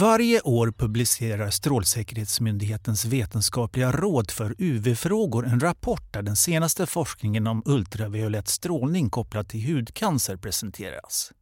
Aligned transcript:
Varje 0.00 0.40
år 0.40 0.70
publicerar 0.70 1.50
Strålsäkerhetsmyndighetens 1.50 3.04
vetenskapliga 3.04 3.92
råd 3.92 4.30
för 4.30 4.54
UV-frågor 4.58 5.46
en 5.46 5.60
rapport 5.60 6.12
där 6.12 6.22
den 6.22 6.36
senaste 6.36 6.86
forskningen 6.86 7.46
om 7.46 7.62
ultraviolett 7.66 8.48
strålning 8.48 9.10
kopplat 9.10 9.48
till 9.48 9.74
hudcancer 9.74 10.36
presenteras. 10.36 11.32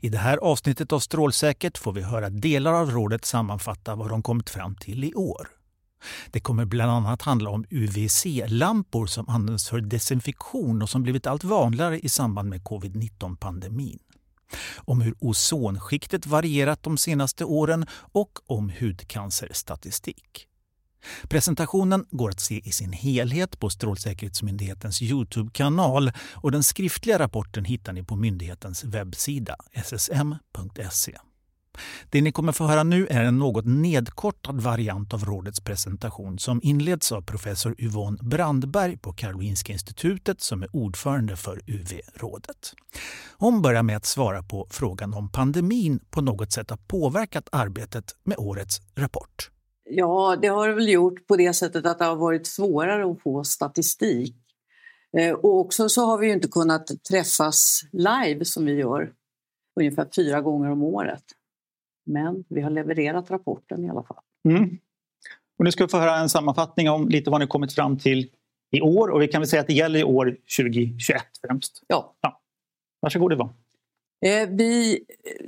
I 0.00 0.08
det 0.08 0.18
här 0.18 0.36
avsnittet 0.36 0.92
av 0.92 1.00
Strålsäkert 1.00 1.78
får 1.78 1.92
vi 1.92 2.02
höra 2.02 2.30
delar 2.30 2.72
av 2.72 2.90
rådet 2.90 3.24
sammanfatta 3.24 3.94
vad 3.94 4.10
de 4.10 4.22
kommit 4.22 4.50
fram 4.50 4.74
till 4.74 5.04
i 5.04 5.14
år. 5.14 5.48
Det 6.30 6.40
kommer 6.40 6.64
bland 6.64 6.90
annat 6.90 7.22
handla 7.22 7.50
om 7.50 7.64
UVC-lampor 7.70 9.06
som 9.06 9.28
används 9.28 9.68
för 9.68 9.80
desinfektion 9.80 10.82
och 10.82 10.90
som 10.90 11.02
blivit 11.02 11.26
allt 11.26 11.44
vanligare 11.44 11.98
i 12.00 12.08
samband 12.08 12.48
med 12.48 12.62
covid-19-pandemin 12.62 13.98
om 14.76 15.00
hur 15.00 15.14
ozonskiktet 15.18 16.26
varierat 16.26 16.82
de 16.82 16.98
senaste 16.98 17.44
åren 17.44 17.86
och 18.12 18.38
om 18.46 18.72
hudcancerstatistik. 18.80 20.48
Presentationen 21.28 22.06
går 22.10 22.30
att 22.30 22.40
se 22.40 22.68
i 22.68 22.72
sin 22.72 22.92
helhet 22.92 23.60
på 23.60 23.70
Strålsäkerhetsmyndighetens 23.70 25.02
Youtube-kanal 25.02 26.12
och 26.34 26.52
den 26.52 26.62
skriftliga 26.62 27.18
rapporten 27.18 27.64
hittar 27.64 27.92
ni 27.92 28.04
på 28.04 28.16
myndighetens 28.16 28.84
webbsida 28.84 29.56
ssm.se. 29.84 31.16
Det 32.10 32.22
ni 32.22 32.32
kommer 32.32 32.52
få 32.52 32.64
höra 32.64 32.82
nu 32.82 33.06
är 33.10 33.24
en 33.24 33.38
något 33.38 33.64
nedkortad 33.64 34.60
variant 34.60 35.14
av 35.14 35.24
rådets 35.24 35.60
presentation 35.60 36.38
som 36.38 36.60
inleds 36.62 37.12
av 37.12 37.22
professor 37.22 37.74
Yvonne 37.78 38.18
Brandberg 38.22 38.96
på 38.96 39.12
Karolinska 39.12 39.72
institutet 39.72 40.40
som 40.40 40.62
är 40.62 40.76
ordförande 40.76 41.36
för 41.36 41.60
UV-rådet. 41.66 42.74
Hon 43.38 43.62
börjar 43.62 43.82
med 43.82 43.96
att 43.96 44.06
svara 44.06 44.42
på 44.42 44.66
frågan 44.70 45.14
om 45.14 45.32
pandemin 45.32 46.00
på 46.10 46.20
något 46.20 46.52
sätt 46.52 46.70
har 46.70 46.78
påverkat 46.86 47.48
arbetet 47.52 48.16
med 48.24 48.38
årets 48.38 48.80
rapport. 48.94 49.50
Ja, 49.90 50.36
det 50.42 50.48
har 50.48 50.68
det 50.68 50.74
väl 50.74 50.88
gjort 50.88 51.26
på 51.26 51.36
det 51.36 51.54
sättet 51.54 51.86
att 51.86 51.98
det 51.98 52.04
har 52.04 52.16
varit 52.16 52.46
svårare 52.46 53.10
att 53.10 53.22
få 53.22 53.44
statistik. 53.44 54.36
Eh, 55.18 55.32
och 55.32 55.60
också 55.60 55.88
så 55.88 56.06
har 56.06 56.18
vi 56.18 56.26
ju 56.26 56.32
inte 56.32 56.48
kunnat 56.48 56.90
träffas 57.10 57.80
live 57.92 58.44
som 58.44 58.66
vi 58.66 58.72
gör 58.72 59.12
ungefär 59.80 60.08
fyra 60.16 60.40
gånger 60.40 60.70
om 60.70 60.82
året. 60.82 61.22
Men 62.06 62.44
vi 62.48 62.60
har 62.60 62.70
levererat 62.70 63.30
rapporten 63.30 63.84
i 63.84 63.88
alla 63.90 64.02
fall. 64.02 64.22
Mm. 64.48 64.78
Och 65.58 65.64
nu 65.64 65.72
ska 65.72 65.84
vi 65.84 65.90
få 65.90 65.98
höra 65.98 66.16
en 66.16 66.28
sammanfattning 66.28 66.90
om 66.90 67.08
lite 67.08 67.30
vad 67.30 67.40
ni 67.40 67.46
kommit 67.46 67.72
fram 67.72 67.98
till 67.98 68.30
i 68.70 68.80
år 68.80 69.08
och 69.08 69.22
vi 69.22 69.28
kan 69.28 69.40
väl 69.40 69.48
säga 69.48 69.60
att 69.60 69.66
det 69.66 69.74
gäller 69.74 69.98
i 69.98 70.04
år 70.04 70.36
2021 70.56 71.22
främst. 71.46 71.82
Ja. 71.86 72.16
ja. 72.20 72.40
Varsågod 73.00 73.32
Yvonne. 73.32 73.52
Eh, 74.26 74.48
vi 74.48 75.04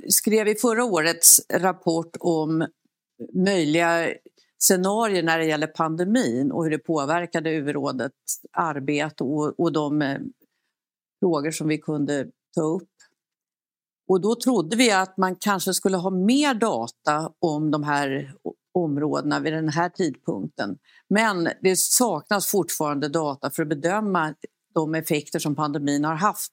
skrev 0.09 0.47
i 0.47 0.55
förra 0.55 0.83
årets 0.83 1.41
rapport 1.53 2.17
om 2.19 2.67
möjliga 3.33 4.13
scenarier 4.57 5.23
när 5.23 5.37
det 5.39 5.45
gäller 5.45 5.67
pandemin 5.67 6.51
och 6.51 6.63
hur 6.63 6.71
det 6.71 6.77
påverkade 6.77 7.49
UV-rådets 7.49 8.41
arbete 8.51 9.23
och, 9.23 9.59
och 9.59 9.71
de 9.71 10.01
eh, 10.01 10.17
frågor 11.19 11.51
som 11.51 11.67
vi 11.67 11.77
kunde 11.77 12.27
ta 12.55 12.61
upp 12.61 12.88
och 14.09 14.21
då 14.21 14.35
trodde 14.35 14.75
vi 14.75 14.91
att 14.91 15.17
man 15.17 15.35
kanske 15.35 15.73
skulle 15.73 15.97
ha 15.97 16.09
mer 16.09 16.53
data 16.53 17.31
om 17.39 17.71
de 17.71 17.83
här 17.83 18.33
områdena 18.73 19.39
vid 19.39 19.53
den 19.53 19.69
här 19.69 19.89
tidpunkten. 19.89 20.77
Men 21.09 21.49
det 21.61 21.79
saknas 21.79 22.47
fortfarande 22.47 23.09
data 23.09 23.49
för 23.49 23.63
att 23.63 23.69
bedöma 23.69 24.33
de 24.73 24.95
effekter 24.95 25.39
som 25.39 25.55
pandemin 25.55 26.05
har 26.05 26.15
haft 26.15 26.51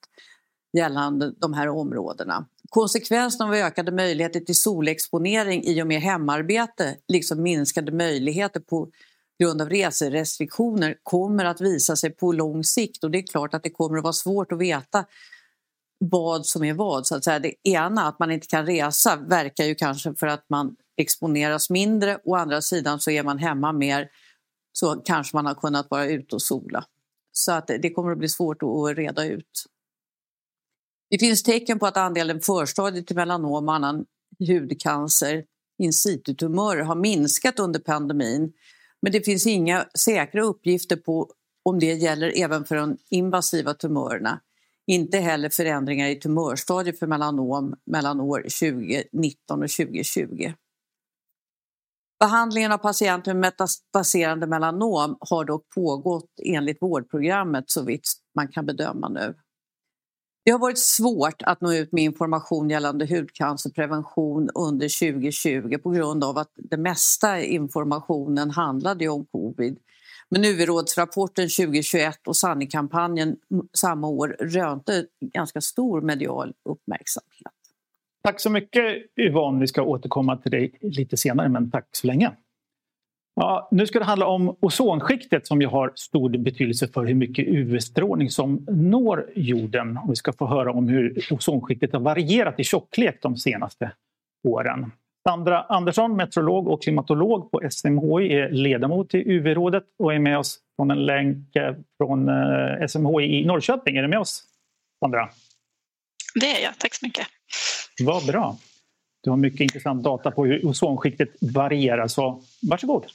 gällande 0.76 1.32
de 1.40 1.52
här 1.54 1.68
områdena. 1.68 2.46
Konsekvensen 2.70 3.46
av 3.46 3.54
ökade 3.54 3.92
möjligheter 3.92 4.40
till 4.40 4.60
solexponering 4.60 5.64
i 5.64 5.82
och 5.82 5.86
med 5.86 6.00
hemarbete 6.00 6.96
liksom 7.08 7.42
minskade 7.42 7.92
möjligheter 7.92 8.60
på 8.60 8.90
grund 9.42 9.62
av 9.62 9.68
reserestriktioner 9.68 10.96
kommer 11.02 11.44
att 11.44 11.60
visa 11.60 11.96
sig 11.96 12.10
på 12.10 12.32
lång 12.32 12.64
sikt 12.64 13.04
och 13.04 13.10
det 13.10 13.18
är 13.18 13.26
klart 13.26 13.54
att 13.54 13.62
det 13.62 13.70
kommer 13.70 13.98
att 13.98 14.04
vara 14.04 14.12
svårt 14.12 14.52
att 14.52 14.58
veta 14.58 15.04
vad 15.98 16.46
som 16.46 16.64
är 16.64 16.74
vad. 16.74 17.06
Så 17.06 17.16
att 17.16 17.24
säga. 17.24 17.38
Det 17.38 17.68
ena, 17.68 18.08
att 18.08 18.18
man 18.18 18.30
inte 18.30 18.46
kan 18.46 18.66
resa, 18.66 19.16
verkar 19.16 19.64
ju 19.64 19.74
kanske 19.74 20.14
för 20.14 20.26
att 20.26 20.44
man 20.48 20.76
exponeras 20.96 21.70
mindre. 21.70 22.18
Å 22.24 22.34
andra 22.34 22.62
sidan 22.62 23.00
så 23.00 23.10
är 23.10 23.22
man 23.22 23.38
hemma 23.38 23.72
mer 23.72 24.08
så 24.72 24.96
kanske 24.96 25.36
man 25.36 25.46
har 25.46 25.54
kunnat 25.54 25.90
vara 25.90 26.06
ute 26.06 26.34
och 26.34 26.42
sola. 26.42 26.84
Så 27.32 27.52
att 27.52 27.66
det 27.66 27.90
kommer 27.90 28.12
att 28.12 28.18
bli 28.18 28.28
svårt 28.28 28.62
att 28.62 28.96
reda 28.96 29.24
ut. 29.24 29.64
Det 31.10 31.18
finns 31.18 31.42
tecken 31.42 31.78
på 31.78 31.86
att 31.86 31.96
andelen 31.96 32.40
förstadier 32.40 33.02
till 33.02 33.16
melanom 33.16 33.52
och 33.52 33.74
annan 33.74 34.04
hudcancer, 34.38 35.44
in 35.78 35.92
situ-tumörer, 35.92 36.82
har 36.82 36.94
minskat 36.94 37.58
under 37.58 37.80
pandemin. 37.80 38.52
Men 39.02 39.12
det 39.12 39.20
finns 39.20 39.46
inga 39.46 39.86
säkra 39.98 40.42
uppgifter 40.42 40.96
på 40.96 41.30
om 41.62 41.78
det 41.78 41.92
gäller 41.92 42.32
även 42.36 42.64
för 42.64 42.76
de 42.76 42.96
invasiva 43.10 43.74
tumörerna. 43.74 44.40
Inte 44.86 45.18
heller 45.18 45.48
förändringar 45.48 46.08
i 46.08 46.14
tumörstadiet 46.14 46.98
för 46.98 47.06
melanom 47.06 47.74
mellan 47.86 48.20
år 48.20 48.38
2019 48.38 49.62
och 49.62 49.70
2020. 49.70 50.52
Behandlingen 52.20 52.72
av 52.72 52.78
patienter 52.78 53.34
med 53.34 53.40
metastaserande 53.40 54.46
melanom 54.46 55.16
har 55.20 55.44
dock 55.44 55.68
pågått 55.74 56.30
enligt 56.44 56.82
vårdprogrammet 56.82 57.64
så 57.66 57.84
vitt 57.84 58.08
man 58.34 58.48
kan 58.48 58.66
bedöma 58.66 59.08
nu. 59.08 59.34
Det 60.44 60.50
har 60.50 60.58
varit 60.58 60.78
svårt 60.78 61.42
att 61.42 61.60
nå 61.60 61.72
ut 61.72 61.92
med 61.92 62.04
information 62.04 62.70
gällande 62.70 63.06
hudcancerprevention 63.06 64.50
under 64.54 65.12
2020 65.12 65.78
på 65.78 65.90
grund 65.90 66.24
av 66.24 66.38
att 66.38 66.50
det 66.56 66.76
mesta 66.76 67.40
informationen 67.40 68.50
handlade 68.50 69.08
om 69.08 69.26
covid 69.26 69.78
men 70.30 70.44
UV-rådsrapporten 70.44 71.48
2021 71.48 72.26
och 72.26 72.36
sanningskampanjen 72.36 73.36
samma 73.72 74.08
år 74.08 74.36
rönte 74.40 75.06
ganska 75.20 75.60
stor 75.60 76.00
medial 76.00 76.54
uppmärksamhet. 76.64 77.52
Tack 78.24 78.40
så 78.40 78.50
mycket 78.50 78.84
Yvonne. 79.20 79.60
Vi 79.60 79.66
ska 79.66 79.82
återkomma 79.82 80.36
till 80.36 80.50
dig 80.50 80.78
lite 80.80 81.16
senare, 81.16 81.48
men 81.48 81.70
tack 81.70 81.88
så 81.92 82.06
länge. 82.06 82.32
Ja, 83.40 83.68
nu 83.70 83.86
ska 83.86 83.98
det 83.98 84.04
handla 84.04 84.26
om 84.26 84.56
ozonskiktet 84.60 85.46
som 85.46 85.60
ju 85.60 85.66
har 85.66 85.92
stor 85.94 86.38
betydelse 86.38 86.88
för 86.88 87.04
hur 87.04 87.14
mycket 87.14 87.46
UV-strålning 87.48 88.30
som 88.30 88.66
når 88.68 89.32
jorden. 89.34 89.96
Och 89.96 90.10
vi 90.10 90.16
ska 90.16 90.32
få 90.32 90.46
höra 90.46 90.72
om 90.72 90.88
hur 90.88 91.26
ozonskiktet 91.30 91.92
har 91.92 92.00
varierat 92.00 92.60
i 92.60 92.64
tjocklek 92.64 93.18
de 93.22 93.36
senaste 93.36 93.92
åren. 94.48 94.92
Sandra 95.28 95.62
Andersson, 95.62 96.16
meteorolog 96.16 96.68
och 96.68 96.82
klimatolog 96.82 97.50
på 97.50 97.60
SMHI, 97.70 98.32
är 98.32 98.50
ledamot 98.50 99.14
i 99.14 99.18
UV-rådet 99.18 99.84
och 99.98 100.14
är 100.14 100.18
med 100.18 100.38
oss 100.38 100.58
från 100.76 100.90
en 100.90 101.06
länk 101.06 101.56
eh, 101.56 101.74
från 101.98 102.28
eh, 102.28 102.86
SMHI 102.88 103.24
i 103.24 103.44
Norrköping. 103.46 103.96
Är 103.96 104.02
du 104.02 104.08
med 104.08 104.18
oss, 104.18 104.42
Sandra? 105.00 105.28
Det 106.34 106.56
är 106.56 106.62
jag, 106.62 106.78
tack 106.78 106.94
så 106.94 107.06
mycket. 107.06 107.26
Vad 108.02 108.26
bra. 108.26 108.56
Du 109.22 109.30
har 109.30 109.36
mycket 109.36 109.60
intressant 109.60 110.04
data 110.04 110.30
på 110.30 110.44
hur 110.44 110.66
ozonskiktet 110.66 111.28
varierar, 111.40 112.08
så 112.08 112.42
varsågod. 112.70 113.06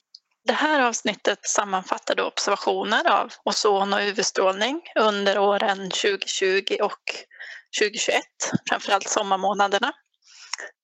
Det 0.48 0.54
här 0.54 0.88
avsnittet 0.88 1.46
sammanfattar 1.46 2.22
observationer 2.22 3.22
av 3.22 3.32
ozon 3.44 3.94
och 3.94 4.00
UV-strålning 4.00 4.82
under 5.00 5.40
åren 5.40 5.78
2020 5.78 6.76
och 6.82 7.02
2021, 7.80 8.24
framförallt 8.70 9.08
sommarmånaderna. 9.08 9.94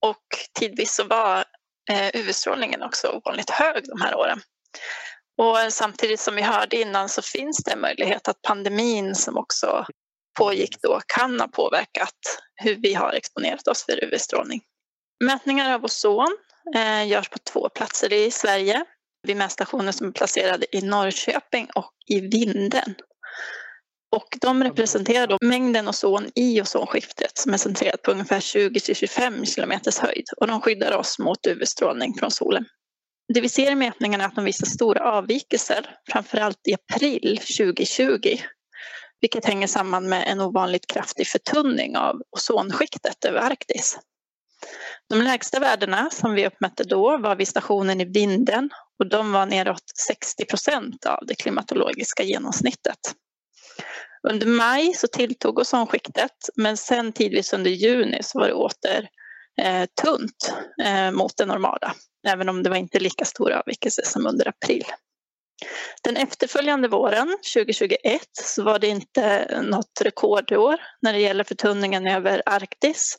Och 0.02 0.24
tidvis 0.60 0.96
så 0.96 1.04
var 1.04 1.46
eh, 1.92 2.10
UV-strålningen 2.14 2.84
också 2.84 3.08
ovanligt 3.08 3.50
hög 3.50 3.84
de 3.88 4.02
här 4.02 4.16
åren. 4.16 4.42
Och 5.38 5.74
samtidigt 5.74 6.20
som 6.20 6.36
vi 6.36 6.42
hörde 6.42 6.82
innan 6.82 7.10
så 7.10 7.22
finns 7.22 7.64
det 7.64 7.76
möjlighet 7.76 8.28
att 8.28 8.42
pandemin 8.42 9.16
som 9.16 9.38
också 9.38 9.86
pågick 10.38 10.82
då 10.82 11.02
kan 11.08 11.40
ha 11.40 11.48
påverkat 11.48 12.14
hur 12.56 12.76
vi 12.76 12.94
har 12.94 13.14
exponerat 13.14 13.68
oss 13.68 13.86
för 13.86 14.04
UV-strålning. 14.04 14.62
Mätningar 15.24 15.74
av 15.74 15.86
ozon 15.86 16.38
eh, 16.76 17.08
görs 17.08 17.30
på 17.30 17.38
två 17.54 17.70
platser 17.70 18.14
i 18.14 18.32
Sverige 18.32 18.86
vid 19.28 19.38
mätstationer 19.38 19.92
som 19.92 20.08
är 20.08 20.12
placerade 20.12 20.76
i 20.76 20.82
Norrköping 20.82 21.68
och 21.76 21.92
i 22.08 22.20
Vinden. 22.20 22.96
Och 24.16 24.38
de 24.42 24.64
representerar 24.64 25.28
då 25.28 25.38
mängden 25.42 25.88
ozon 25.88 26.30
i 26.36 26.62
ozonskiftet 26.62 27.38
som 27.38 27.54
är 27.54 27.58
centrerat 27.58 28.02
på 28.02 28.12
ungefär 28.12 28.40
20-25 28.40 29.46
kilometers 29.46 29.98
höjd 29.98 30.26
och 30.38 30.48
de 30.48 30.62
skyddar 30.62 30.98
oss 30.98 31.20
mot 31.20 31.48
UV-strålning 31.48 32.14
från 32.20 32.32
solen. 32.32 32.66
Det 33.34 33.42
vi 33.42 33.50
ser 33.50 33.72
i 33.72 33.76
mätningarna 33.76 34.24
är 34.24 34.28
att 34.28 34.36
de 34.36 34.46
visar 34.46 34.68
stora 34.68 35.12
avvikelser, 35.12 35.96
framförallt 36.12 36.68
i 36.68 36.74
april 36.74 37.38
2020, 37.58 38.38
vilket 39.22 39.46
hänger 39.46 39.68
samman 39.68 40.10
med 40.10 40.28
en 40.28 40.42
ovanligt 40.42 40.88
kraftig 40.88 41.28
förtunning 41.28 41.98
av 41.98 42.22
ozonskiktet 42.32 43.26
över 43.26 43.40
Arktis. 43.40 44.00
De 45.10 45.22
lägsta 45.22 45.60
värdena 45.60 46.10
som 46.10 46.34
vi 46.34 46.48
uppmätte 46.48 46.84
då 46.84 47.18
var 47.18 47.36
vid 47.36 47.48
stationen 47.48 48.02
i 48.02 48.06
Vinden 48.06 48.70
och 49.00 49.10
de 49.10 49.32
var 49.32 49.46
neråt 49.46 49.84
60 50.08 50.46
procent 50.46 51.06
av 51.06 51.26
det 51.28 51.36
klimatologiska 51.36 52.24
genomsnittet. 52.24 53.00
Under 54.30 54.48
maj 54.48 54.94
så 54.94 55.08
tilltog 55.08 55.60
ozonskiktet 55.60 56.50
men 56.56 56.78
sen 56.78 57.12
tidvis 57.12 57.54
under 57.54 57.72
juni 57.72 58.24
så 58.24 58.40
var 58.40 58.48
det 58.48 58.54
åter 58.54 59.08
eh, 59.62 59.86
tunt 60.04 60.54
eh, 60.84 61.12
mot 61.12 61.38
det 61.38 61.46
normala, 61.46 61.94
även 62.28 62.50
om 62.50 62.64
det 62.64 62.70
var 62.70 62.78
inte 62.78 63.00
lika 63.00 63.26
stor 63.26 63.52
avvikelse 63.52 64.06
som 64.06 64.28
under 64.28 64.48
april. 64.48 64.86
Den 66.04 66.18
efterföljande 66.18 66.88
våren 66.88 67.38
2021 67.54 68.22
så 68.34 68.64
var 68.64 68.80
det 68.80 68.88
inte 68.88 69.48
något 69.62 70.02
rekordår 70.02 70.80
när 71.02 71.14
det 71.14 71.20
gäller 71.20 71.44
förtunningen 71.44 72.08
över 72.08 72.44
Arktis. 72.46 73.18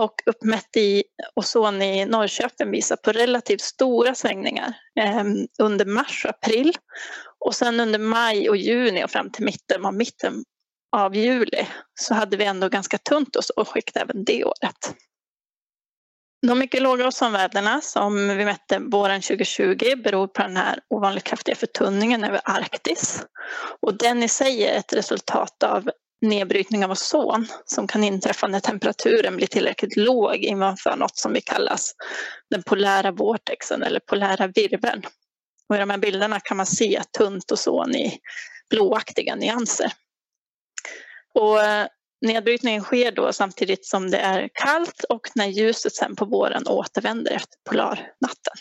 Och 0.00 0.14
uppmätt 0.26 0.76
i 0.76 1.04
ozon 1.34 1.82
i 1.82 2.04
Norrköping 2.04 2.70
visar 2.70 2.96
på 2.96 3.12
relativt 3.12 3.60
stora 3.60 4.14
svängningar 4.14 4.76
eh, 5.00 5.24
under 5.58 5.84
mars 5.84 6.24
och 6.24 6.30
april. 6.30 6.72
Och 7.38 7.54
sen 7.54 7.80
under 7.80 7.98
maj 7.98 8.50
och 8.50 8.56
juni 8.56 9.04
och 9.04 9.10
fram 9.10 9.30
till 9.30 9.44
mitten 9.44 9.86
av, 9.86 9.94
mitten 9.94 10.44
av 10.96 11.16
juli 11.16 11.66
så 12.00 12.14
hade 12.14 12.36
vi 12.36 12.44
ändå 12.44 12.68
ganska 12.68 12.98
tunt 12.98 13.36
ozonskikt 13.36 13.96
även 13.96 14.24
det 14.24 14.44
året. 14.44 14.94
De 16.46 16.58
mycket 16.58 16.82
låga 16.82 17.06
ozonvärdena 17.06 17.80
som 17.80 18.28
vi 18.28 18.44
mätte 18.44 18.78
våren 18.78 19.22
2020 19.22 19.96
beror 20.04 20.26
på 20.26 20.42
den 20.42 20.56
här 20.56 20.80
ovanligt 20.90 21.24
kraftiga 21.24 21.54
förtunningen 21.54 22.24
över 22.24 22.40
Arktis. 22.44 23.26
Och 23.80 23.98
den 23.98 24.22
i 24.22 24.28
sig 24.28 24.64
är 24.64 24.78
ett 24.78 24.92
resultat 24.92 25.62
av 25.62 25.90
nedbrytning 26.22 26.84
av 26.84 26.90
ozon 26.90 27.46
som 27.64 27.86
kan 27.86 28.04
inträffa 28.04 28.46
när 28.46 28.60
temperaturen 28.60 29.36
blir 29.36 29.46
tillräckligt 29.46 29.96
låg 29.96 30.36
inför 30.36 30.96
något 30.96 31.16
som 31.16 31.32
vi 31.32 31.40
kallas 31.40 31.94
den 32.50 32.62
polära 32.62 33.10
vortexen 33.10 33.82
eller 33.82 34.00
polära 34.00 34.46
virveln. 34.46 35.02
Och 35.68 35.76
I 35.76 35.78
de 35.78 35.90
här 35.90 35.98
bilderna 35.98 36.40
kan 36.40 36.56
man 36.56 36.66
se 36.66 37.02
tunt 37.18 37.52
ozon 37.52 37.96
i 37.96 38.18
blåaktiga 38.70 39.34
nyanser. 39.34 39.92
Och 41.34 41.62
eh, 41.62 41.86
Nedbrytningen 42.20 42.82
sker 42.82 43.12
då 43.12 43.32
samtidigt 43.32 43.86
som 43.86 44.10
det 44.10 44.18
är 44.18 44.48
kallt 44.52 45.04
och 45.08 45.28
när 45.34 45.46
ljuset 45.46 45.92
sen 45.92 46.16
på 46.16 46.24
våren 46.24 46.66
återvänder 46.66 47.32
efter 47.32 47.56
polarnatten. 47.70 48.54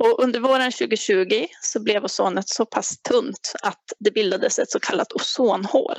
Och 0.00 0.22
under 0.22 0.40
våren 0.40 0.72
2020 0.72 1.46
så 1.62 1.82
blev 1.82 2.04
ozonet 2.04 2.48
så 2.48 2.66
pass 2.66 3.02
tunt 3.02 3.52
att 3.62 3.84
det 3.98 4.10
bildades 4.10 4.58
ett 4.58 4.70
så 4.70 4.80
kallat 4.80 5.12
ozonhål. 5.12 5.96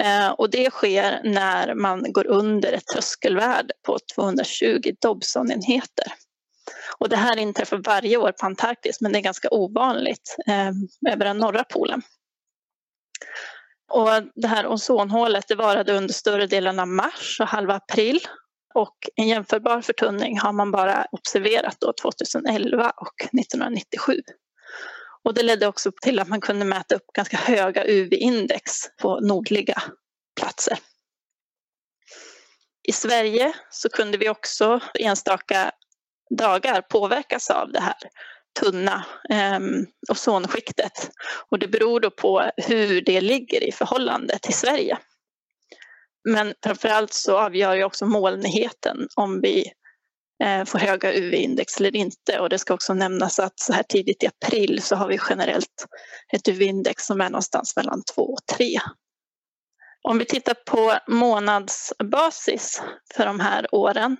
Eh, 0.00 0.30
och 0.30 0.50
det 0.50 0.70
sker 0.70 1.20
när 1.24 1.74
man 1.74 2.12
går 2.12 2.26
under 2.26 2.72
ett 2.72 2.86
tröskelvärde 2.86 3.74
på 3.86 3.98
220 4.14 4.80
Dobsonenheter. 5.00 6.06
Och 6.98 7.08
det 7.08 7.16
här 7.16 7.36
inträffar 7.36 7.76
varje 7.76 8.16
år 8.16 8.32
på 8.32 8.46
Antarktis 8.46 9.00
men 9.00 9.12
det 9.12 9.18
är 9.18 9.22
ganska 9.22 9.48
ovanligt 9.50 10.36
eh, 10.46 11.12
över 11.12 11.24
den 11.24 11.38
norra 11.38 11.64
polen. 11.64 12.02
Och 13.90 14.08
det 14.34 14.48
här 14.48 14.66
ozonhålet 14.66 15.48
det 15.48 15.54
varade 15.54 15.92
under 15.92 16.14
större 16.14 16.46
delen 16.46 16.78
av 16.78 16.88
mars 16.88 17.38
och 17.40 17.48
halva 17.48 17.74
april. 17.74 18.20
Och 18.74 18.96
en 19.16 19.28
jämförbar 19.28 19.80
förtunning 19.80 20.38
har 20.38 20.52
man 20.52 20.70
bara 20.70 21.06
observerat 21.12 21.76
då 21.80 21.92
2011 22.02 22.92
och 22.96 23.40
1997. 23.40 24.20
Och 25.24 25.34
det 25.34 25.42
ledde 25.42 25.66
också 25.66 25.92
till 26.02 26.20
att 26.20 26.28
man 26.28 26.40
kunde 26.40 26.64
mäta 26.64 26.94
upp 26.94 27.06
ganska 27.14 27.36
höga 27.36 27.84
UV-index 27.84 28.72
på 29.02 29.20
nordliga 29.20 29.82
platser. 30.40 30.78
I 32.88 32.92
Sverige 32.92 33.52
så 33.70 33.88
kunde 33.88 34.18
vi 34.18 34.28
också 34.28 34.80
enstaka 35.00 35.72
dagar 36.38 36.82
påverkas 36.82 37.50
av 37.50 37.72
det 37.72 37.80
här 37.80 37.96
tunna 38.60 39.04
eh, 39.30 39.60
ozonskiktet. 40.10 41.10
Och 41.50 41.58
det 41.58 41.68
beror 41.68 42.00
då 42.00 42.10
på 42.10 42.50
hur 42.56 43.00
det 43.00 43.20
ligger 43.20 43.64
i 43.64 43.72
förhållande 43.72 44.38
till 44.38 44.54
Sverige. 44.54 44.98
Men 46.28 46.54
framförallt 46.64 47.12
så 47.12 47.38
avgör 47.38 47.74
ju 47.74 47.84
också 47.84 48.06
molnigheten 48.06 49.08
om 49.16 49.40
vi 49.40 49.72
eh, 50.44 50.64
får 50.64 50.78
höga 50.78 51.12
UV-index 51.12 51.80
eller 51.80 51.96
inte. 51.96 52.40
Och 52.40 52.48
det 52.48 52.58
ska 52.58 52.74
också 52.74 52.94
nämnas 52.94 53.38
att 53.38 53.60
så 53.60 53.72
här 53.72 53.82
tidigt 53.82 54.22
i 54.22 54.26
april 54.26 54.82
så 54.82 54.96
har 54.96 55.08
vi 55.08 55.18
generellt 55.28 55.86
ett 56.32 56.48
UV-index 56.48 57.06
som 57.06 57.20
är 57.20 57.30
någonstans 57.30 57.76
mellan 57.76 58.02
2 58.14 58.22
och 58.22 58.46
3. 58.56 58.78
Om 60.08 60.18
vi 60.18 60.24
tittar 60.24 60.54
på 60.54 60.98
månadsbasis 61.06 62.82
för 63.14 63.26
de 63.26 63.40
här 63.40 63.74
åren 63.74 64.16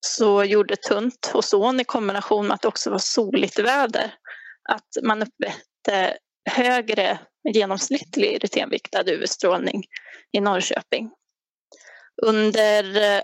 så 0.00 0.44
gjorde 0.44 0.76
tunt 0.76 1.30
ozon 1.34 1.80
i 1.80 1.84
kombination 1.84 2.46
med 2.46 2.54
att 2.54 2.62
det 2.62 2.68
också 2.68 2.90
var 2.90 2.98
soligt 2.98 3.58
väder 3.58 4.14
att 4.68 5.04
man 5.04 5.22
uppmätte 5.22 6.16
högre 6.50 7.18
genomsnittlig 7.54 8.44
rutinviktad 8.44 9.10
UV-strålning 9.10 9.84
i 10.32 10.40
Norrköping. 10.40 11.10
Under 12.22 12.96
eh, 12.96 13.22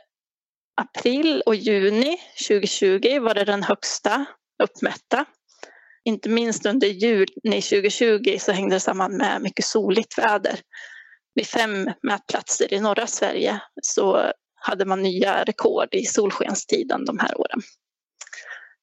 april 0.76 1.42
och 1.46 1.54
juni 1.54 2.16
2020 2.48 3.20
var 3.20 3.34
det 3.34 3.44
den 3.44 3.62
högsta 3.62 4.26
uppmätta. 4.62 5.24
Inte 6.04 6.28
minst 6.28 6.66
under 6.66 6.86
juni 6.86 7.62
2020 7.62 8.36
så 8.40 8.52
hängde 8.52 8.76
det 8.76 8.80
samman 8.80 9.16
med 9.16 9.42
mycket 9.42 9.64
soligt 9.64 10.18
väder. 10.18 10.60
Vid 11.34 11.46
fem 11.46 11.90
mätplatser 12.02 12.74
i 12.74 12.80
norra 12.80 13.06
Sverige 13.06 13.60
så 13.82 14.32
hade 14.54 14.84
man 14.84 15.02
nya 15.02 15.44
rekord 15.44 15.88
i 15.94 16.04
solskenstiden 16.04 17.04
de 17.04 17.18
här 17.18 17.40
åren. 17.40 17.60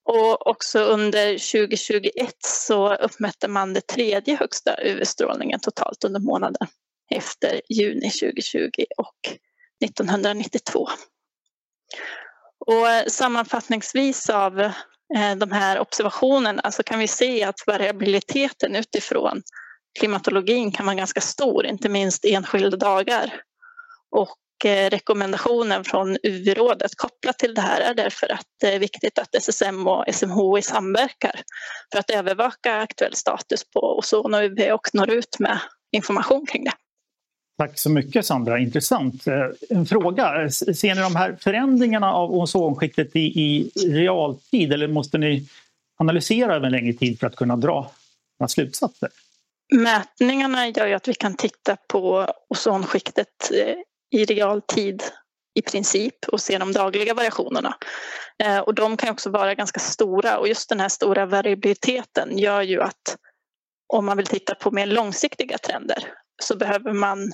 Och 0.05 0.47
också 0.47 0.79
under 0.79 1.29
2021 1.29 2.35
så 2.45 2.95
uppmätte 2.95 3.47
man 3.47 3.73
det 3.73 3.87
tredje 3.87 4.35
högsta 4.35 4.75
UV-strålningen 4.83 5.59
totalt 5.59 6.03
under 6.03 6.19
månaden 6.19 6.67
efter 7.15 7.61
juni 7.69 8.09
2020 8.09 8.69
och 8.97 9.37
1992. 9.83 10.87
Och 12.65 13.11
sammanfattningsvis 13.11 14.29
av 14.29 14.59
eh, 14.59 15.35
de 15.37 15.51
här 15.51 15.79
observationerna 15.79 16.71
så 16.71 16.83
kan 16.83 16.99
vi 16.99 17.07
se 17.07 17.43
att 17.43 17.67
variabiliteten 17.67 18.75
utifrån 18.75 19.41
klimatologin 19.99 20.71
kan 20.71 20.85
vara 20.85 20.95
ganska 20.95 21.21
stor, 21.21 21.65
inte 21.65 21.89
minst 21.89 22.25
enskilda 22.25 22.77
dagar. 22.77 23.33
Och 24.11 24.65
eh, 24.65 24.89
rekommendationen 24.89 25.83
från 25.83 26.17
UV-rådet 26.23 26.95
kopplat 26.97 27.39
till 27.39 27.53
det 27.53 27.61
här 27.61 27.81
är 27.81 27.93
därför 27.93 28.31
att 28.31 28.45
det 28.61 28.73
är 28.73 28.79
viktigt 28.79 29.19
att 29.19 29.35
SSM 29.35 29.87
och 29.87 30.05
SMHI 30.13 30.61
samverkar 30.61 31.41
för 31.91 31.99
att 31.99 32.09
övervaka 32.09 32.77
aktuell 32.77 33.15
status 33.15 33.71
på 33.71 33.97
ozon 33.97 34.33
och 34.33 34.43
UV 34.43 34.71
och 34.71 34.89
når 34.93 35.09
ut 35.09 35.39
med 35.39 35.59
information 35.91 36.45
kring 36.45 36.63
det. 36.63 36.73
Tack 37.57 37.79
så 37.79 37.89
mycket 37.89 38.25
Sandra, 38.25 38.59
intressant. 38.59 39.27
Eh, 39.27 39.45
en 39.69 39.85
fråga, 39.85 40.49
ser 40.51 40.95
ni 40.95 41.01
de 41.01 41.15
här 41.15 41.37
förändringarna 41.39 42.13
av 42.13 42.31
ozonskiktet 42.31 43.15
i, 43.15 43.19
i 43.19 43.71
realtid 43.75 44.73
eller 44.73 44.87
måste 44.87 45.17
ni 45.17 45.47
analysera 45.97 46.55
över 46.55 46.65
en 46.65 46.71
längre 46.71 46.93
tid 46.93 47.19
för 47.19 47.27
att 47.27 47.35
kunna 47.35 47.55
dra 47.55 47.91
några 48.39 48.47
slutsatser? 48.47 49.09
Mätningarna 49.73 50.67
gör 50.67 50.87
ju 50.87 50.93
att 50.93 51.07
vi 51.07 51.13
kan 51.13 51.35
titta 51.35 51.77
på 51.87 52.27
ozonskiktet 52.49 53.51
eh, 53.51 53.75
i 54.19 54.25
realtid 54.25 55.03
i 55.55 55.61
princip 55.61 56.25
och 56.27 56.41
se 56.41 56.57
de 56.57 56.71
dagliga 56.71 57.13
variationerna. 57.13 57.75
Eh, 58.43 58.59
och 58.59 58.73
de 58.73 58.97
kan 58.97 59.09
också 59.09 59.29
vara 59.29 59.55
ganska 59.55 59.79
stora 59.79 60.37
och 60.37 60.47
just 60.47 60.69
den 60.69 60.79
här 60.79 60.89
stora 60.89 61.25
variabiliteten 61.25 62.37
gör 62.37 62.61
ju 62.61 62.81
att 62.81 63.17
om 63.93 64.05
man 64.05 64.17
vill 64.17 64.27
titta 64.27 64.55
på 64.55 64.71
mer 64.71 64.85
långsiktiga 64.85 65.57
trender 65.57 66.13
så 66.43 66.55
behöver 66.55 66.93
man 66.93 67.33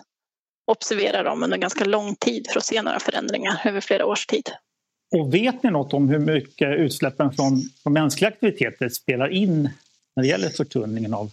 observera 0.71 1.23
dem 1.23 1.43
under 1.43 1.57
ganska 1.57 1.85
lång 1.85 2.15
tid 2.15 2.47
för 2.51 2.57
att 2.59 2.65
se 2.65 2.81
några 2.81 2.99
förändringar 2.99 3.61
över 3.65 3.81
flera 3.81 4.05
års 4.05 4.25
tid. 4.25 4.49
Och 5.15 5.33
vet 5.33 5.63
ni 5.63 5.71
något 5.71 5.93
om 5.93 6.09
hur 6.09 6.19
mycket 6.19 6.79
utsläppen 6.79 7.33
från, 7.33 7.61
från 7.83 7.93
mänskliga 7.93 8.27
aktiviteter 8.29 8.89
spelar 8.89 9.29
in 9.29 9.69
när 10.15 10.23
det 10.23 10.29
gäller 10.29 10.49
förtunningen 10.49 11.13
av 11.13 11.31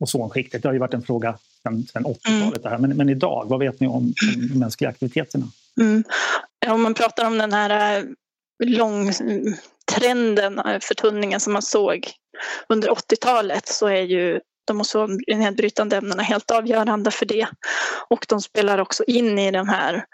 ozonskiktet? 0.00 0.62
Det 0.62 0.68
har 0.68 0.72
ju 0.72 0.78
varit 0.78 0.94
en 0.94 1.02
fråga 1.02 1.38
sedan, 1.62 1.86
sedan 1.92 2.04
80-talet. 2.04 2.64
Mm. 2.64 2.80
Men, 2.80 2.96
men 2.96 3.08
idag, 3.08 3.46
vad 3.48 3.60
vet 3.60 3.80
ni 3.80 3.86
om 3.86 4.14
de 4.50 4.58
mänskliga 4.58 4.90
aktiviteterna? 4.90 5.46
Mm. 5.80 6.04
Om 6.66 6.82
man 6.82 6.94
pratar 6.94 7.26
om 7.26 7.38
den 7.38 7.52
här 7.52 7.98
eh, 7.98 8.04
långtrenden, 8.64 10.58
eh, 10.58 10.78
förtunningen 10.80 11.40
som 11.40 11.52
man 11.52 11.62
såg 11.62 12.10
under 12.68 12.88
80-talet 12.88 13.68
så 13.68 13.86
är 13.86 14.02
ju 14.02 14.40
de 14.72 14.80
ozonnedbrytande 14.80 15.96
ämnena 15.96 16.22
helt 16.22 16.50
avgörande 16.50 17.10
för 17.10 17.26
det. 17.26 17.46
Och 18.08 18.26
de 18.28 18.40
spelar 18.40 18.78
också 18.78 19.04
in 19.04 19.38
i 19.38 19.50
det 19.50 19.64
här 19.66 20.04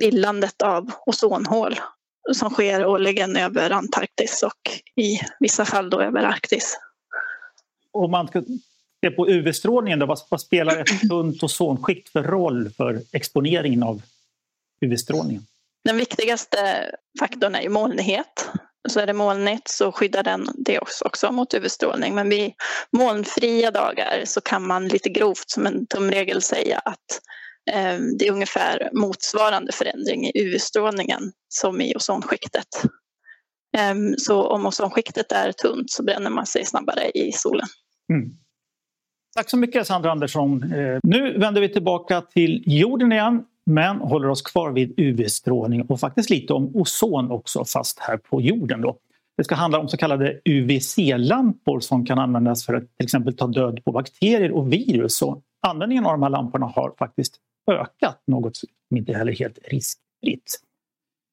bildandet 0.00 0.62
av 0.62 0.90
ozonhål 1.06 1.80
som 2.32 2.50
sker 2.50 2.86
årligen 2.86 3.36
över 3.36 3.70
Antarktis 3.70 4.42
och 4.42 4.70
i 5.02 5.20
vissa 5.40 5.64
fall 5.64 5.90
då 5.90 6.00
över 6.00 6.22
Arktis. 6.22 6.78
Om 7.92 8.10
man 8.10 8.28
se 9.06 9.10
på 9.10 9.28
UV-strålningen, 9.28 9.98
då, 9.98 10.16
vad 10.28 10.40
spelar 10.40 10.80
ett 10.80 11.00
tunt 11.08 11.42
ozonskikt 11.42 12.08
för 12.08 12.22
roll 12.22 12.70
för 12.70 13.02
exponeringen 13.12 13.82
av 13.82 14.02
UV-strålningen? 14.84 15.46
Den 15.84 15.96
viktigaste 15.96 16.90
faktorn 17.20 17.54
är 17.54 17.62
ju 17.62 17.68
molnighet. 17.68 18.50
Så 18.88 19.00
är 19.00 19.06
det 19.06 19.12
molnigt 19.12 19.68
så 19.68 19.92
skyddar 19.92 20.22
den 20.22 20.48
det 20.54 20.78
också, 20.78 21.32
mot 21.32 21.54
UV-strålning. 21.54 22.14
Men 22.14 22.28
vid 22.28 22.52
molnfria 22.92 23.70
dagar 23.70 24.22
så 24.24 24.40
kan 24.40 24.66
man 24.66 24.88
lite 24.88 25.08
grovt 25.08 25.50
som 25.50 25.66
en 25.66 25.86
tumregel 25.86 26.42
säga 26.42 26.78
att 26.78 27.20
eh, 27.70 27.98
det 28.18 28.28
är 28.28 28.32
ungefär 28.32 28.90
motsvarande 28.92 29.72
förändring 29.72 30.26
i 30.26 30.32
UV-strålningen 30.34 31.32
som 31.48 31.80
i 31.80 31.96
ozonskiktet. 31.96 32.68
Eh, 33.76 33.94
så 34.18 34.46
om 34.48 34.66
ozonskiktet 34.66 35.32
är 35.32 35.52
tunt 35.52 35.90
så 35.90 36.04
bränner 36.04 36.30
man 36.30 36.46
sig 36.46 36.64
snabbare 36.64 37.10
i 37.10 37.32
solen. 37.32 37.66
Mm. 38.12 38.30
Tack 39.36 39.50
så 39.50 39.56
mycket 39.56 39.86
Sandra 39.86 40.10
Andersson. 40.12 40.72
Eh, 40.72 40.98
nu 41.02 41.38
vänder 41.38 41.60
vi 41.60 41.68
tillbaka 41.68 42.20
till 42.20 42.64
jorden 42.66 43.12
igen 43.12 43.44
men 43.66 43.96
håller 43.96 44.28
oss 44.28 44.42
kvar 44.42 44.72
vid 44.72 44.94
UV-strålning 44.96 45.82
och 45.82 46.00
faktiskt 46.00 46.30
lite 46.30 46.52
om 46.52 46.70
ozon 46.76 47.30
också 47.30 47.64
fast 47.64 47.98
här 47.98 48.16
på 48.16 48.40
jorden. 48.40 48.80
Då. 48.80 48.98
Det 49.36 49.44
ska 49.44 49.54
handla 49.54 49.78
om 49.78 49.88
så 49.88 49.96
kallade 49.96 50.40
UVC-lampor 50.44 51.80
som 51.80 52.06
kan 52.06 52.18
användas 52.18 52.66
för 52.66 52.74
att 52.74 52.82
till 52.82 53.04
exempel 53.04 53.36
ta 53.36 53.46
död 53.46 53.84
på 53.84 53.92
bakterier 53.92 54.52
och 54.52 54.72
virus. 54.72 55.22
Och 55.22 55.42
användningen 55.60 56.06
av 56.06 56.12
de 56.12 56.22
här 56.22 56.30
lamporna 56.30 56.66
har 56.66 56.94
faktiskt 56.98 57.36
ökat, 57.70 58.22
något 58.26 58.56
som 58.56 58.68
inte 58.96 59.14
heller 59.14 59.32
är 59.32 59.36
helt 59.36 59.58
riskfritt. 59.64 60.60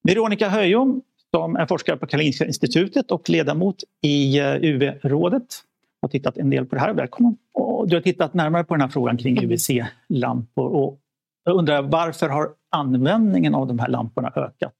Veronica 0.04 0.50
Höjom 0.50 1.02
som 1.32 1.56
är 1.56 1.66
forskare 1.66 1.98
på 1.98 2.08
Karolinska 2.08 2.46
institutet 2.46 3.12
och 3.12 3.30
ledamot 3.30 3.84
i 4.02 4.40
eh, 4.40 4.56
UV-rådet 4.56 5.64
har 6.02 6.10
tittat 6.10 6.38
en 6.38 6.50
del 6.50 6.66
på 6.66 6.76
det 6.76 6.82
här. 6.82 6.94
Välkommen! 6.94 7.38
Och 7.54 7.88
du 7.88 7.96
har 7.96 8.02
tittat 8.02 8.34
närmare 8.34 8.64
på 8.64 8.74
den 8.74 8.82
här 8.82 8.88
frågan 8.88 9.18
kring. 9.18 9.44
UVC-lampor. 9.44 10.68
Och 10.68 11.00
jag 11.44 11.56
undrar 11.56 11.82
varför 11.82 12.30
har 12.30 12.50
användningen 12.70 13.56
av 13.56 13.68
de 13.68 13.80
här 13.80 13.88
lamporna 13.88 14.32
ökat 14.36 14.74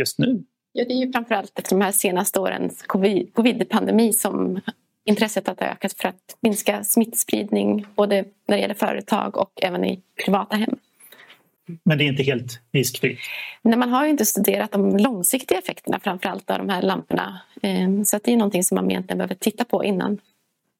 just 0.00 0.18
nu? 0.18 0.44
Ja, 0.72 0.84
det 0.84 0.92
är 0.92 1.06
ju 1.06 1.12
framförallt 1.12 1.58
efter 1.58 1.76
de 1.76 1.84
här 1.84 1.92
senaste 1.92 2.40
årens 2.40 2.82
covid-pandemi 3.32 4.12
som 4.12 4.60
intresset 5.04 5.46
har 5.46 5.62
ökat 5.62 5.92
för 5.92 6.08
att 6.08 6.36
minska 6.40 6.84
smittspridning 6.84 7.86
både 7.94 8.24
när 8.48 8.56
det 8.56 8.58
gäller 8.58 8.74
företag 8.74 9.36
och 9.36 9.52
även 9.62 9.84
i 9.84 10.02
privata 10.24 10.56
hem. 10.56 10.76
Men 11.82 11.98
det 11.98 12.04
är 12.04 12.06
inte 12.06 12.22
helt 12.22 12.60
riskfritt? 12.72 13.18
Nej, 13.62 13.78
man 13.78 13.88
har 13.88 14.04
ju 14.04 14.10
inte 14.10 14.26
studerat 14.26 14.72
de 14.72 14.96
långsiktiga 14.96 15.58
effekterna 15.58 16.00
framförallt 16.00 16.50
av 16.50 16.58
de 16.58 16.68
här 16.68 16.82
lamporna. 16.82 17.40
Ehm, 17.62 18.04
så 18.04 18.18
det 18.24 18.32
är 18.32 18.36
någonting 18.36 18.64
som 18.64 18.74
man 18.74 18.90
egentligen 18.90 19.18
behöver 19.18 19.34
titta 19.34 19.64
på 19.64 19.84
innan 19.84 20.18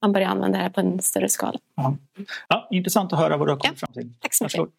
man 0.02 0.12
börjar 0.12 0.28
använda 0.28 0.59
det 0.59 0.62
här 0.62 0.71
på 0.71 0.81
en 0.81 1.02
större 1.02 1.28
skala. 1.28 1.59
Ja. 1.75 1.97
ja 2.49 2.69
intressant 2.71 3.12
att 3.12 3.19
höra 3.19 3.37
vad 3.37 3.49
du 3.49 3.52
har 3.52 3.59
kommit 3.59 3.78
ja, 3.81 3.87
fram 3.87 3.93
till. 3.93 4.12
Tack 4.21 4.35
så 4.35 4.45
mycket. 4.45 4.75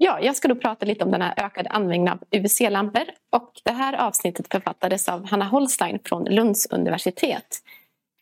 Ja, 0.00 0.20
jag 0.20 0.36
ska 0.36 0.48
då 0.48 0.54
prata 0.54 0.86
lite 0.86 1.04
om 1.04 1.10
den 1.10 1.22
här 1.22 1.34
ökade 1.36 1.70
användningen 1.70 2.08
av 2.08 2.18
UVC-lampor. 2.30 3.04
Och 3.30 3.52
det 3.64 3.72
här 3.72 3.92
avsnittet 3.92 4.46
författades 4.52 5.08
av 5.08 5.26
Hanna 5.26 5.44
Holstein 5.44 5.98
från 6.04 6.24
Lunds 6.24 6.66
universitet. 6.66 7.58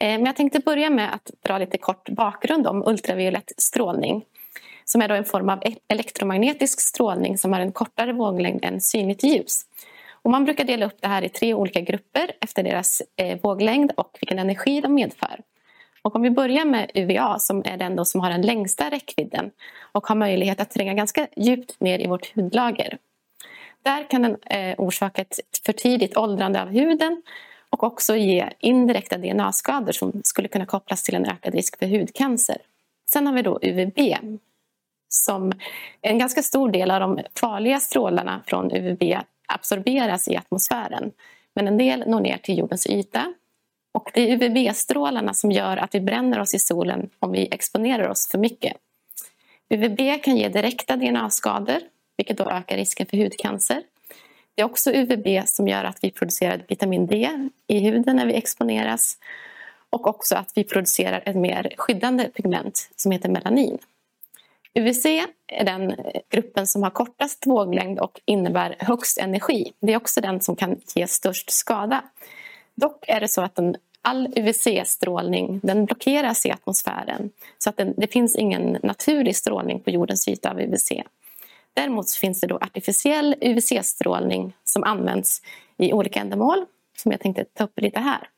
Eh, 0.01 0.09
men 0.09 0.27
jag 0.27 0.37
tänkte 0.37 0.61
börja 0.61 0.91
med 0.91 1.15
att 1.15 1.31
dra 1.47 1.59
lite 1.59 1.79
kort 1.79 2.09
bakgrund 2.09 2.67
om 2.67 2.83
ultraviolett 2.87 3.53
strålning 3.57 4.25
som 4.85 5.03
är 5.03 5.09
då 5.09 5.15
en 5.15 5.25
form 5.25 5.49
av 5.49 5.59
e- 5.63 5.77
elektromagnetisk 5.89 6.81
strålning 6.81 7.39
som 7.39 7.53
har 7.53 7.61
en 7.61 7.73
kortare 7.73 8.13
våglängd 8.13 8.65
än 8.65 8.81
synligt 8.81 9.23
ljus. 9.23 9.63
Och 10.23 10.31
man 10.31 10.45
brukar 10.45 10.65
dela 10.65 10.87
upp 10.87 11.01
det 11.01 11.09
här 11.09 11.25
i 11.25 11.29
tre 11.29 11.55
olika 11.55 11.81
grupper 11.81 12.31
efter 12.41 12.63
deras 12.63 13.03
eh, 13.17 13.39
våglängd 13.43 13.93
och 13.97 14.19
vilken 14.21 14.39
energi 14.39 14.81
de 14.81 14.95
medför. 14.95 15.41
Och 16.07 16.17
om 16.17 16.23
vi 16.23 16.31
börjar 16.31 16.65
med 16.65 16.91
UVA 16.95 17.39
som 17.39 17.63
är 17.65 17.77
den 17.77 18.05
som 18.05 18.21
har 18.21 18.31
den 18.31 18.43
längsta 18.43 18.91
räckvidden 18.91 19.51
och 19.93 20.07
har 20.07 20.17
möjlighet 20.17 20.61
att 20.61 20.71
tränga 20.71 20.95
ganska 20.95 21.27
djupt 21.37 21.81
ner 21.81 21.99
i 21.99 22.07
vårt 22.07 22.35
hudlager. 22.35 22.99
Där 23.83 24.11
kan 24.11 24.23
den 24.23 24.37
eh, 24.43 24.75
orsaka 24.79 25.23
ett 25.23 25.39
för 25.67 25.73
tidigt 25.73 26.17
åldrande 26.17 26.63
av 26.63 26.69
huden 26.69 27.23
och 27.71 27.83
också 27.83 28.17
ge 28.17 28.49
indirekta 28.59 29.19
DNA-skador 29.19 29.93
som 29.93 30.21
skulle 30.25 30.49
kunna 30.49 30.67
kopplas 30.67 31.03
till 31.03 31.15
en 31.15 31.27
ökad 31.27 31.55
risk 31.55 31.79
för 31.79 31.87
hudcancer. 31.87 32.59
Sen 33.11 33.27
har 33.27 33.35
vi 33.35 33.43
då 33.43 33.59
UVB 33.63 33.99
som 35.09 35.53
en 36.01 36.19
ganska 36.19 36.43
stor 36.43 36.71
del 36.71 36.91
av 36.91 37.01
de 37.01 37.21
farliga 37.41 37.81
strålarna 37.81 38.43
från 38.47 38.73
UVB 38.73 39.03
absorberas 39.47 40.29
i 40.29 40.37
atmosfären. 40.37 41.13
Men 41.55 41.69
en 41.69 41.79
del 41.79 42.05
når 42.07 42.21
ner 42.21 42.39
till 42.39 42.59
jordens 42.59 42.87
yta. 42.87 43.35
Och 43.97 44.11
det 44.15 44.21
är 44.21 44.37
UVB-strålarna 44.37 45.35
som 45.35 45.53
gör 45.53 45.77
att 45.77 45.95
vi 45.95 46.01
bränner 46.01 46.41
oss 46.41 46.55
i 46.55 46.59
solen 46.59 47.11
om 47.19 47.33
vi 47.33 47.49
exponerar 47.51 48.09
oss 48.09 48.29
för 48.29 48.39
mycket. 48.39 48.73
UVB 49.69 50.23
kan 50.23 50.37
ge 50.37 50.49
direkta 50.49 50.97
DNA-skador, 50.97 51.81
vilket 52.17 52.39
då 52.39 52.51
ökar 52.51 52.77
risken 52.77 53.07
för 53.07 53.17
hudcancer. 53.17 53.83
Det 54.55 54.63
är 54.63 54.67
också 54.67 54.91
UVB 54.93 55.49
som 55.49 55.69
gör 55.69 55.85
att 55.85 55.99
vi 56.03 56.11
producerar 56.11 56.65
vitamin 56.69 57.07
D 57.07 57.31
i 57.67 57.79
huden 57.79 58.17
när 58.17 58.27
vi 58.27 58.35
exponeras 58.35 59.19
och 59.91 60.07
också 60.07 60.37
att 60.37 60.53
vi 60.55 60.65
producerar 60.65 61.23
ett 61.27 61.37
mer 61.37 61.75
skyddande 61.77 62.25
pigment 62.25 62.91
som 62.97 63.13
heter 63.13 63.29
melanin. 63.29 63.79
UVC 64.75 65.07
är 65.47 65.65
den 65.65 65.97
gruppen 66.31 66.67
som 66.67 66.83
har 66.83 66.91
kortast 66.91 67.47
våglängd 67.47 67.99
och 67.99 68.21
innebär 68.25 68.77
högst 68.79 69.19
energi. 69.19 69.73
Det 69.81 69.93
är 69.93 69.97
också 69.97 70.21
den 70.21 70.41
som 70.41 70.57
kan 70.57 70.81
ge 70.95 71.07
störst 71.07 71.51
skada. 71.51 72.03
Dock 72.77 73.05
är 73.09 73.21
det 73.21 73.29
så 73.29 73.43
att 73.43 73.55
den, 73.55 73.77
all 74.03 74.29
UVC-strålning 74.37 75.61
den 75.63 75.85
blockeras 75.85 76.47
i 76.47 76.51
atmosfären 76.51 77.31
så 77.59 77.71
att 77.71 77.77
den, 77.77 77.95
det 77.97 78.07
finns 78.07 78.37
ingen 78.37 78.79
naturlig 78.83 79.37
strålning 79.37 79.81
på 79.81 79.91
jordens 79.91 80.29
yta 80.29 80.51
av 80.51 80.61
UVC. 80.61 80.93
Däremot 81.75 82.11
finns 82.11 82.41
det 82.41 82.47
då 82.47 82.57
artificiell 82.57 83.35
UVC-strålning 83.41 84.53
som 84.65 84.85
används 84.85 85.43
i 85.77 85.93
olika 85.93 86.21
ändamål 86.21 86.67
som 86.97 87.13
jag 87.13 87.21
tänkte 87.21 87.45
ta 87.45 87.65
upp 87.65 87.81
lite 87.81 88.01
här. 88.01 88.29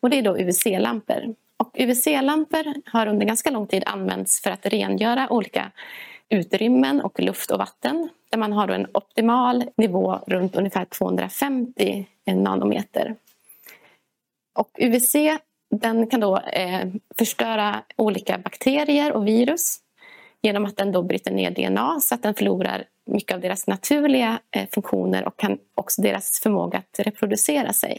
Och 0.00 0.10
det 0.10 0.18
är 0.18 0.22
då 0.22 0.38
UVC-lampor. 0.38 1.34
Och 1.56 1.70
UVC-lampor 1.78 2.74
har 2.84 3.06
under 3.06 3.26
ganska 3.26 3.50
lång 3.50 3.66
tid 3.66 3.82
använts 3.86 4.40
för 4.40 4.50
att 4.50 4.66
rengöra 4.66 5.28
olika 5.30 5.72
utrymmen 6.28 7.00
och 7.00 7.20
luft 7.20 7.50
och 7.50 7.58
vatten 7.58 8.08
där 8.30 8.38
man 8.38 8.52
har 8.52 8.68
en 8.68 8.86
optimal 8.94 9.64
nivå 9.76 10.18
runt 10.26 10.56
ungefär 10.56 10.84
250 10.84 12.06
nanometer. 12.26 13.16
Och 14.58 14.70
UVC 14.78 15.14
den 15.70 16.06
kan 16.06 16.20
då 16.20 16.38
eh, 16.38 16.88
förstöra 17.18 17.82
olika 17.96 18.38
bakterier 18.38 19.12
och 19.12 19.26
virus 19.26 19.78
genom 20.42 20.64
att 20.64 20.76
den 20.76 20.92
då 20.92 21.02
bryter 21.02 21.30
ner 21.30 21.50
DNA 21.50 22.00
så 22.00 22.14
att 22.14 22.22
den 22.22 22.34
förlorar 22.34 22.84
mycket 23.06 23.34
av 23.34 23.40
deras 23.40 23.66
naturliga 23.66 24.38
eh, 24.50 24.68
funktioner 24.72 25.24
och 25.24 25.36
kan 25.36 25.58
också 25.74 26.02
deras 26.02 26.40
förmåga 26.40 26.78
att 26.78 26.98
reproducera 26.98 27.72
sig. 27.72 27.98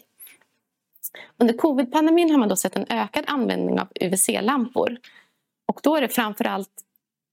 Under 1.38 1.54
covid-pandemin 1.54 2.32
har 2.32 2.38
man 2.38 2.50
då 2.50 2.56
sett 2.56 2.76
en 2.76 2.86
ökad 2.90 3.24
användning 3.28 3.80
av 3.80 3.88
UVC-lampor. 3.96 4.98
Och 5.68 5.80
då 5.84 5.96
är 5.96 6.02
det 6.02 6.10
framför 6.10 6.46
allt 6.46 6.84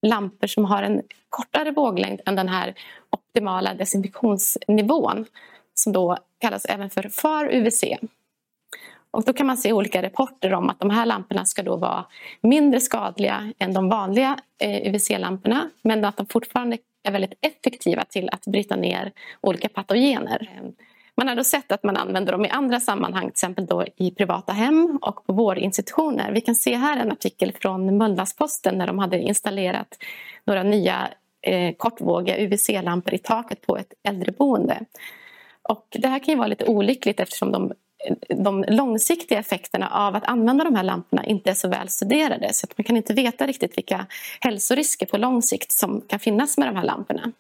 lampor 0.07 0.47
som 0.47 0.65
har 0.65 0.83
en 0.83 1.03
kortare 1.29 1.71
våglängd 1.71 2.21
än 2.27 2.37
den 2.37 2.49
här 2.49 2.75
optimala 3.11 3.75
desinfektionsnivån 3.75 5.27
som 5.75 5.93
då 5.93 6.19
kallas 6.39 6.65
även 6.65 6.91
för 6.91 7.09
FAR 7.09 7.55
UVC. 7.55 7.85
Och 9.17 9.25
då 9.25 9.33
kan 9.33 9.47
man 9.47 9.57
se 9.57 9.73
olika 9.73 10.03
rapporter 10.03 10.55
om 10.55 10.71
att 10.71 10.81
de 10.81 10.91
här 10.91 11.07
lamporna 11.07 11.45
ska 11.45 11.63
då 11.63 11.77
vara 11.77 12.05
mindre 12.41 12.81
skadliga 12.81 13.53
än 13.59 13.73
de 13.73 13.89
vanliga 13.89 14.39
eh, 14.59 14.89
UVC-lamporna 14.89 15.71
men 15.83 16.05
att 16.05 16.17
de 16.17 16.27
fortfarande 16.27 16.79
är 17.03 17.13
väldigt 17.13 17.39
effektiva 17.41 18.05
till 18.05 18.29
att 18.33 18.47
bryta 18.47 18.77
ner 18.77 19.13
olika 19.41 19.69
patogener. 19.69 20.51
Man 21.15 21.29
har 21.29 21.37
då 21.37 21.45
sett 21.45 21.73
att 21.73 21.83
man 21.83 21.97
använder 21.97 22.33
dem 22.33 22.45
i 22.45 22.49
andra 22.49 22.81
sammanhang, 22.81 23.23
till 23.23 23.31
exempel 23.31 23.67
då 23.67 23.85
i 23.97 24.11
privata 24.11 24.53
hem 24.53 24.99
och 25.03 25.27
på 25.27 25.33
vårdinstitutioner. 25.33 26.33
Vi 26.33 26.41
kan 26.41 26.55
se 26.55 26.75
här 26.75 26.97
en 26.97 27.13
artikel 27.13 27.53
från 27.53 27.97
Mölndalsposten 27.97 28.79
när 28.79 28.87
de 28.87 28.99
hade 28.99 29.19
installerat 29.19 29.99
några 30.45 30.63
nya 30.63 31.09
eh, 31.43 31.75
kortvågiga 31.77 32.39
UVC-lampor 32.39 33.15
i 33.15 33.19
taket 33.19 33.67
på 33.67 33.77
ett 33.77 33.93
äldreboende. 34.09 34.81
Och 35.63 35.87
det 35.91 36.09
här 36.09 36.19
kan 36.19 36.33
ju 36.35 36.39
vara 36.39 36.49
lite 36.49 36.65
olyckligt 36.65 37.21
eftersom 37.21 37.53
de, 37.53 37.73
de 38.29 38.65
långsiktiga 38.69 39.39
effekterna 39.39 39.89
av 39.89 40.17
att 40.17 40.25
använda 40.25 40.65
de 40.65 40.75
här 40.75 40.83
lamporna 40.83 41.25
inte 41.25 41.51
är 41.51 41.55
så 41.55 41.69
väl 41.69 41.89
studerade. 41.89 42.53
Så 42.53 42.65
att 42.65 42.79
man 42.79 42.85
kan 42.85 42.97
inte 42.97 43.15
veta 43.15 43.47
riktigt 43.47 43.79
vilka 43.79 44.07
hälsorisker 44.41 45.07
på 45.07 45.19
lång 45.19 45.43
sikt 45.43 45.73
som 45.73 46.01
kan 46.01 46.19
finnas 46.19 46.59
med 46.59 46.69
de 46.69 46.77
här 46.77 46.85
lamporna. 46.85 47.33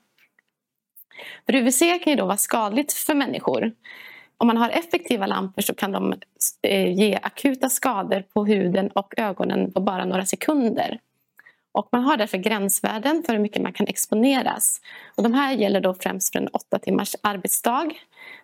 För 1.47 1.55
UVC 1.55 1.79
kan 1.79 2.13
ju 2.13 2.15
då 2.15 2.25
vara 2.27 2.37
skadligt 2.37 2.93
för 2.93 3.15
människor. 3.15 3.73
Om 4.39 4.47
man 4.47 4.57
har 4.57 4.71
effektiva 4.71 5.27
lampor 5.27 5.63
så 5.63 5.75
kan 5.75 5.93
de 5.93 6.15
eh, 6.63 6.93
ge 6.93 7.19
akuta 7.23 7.69
skador 7.69 8.25
på 8.35 8.45
huden 8.45 8.89
och 8.89 9.15
ögonen 9.17 9.73
på 9.73 9.81
bara 9.81 10.05
några 10.05 10.27
sekunder. 10.27 10.99
Och 11.77 11.89
man 11.93 12.05
har 12.05 12.17
därför 12.17 12.39
gränsvärden 12.39 13.23
för 13.27 13.33
hur 13.33 13.41
mycket 13.41 13.63
man 13.63 13.73
kan 13.73 13.87
exponeras. 13.87 14.81
Och 15.15 15.23
de 15.23 15.35
här 15.35 15.53
gäller 15.53 15.81
då 15.81 15.95
främst 15.95 16.33
för 16.33 16.39
en 16.39 16.49
åtta 16.49 16.79
timmars 16.79 17.17
arbetsdag 17.21 17.91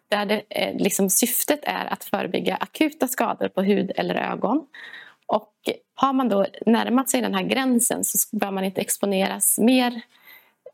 där 0.08 0.26
det, 0.26 0.42
eh, 0.48 0.76
liksom, 0.76 1.10
syftet 1.10 1.60
är 1.62 1.92
att 1.92 2.04
förebygga 2.04 2.56
akuta 2.56 3.08
skador 3.08 3.48
på 3.48 3.62
hud 3.62 3.92
eller 3.96 4.14
ögon. 4.14 4.66
Och 5.26 5.52
har 5.94 6.12
man 6.12 6.28
då 6.28 6.46
närmat 6.66 7.10
sig 7.10 7.20
den 7.20 7.34
här 7.34 7.42
gränsen 7.42 8.04
så 8.04 8.36
bör 8.36 8.50
man 8.50 8.64
inte 8.64 8.80
exponeras 8.80 9.58
mer 9.58 10.00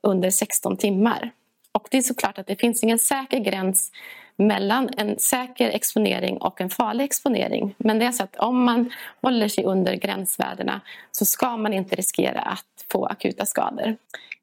under 0.02 0.30
16 0.30 0.76
timmar. 0.76 1.30
Och 1.72 1.88
det 1.90 1.98
är 1.98 2.02
såklart 2.02 2.38
att 2.38 2.46
det 2.46 2.56
finns 2.56 2.82
ingen 2.82 2.98
säker 2.98 3.38
gräns 3.38 3.92
mellan 4.38 4.90
en 4.96 5.18
säker 5.18 5.70
exponering 5.70 6.38
och 6.38 6.60
en 6.60 6.70
farlig 6.70 7.04
exponering. 7.04 7.74
Men 7.78 7.98
det 7.98 8.04
är 8.04 8.12
så 8.12 8.22
att 8.24 8.36
om 8.36 8.64
man 8.64 8.90
håller 9.22 9.48
sig 9.48 9.64
under 9.64 9.94
gränsvärdena 9.94 10.80
så 11.12 11.24
ska 11.24 11.56
man 11.56 11.72
inte 11.72 11.96
riskera 11.96 12.40
att 12.40 12.84
få 12.92 13.06
akuta 13.06 13.46
skador. 13.46 13.96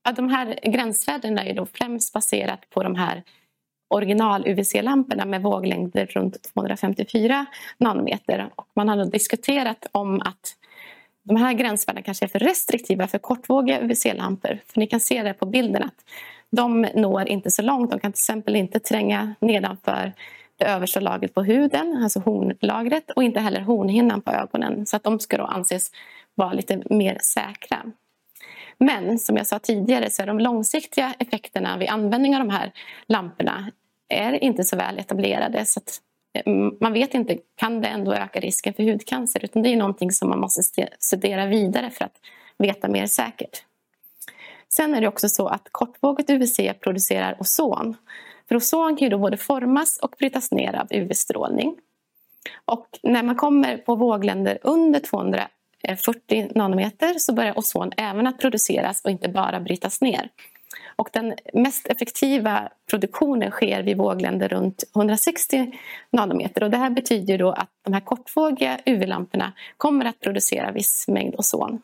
Ja, 0.03 0.11
de 0.11 0.29
här 0.29 0.59
gränsvärdena 0.63 1.45
är 1.45 1.53
då 1.53 1.65
främst 1.65 2.13
baserat 2.13 2.69
på 2.69 2.83
de 2.83 2.95
här 2.95 3.23
original-UVC-lamporna 3.89 5.25
med 5.25 5.41
våglängder 5.41 6.05
runt 6.05 6.53
254 6.53 7.45
nanometer. 7.77 8.49
Och 8.55 8.67
man 8.73 8.89
har 8.89 9.05
diskuterat 9.05 9.87
om 9.91 10.21
att 10.21 10.55
de 11.23 11.35
här 11.35 11.53
gränsvärdena 11.53 12.03
kanske 12.03 12.25
är 12.25 12.29
för 12.29 12.39
restriktiva 12.39 13.07
för 13.07 13.17
kortvågiga 13.17 13.81
UVC-lampor. 13.81 14.59
För 14.67 14.79
ni 14.79 14.87
kan 14.87 14.99
se 14.99 15.23
det 15.23 15.33
på 15.33 15.45
bilden 15.45 15.83
att 15.83 16.05
de 16.55 16.87
når 16.95 17.27
inte 17.27 17.51
så 17.51 17.61
långt. 17.61 17.91
De 17.91 17.99
kan 17.99 18.11
till 18.11 18.19
exempel 18.19 18.55
inte 18.55 18.79
tränga 18.79 19.35
nedanför 19.39 20.13
det 20.57 20.65
översta 20.65 20.99
lagret 20.99 21.33
på 21.33 21.43
huden, 21.43 21.99
alltså 22.03 22.19
hornlagret 22.19 23.11
och 23.11 23.23
inte 23.23 23.39
heller 23.39 23.61
hornhinnan 23.61 24.21
på 24.21 24.31
ögonen. 24.31 24.85
Så 24.85 24.95
att 24.95 25.03
de 25.03 25.19
ska 25.19 25.37
då 25.37 25.43
anses 25.43 25.91
vara 26.35 26.53
lite 26.53 26.81
mer 26.89 27.17
säkra. 27.21 27.77
Men 28.77 29.19
som 29.19 29.37
jag 29.37 29.47
sa 29.47 29.59
tidigare 29.59 30.09
så 30.09 30.21
är 30.21 30.27
de 30.27 30.39
långsiktiga 30.39 31.13
effekterna 31.19 31.77
vid 31.77 31.89
användning 31.89 32.35
av 32.35 32.39
de 32.39 32.49
här 32.49 32.71
lamporna 33.07 33.71
är 34.09 34.43
inte 34.43 34.63
så 34.63 34.75
väl 34.75 34.99
etablerade. 34.99 35.65
Så 35.65 35.79
att 35.79 36.01
eh, 36.33 36.53
man 36.81 36.93
vet 36.93 37.13
inte, 37.13 37.37
kan 37.55 37.81
det 37.81 37.87
ändå 37.87 38.13
öka 38.13 38.39
risken 38.39 38.73
för 38.73 38.83
hudcancer? 38.83 39.45
Utan 39.45 39.61
det 39.61 39.69
är 39.69 39.77
någonting 39.77 40.11
som 40.11 40.29
man 40.29 40.39
måste 40.39 40.87
studera 40.99 41.45
vidare 41.45 41.89
för 41.89 42.05
att 42.05 42.15
veta 42.57 42.87
mer 42.87 43.05
säkert. 43.05 43.63
Sen 44.69 44.95
är 44.95 45.01
det 45.01 45.07
också 45.07 45.29
så 45.29 45.47
att 45.47 45.67
kortvågigt 45.71 46.29
UVC 46.29 46.59
producerar 46.81 47.37
ozon. 47.39 47.95
För 48.47 48.55
ozon 48.55 48.95
kan 48.95 49.05
ju 49.05 49.09
då 49.09 49.17
både 49.17 49.37
formas 49.37 49.99
och 50.01 50.15
brytas 50.19 50.51
ner 50.51 50.75
av 50.75 50.87
UV-strålning. 50.89 51.75
Och 52.65 52.87
när 53.03 53.23
man 53.23 53.35
kommer 53.35 53.77
på 53.77 53.95
vågländer 53.95 54.59
under 54.61 54.99
240 54.99 56.51
nanometer 56.55 57.13
så 57.19 57.33
börjar 57.33 57.59
ozon 57.59 57.91
även 57.97 58.27
att 58.27 58.39
produceras 58.39 59.01
och 59.01 59.11
inte 59.11 59.29
bara 59.29 59.59
brytas 59.59 60.01
ner. 60.01 60.29
Och 60.95 61.09
den 61.13 61.33
mest 61.53 61.87
effektiva 61.87 62.69
produktionen 62.89 63.51
sker 63.51 63.83
vid 63.83 63.97
vågländer 63.97 64.49
runt 64.49 64.83
160 64.95 65.71
nanometer. 66.11 66.63
Och 66.63 66.71
det 66.71 66.77
här 66.77 66.89
betyder 66.89 67.37
då 67.37 67.51
att 67.51 67.69
de 67.83 67.93
här 67.93 68.01
kortvågiga 68.01 68.79
UV-lamporna 68.85 69.53
kommer 69.77 70.05
att 70.05 70.19
producera 70.19 70.71
viss 70.71 71.07
mängd 71.07 71.35
ozon. 71.37 71.81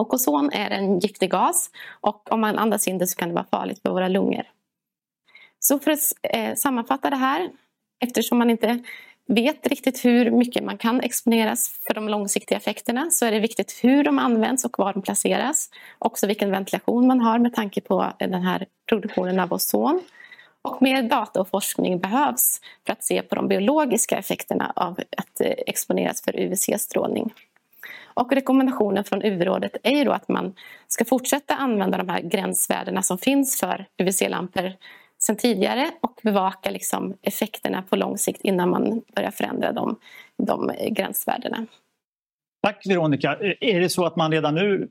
Och 0.00 0.14
ozon 0.14 0.50
är 0.52 0.70
en 0.70 0.98
giftig 0.98 1.30
gas 1.30 1.70
och 2.00 2.32
om 2.32 2.40
man 2.40 2.58
andas 2.58 2.88
in 2.88 2.98
det 2.98 3.06
så 3.06 3.16
kan 3.16 3.28
det 3.28 3.34
vara 3.34 3.46
farligt 3.50 3.82
för 3.82 3.90
våra 3.90 4.08
lungor. 4.08 4.42
Så 5.58 5.78
för 5.78 5.90
att 5.90 5.98
eh, 6.22 6.54
sammanfatta 6.54 7.10
det 7.10 7.16
här, 7.16 7.50
eftersom 8.00 8.38
man 8.38 8.50
inte 8.50 8.82
vet 9.26 9.66
riktigt 9.66 10.04
hur 10.04 10.30
mycket 10.30 10.64
man 10.64 10.78
kan 10.78 11.00
exponeras 11.00 11.68
för 11.86 11.94
de 11.94 12.08
långsiktiga 12.08 12.58
effekterna 12.58 13.10
så 13.10 13.26
är 13.26 13.32
det 13.32 13.40
viktigt 13.40 13.80
hur 13.82 14.04
de 14.04 14.18
används 14.18 14.64
och 14.64 14.78
var 14.78 14.92
de 14.92 15.02
placeras. 15.02 15.70
Också 15.98 16.26
vilken 16.26 16.50
ventilation 16.50 17.06
man 17.06 17.20
har 17.20 17.38
med 17.38 17.54
tanke 17.54 17.80
på 17.80 18.12
den 18.18 18.42
här 18.42 18.66
produktionen 18.88 19.40
av 19.40 19.52
ozon. 19.52 20.00
Och 20.62 20.82
mer 20.82 21.02
data 21.02 21.40
och 21.40 21.48
forskning 21.48 22.00
behövs 22.00 22.60
för 22.86 22.92
att 22.92 23.04
se 23.04 23.22
på 23.22 23.34
de 23.34 23.48
biologiska 23.48 24.18
effekterna 24.18 24.72
av 24.76 25.00
att 25.16 25.40
eh, 25.40 25.54
exponeras 25.66 26.22
för 26.22 26.36
UVC-strålning. 26.36 27.32
Och 28.14 28.32
rekommendationen 28.32 29.04
från 29.04 29.22
UV-rådet 29.22 29.76
är 29.82 29.96
ju 29.96 30.04
då 30.04 30.12
att 30.12 30.28
man 30.28 30.54
ska 30.88 31.04
fortsätta 31.04 31.54
använda 31.54 31.98
de 31.98 32.08
här 32.08 32.20
gränsvärdena 32.20 33.02
som 33.02 33.18
finns 33.18 33.60
för 33.60 33.86
UVC-lampor 33.98 34.72
sen 35.22 35.36
tidigare 35.36 35.90
och 36.00 36.20
bevaka 36.22 36.70
liksom 36.70 37.16
effekterna 37.22 37.82
på 37.82 37.96
lång 37.96 38.18
sikt 38.18 38.40
innan 38.44 38.70
man 38.70 39.02
börjar 39.16 39.30
förändra 39.30 39.72
de, 39.72 39.96
de 40.36 40.72
gränsvärdena. 40.90 41.66
Tack 42.62 42.86
Veronica. 42.86 43.36
Är 43.60 43.80
det 43.80 43.88
så 43.88 44.06
att 44.06 44.16
man 44.16 44.32
redan 44.32 44.54
nu 44.54 44.88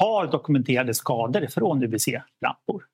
har 0.00 0.26
dokumenterade 0.26 0.94
skador 0.94 1.46
från 1.46 1.82
UVC-lampor? 1.82 2.84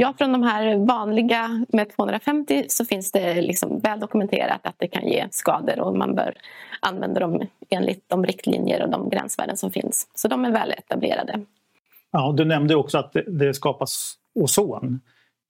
Ja, 0.00 0.14
från 0.18 0.32
de 0.32 0.42
här 0.42 0.76
vanliga 0.76 1.64
med 1.68 1.96
250 1.96 2.64
så 2.68 2.84
finns 2.84 3.12
det 3.12 3.42
liksom 3.42 3.78
väl 3.78 4.00
dokumenterat 4.00 4.60
att 4.62 4.74
det 4.78 4.88
kan 4.88 5.08
ge 5.08 5.28
skador 5.30 5.80
och 5.80 5.96
man 5.96 6.14
bör 6.14 6.34
använda 6.80 7.20
dem 7.20 7.42
enligt 7.70 8.08
de 8.08 8.26
riktlinjer 8.26 8.82
och 8.82 8.90
de 8.90 9.08
gränsvärden 9.08 9.56
som 9.56 9.70
finns. 9.70 10.10
Så 10.14 10.28
de 10.28 10.44
är 10.44 10.50
väl 10.50 10.70
etablerade. 10.70 11.40
Ja, 12.12 12.34
du 12.36 12.44
nämnde 12.44 12.74
också 12.74 12.98
att 12.98 13.16
det 13.26 13.54
skapas 13.54 14.14
ozon. 14.34 15.00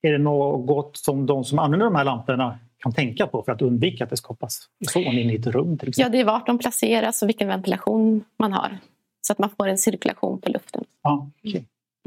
Är 0.02 0.12
det 0.12 0.18
något 0.18 0.96
som 0.96 1.26
de 1.26 1.44
som 1.44 1.58
använder 1.58 1.86
de 1.86 1.94
här 1.94 2.04
lamporna 2.04 2.58
kan 2.78 2.92
tänka 2.92 3.26
på 3.26 3.42
för 3.42 3.52
att 3.52 3.62
undvika 3.62 4.04
att 4.04 4.10
det 4.10 4.16
skapas 4.16 4.68
ozon 4.86 5.02
inne 5.02 5.32
i 5.32 5.36
ett 5.36 5.46
rum? 5.46 5.78
Till 5.78 5.92
Ja, 5.96 6.08
det 6.08 6.20
är 6.20 6.24
vart 6.24 6.46
de 6.46 6.58
placeras 6.58 7.22
och 7.22 7.28
vilken 7.28 7.48
ventilation 7.48 8.24
man 8.36 8.52
har. 8.52 8.78
Så 9.20 9.32
att 9.32 9.38
man 9.38 9.50
får 9.50 9.68
en 9.68 9.78
cirkulation 9.78 10.40
på 10.40 10.50
luften. 10.50 10.84
Ja, 11.02 11.30
okay. 11.44 11.62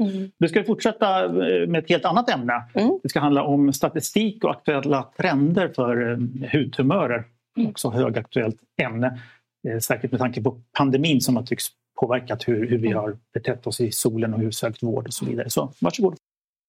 Mm. 0.06 0.30
Vi 0.38 0.48
ska 0.48 0.64
fortsätta 0.64 1.24
eh, 1.24 1.68
med 1.68 1.84
ett 1.84 1.88
helt 1.88 2.04
annat 2.04 2.30
ämne. 2.30 2.64
Mm. 2.74 2.98
Det 3.02 3.08
ska 3.08 3.20
handla 3.20 3.42
om 3.42 3.72
statistik 3.72 4.44
och 4.44 4.50
aktuella 4.50 5.08
trender 5.16 5.68
för 5.68 6.10
eh, 6.10 6.50
hudtumörer. 6.52 7.24
Mm. 7.56 7.70
Också 7.70 7.90
högaktuellt 7.90 8.58
ämne. 8.82 9.20
Eh, 9.68 9.78
särskilt 9.78 10.12
med 10.12 10.20
tanke 10.20 10.42
på 10.42 10.60
pandemin 10.78 11.20
som 11.20 11.36
har 11.36 11.42
tycks 11.42 11.66
påverkat 12.00 12.48
hur, 12.48 12.68
hur 12.68 12.78
vi 12.78 12.86
mm. 12.86 12.98
har 12.98 13.16
betett 13.34 13.66
oss 13.66 13.80
i 13.80 13.92
solen 13.92 14.34
och 14.34 14.40
hur 14.40 14.50
sökt 14.50 14.82
vård 14.82 15.06
och 15.06 15.14
så 15.14 15.24
vidare. 15.24 15.50
Så 15.50 15.72
varsågod. 15.80 16.16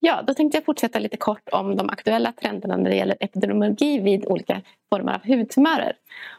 Ja, 0.00 0.22
då 0.26 0.34
tänkte 0.34 0.56
jag 0.56 0.64
fortsätta 0.64 0.98
lite 0.98 1.16
kort 1.16 1.48
om 1.52 1.76
de 1.76 1.90
aktuella 1.90 2.32
trenderna 2.32 2.76
när 2.76 2.90
det 2.90 2.96
gäller 2.96 3.16
epidemiologi 3.20 3.98
vid 3.98 4.26
olika 4.26 4.60
former 4.90 5.14
av 5.14 5.26
hudtumörer. 5.26 5.92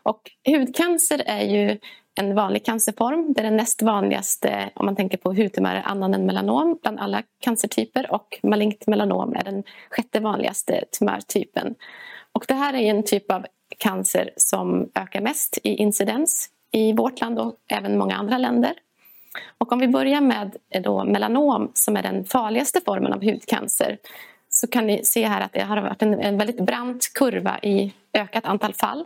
Och 0.03 0.31
hudcancer 0.47 1.23
är 1.25 1.41
ju 1.41 1.77
en 2.15 2.35
vanlig 2.35 2.65
cancerform. 2.65 3.33
Det 3.33 3.41
är 3.41 3.43
den 3.43 3.57
näst 3.57 3.81
vanligaste 3.81 4.69
om 4.75 4.85
man 4.85 4.95
tänker 4.95 5.17
på 5.17 5.33
hudtumörer 5.33 5.81
annan 5.85 6.13
än 6.13 6.25
melanom 6.25 6.79
bland 6.81 6.99
alla 6.99 7.23
cancertyper 7.39 8.11
och 8.11 8.39
malignt 8.43 8.87
melanom 8.87 9.35
är 9.35 9.43
den 9.43 9.63
sjätte 9.89 10.19
vanligaste 10.19 10.83
tumörtypen. 10.99 11.75
Och 12.31 12.45
det 12.47 12.53
här 12.53 12.73
är 12.73 12.89
en 12.89 13.03
typ 13.03 13.31
av 13.31 13.45
cancer 13.77 14.29
som 14.37 14.89
ökar 14.95 15.21
mest 15.21 15.57
i 15.63 15.69
incidens 15.69 16.49
i 16.71 16.93
vårt 16.93 17.21
land 17.21 17.39
och 17.39 17.55
även 17.67 17.97
många 17.97 18.15
andra 18.15 18.37
länder. 18.37 18.73
Och 19.57 19.71
om 19.71 19.79
vi 19.79 19.87
börjar 19.87 20.21
med 20.21 20.55
eh, 20.69 20.81
då 20.81 21.03
melanom 21.03 21.71
som 21.73 21.97
är 21.97 22.03
den 22.03 22.25
farligaste 22.25 22.81
formen 22.85 23.13
av 23.13 23.23
hudcancer 23.23 23.97
så 24.49 24.67
kan 24.67 24.87
ni 24.87 25.03
se 25.03 25.27
här 25.27 25.41
att 25.41 25.53
det 25.53 25.61
har 25.61 25.81
varit 25.81 26.01
en, 26.01 26.19
en 26.19 26.37
väldigt 26.37 26.59
brant 26.59 27.13
kurva 27.13 27.59
i 27.59 27.93
ökat 28.13 28.45
antal 28.45 28.73
fall. 28.73 29.05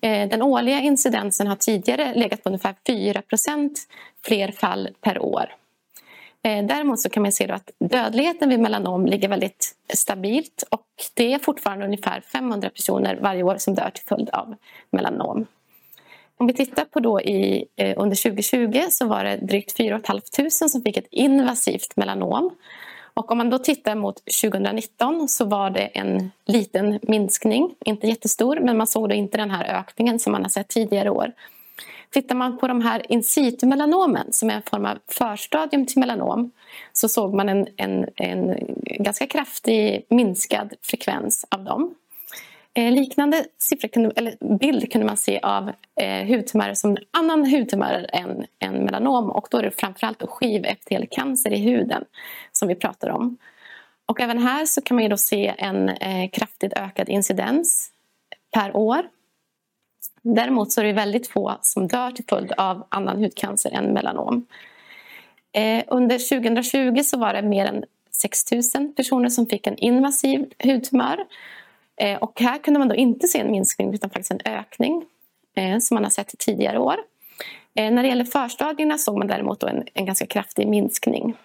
Eh, 0.00 0.28
den 0.28 0.42
årliga 0.42 0.80
incidensen 0.80 1.46
har 1.46 1.56
tidigare 1.56 2.14
legat 2.14 2.42
på 2.42 2.48
ungefär 2.48 2.74
4% 2.86 3.70
fler 4.24 4.52
fall 4.52 4.88
per 5.00 5.22
år. 5.22 5.54
Eh, 6.42 6.66
däremot 6.66 7.00
så 7.00 7.08
kan 7.08 7.22
man 7.22 7.32
se 7.32 7.50
att 7.50 7.70
dödligheten 7.78 8.48
vid 8.48 8.60
melanom 8.60 9.06
ligger 9.06 9.28
väldigt 9.28 9.74
stabilt 9.94 10.64
och 10.70 10.86
det 11.14 11.32
är 11.32 11.38
fortfarande 11.38 11.84
ungefär 11.84 12.20
500 12.20 12.70
personer 12.70 13.18
varje 13.22 13.42
år 13.42 13.56
som 13.58 13.74
dör 13.74 13.90
till 13.90 14.04
följd 14.04 14.30
av 14.30 14.54
melanom. 14.90 15.46
Om 16.38 16.46
vi 16.46 16.52
tittar 16.52 16.84
på 16.84 17.00
då 17.00 17.20
i, 17.20 17.64
eh, 17.76 17.94
under 17.96 18.16
2020 18.16 18.82
så 18.90 19.06
var 19.06 19.24
det 19.24 19.36
drygt 19.36 19.76
4 19.76 20.00
500 20.06 20.50
som 20.50 20.82
fick 20.82 20.96
ett 20.96 21.08
invasivt 21.10 21.96
melanom. 21.96 22.50
Och 23.16 23.30
om 23.30 23.38
man 23.38 23.50
då 23.50 23.58
tittar 23.58 23.94
mot 23.94 24.22
2019 24.42 25.28
så 25.28 25.44
var 25.44 25.70
det 25.70 25.84
en 25.84 26.30
liten 26.46 26.98
minskning, 27.02 27.74
inte 27.84 28.06
jättestor, 28.06 28.58
men 28.60 28.76
man 28.76 28.86
såg 28.86 29.08
då 29.08 29.14
inte 29.14 29.36
den 29.36 29.50
här 29.50 29.80
ökningen 29.80 30.18
som 30.18 30.32
man 30.32 30.42
har 30.42 30.48
sett 30.48 30.68
tidigare 30.68 31.10
år. 31.10 31.32
Tittar 32.10 32.34
man 32.34 32.58
på 32.58 32.68
de 32.68 32.80
här 32.80 33.12
in 33.12 33.22
situ-melanomen 33.22 34.32
som 34.32 34.50
är 34.50 34.54
en 34.54 34.62
form 34.62 34.86
av 34.86 34.98
förstadium 35.08 35.86
till 35.86 35.98
melanom 35.98 36.50
så 36.92 37.08
såg 37.08 37.34
man 37.34 37.48
en, 37.48 37.66
en, 37.76 38.06
en 38.16 38.56
ganska 38.98 39.26
kraftig 39.26 40.06
minskad 40.08 40.74
frekvens 40.82 41.44
av 41.50 41.64
dem. 41.64 41.94
Eh, 42.74 42.92
liknande 42.92 43.44
siffror 43.58 44.12
eller 44.16 44.58
bild 44.58 44.92
kunde 44.92 45.06
man 45.06 45.16
se 45.16 45.40
av 45.42 45.70
eh, 46.00 46.26
hudtumörer 46.26 46.74
som 46.74 46.96
annan 47.10 47.46
hudtumör 47.46 48.06
än, 48.12 48.46
än 48.58 48.84
melanom 48.84 49.30
och 49.30 49.48
då 49.50 49.58
är 49.58 49.62
det 49.62 49.70
framförallt 49.70 50.22
skivepitelcancer 50.28 51.52
i 51.52 51.58
huden 51.58 52.04
som 52.56 52.68
vi 52.68 52.74
pratar 52.74 53.08
om. 53.08 53.38
Och 54.06 54.20
även 54.20 54.38
här 54.38 54.66
så 54.66 54.80
kan 54.80 54.94
man 54.94 55.04
ju 55.04 55.08
då 55.08 55.16
se 55.16 55.54
en 55.58 55.88
eh, 55.88 56.30
kraftigt 56.30 56.72
ökad 56.72 57.08
incidens 57.08 57.90
per 58.54 58.76
år. 58.76 59.02
Däremot 60.22 60.72
så 60.72 60.80
är 60.80 60.84
det 60.84 60.92
väldigt 60.92 61.28
få 61.28 61.58
som 61.62 61.88
dör 61.88 62.10
till 62.10 62.24
följd 62.28 62.52
av 62.52 62.86
annan 62.88 63.22
hudcancer 63.22 63.70
än 63.70 63.84
melanom. 63.84 64.46
Eh, 65.52 65.84
under 65.86 66.18
2020 66.40 67.02
så 67.02 67.18
var 67.18 67.34
det 67.34 67.42
mer 67.42 67.66
än 67.66 67.84
6 68.10 68.52
000 68.74 68.92
personer 68.96 69.28
som 69.28 69.46
fick 69.46 69.66
en 69.66 69.76
invasiv 69.76 70.52
hudtumör 70.64 71.26
Eh, 71.96 72.18
och 72.18 72.40
här 72.40 72.58
kunde 72.58 72.78
man 72.78 72.88
då 72.88 72.94
inte 72.94 73.28
se 73.28 73.38
en 73.38 73.50
minskning 73.50 73.94
utan 73.94 74.10
faktiskt 74.10 74.30
en 74.30 74.52
ökning 74.52 75.04
eh, 75.54 75.78
som 75.78 75.94
man 75.94 76.04
har 76.04 76.10
sett 76.10 76.38
tidigare 76.38 76.78
år. 76.78 76.96
Eh, 77.74 77.90
när 77.90 78.02
det 78.02 78.08
gäller 78.08 78.24
förstadierna 78.24 78.98
såg 78.98 79.18
man 79.18 79.26
däremot 79.26 79.62
en, 79.62 79.84
en 79.94 80.06
ganska 80.06 80.26
kraftig 80.26 80.68
minskning. 80.68 81.36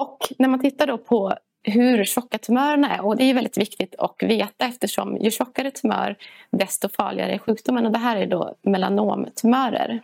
Och 0.00 0.32
när 0.38 0.48
man 0.48 0.60
tittar 0.60 0.86
då 0.86 0.98
på 0.98 1.32
hur 1.62 2.04
tjocka 2.04 2.38
tumörerna 2.38 2.96
är. 2.96 3.04
Och 3.04 3.16
det 3.16 3.24
är 3.24 3.34
väldigt 3.34 3.58
viktigt 3.58 3.94
att 3.98 4.22
veta 4.22 4.66
eftersom 4.66 5.16
ju 5.16 5.30
tjockare 5.30 5.70
tumör 5.70 6.16
desto 6.50 6.88
farligare 6.88 7.32
är 7.32 7.38
sjukdomen. 7.38 7.86
Och 7.86 7.92
det 7.92 7.98
här 7.98 8.16
är 8.16 8.26
då 8.26 8.54
melanomtumörer. 8.62 10.02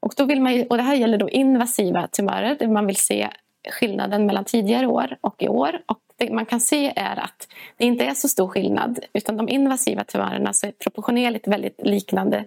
Och, 0.00 0.14
då 0.16 0.24
vill 0.24 0.40
man, 0.40 0.66
och 0.70 0.76
det 0.76 0.82
här 0.82 0.94
gäller 0.94 1.18
då 1.18 1.30
invasiva 1.30 2.06
tumörer 2.06 2.56
där 2.58 2.68
man 2.68 2.86
vill 2.86 2.96
se 2.96 3.28
skillnaden 3.70 4.26
mellan 4.26 4.44
tidigare 4.44 4.86
år 4.86 5.16
och 5.20 5.42
i 5.42 5.48
år. 5.48 5.82
Och 5.86 5.98
det 6.16 6.32
man 6.32 6.46
kan 6.46 6.60
se 6.60 6.92
är 6.96 7.16
att 7.16 7.48
det 7.76 7.84
inte 7.84 8.04
är 8.04 8.14
så 8.14 8.28
stor 8.28 8.48
skillnad 8.48 8.98
utan 9.12 9.36
de 9.36 9.48
invasiva 9.48 10.04
tumörerna 10.04 10.50
är 10.50 10.72
proportionerligt 10.72 11.48
väldigt 11.48 11.80
liknande 11.82 12.44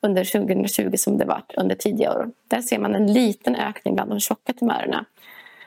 under 0.00 0.24
2020 0.24 0.96
som 0.96 1.18
det 1.18 1.24
varit 1.24 1.54
under 1.56 1.74
tidigare 1.74 2.18
år. 2.18 2.30
Där 2.48 2.60
ser 2.60 2.78
man 2.78 2.94
en 2.94 3.12
liten 3.12 3.56
ökning 3.56 3.94
bland 3.94 4.10
de 4.10 4.20
tjocka 4.20 4.52
tumörerna 4.52 5.04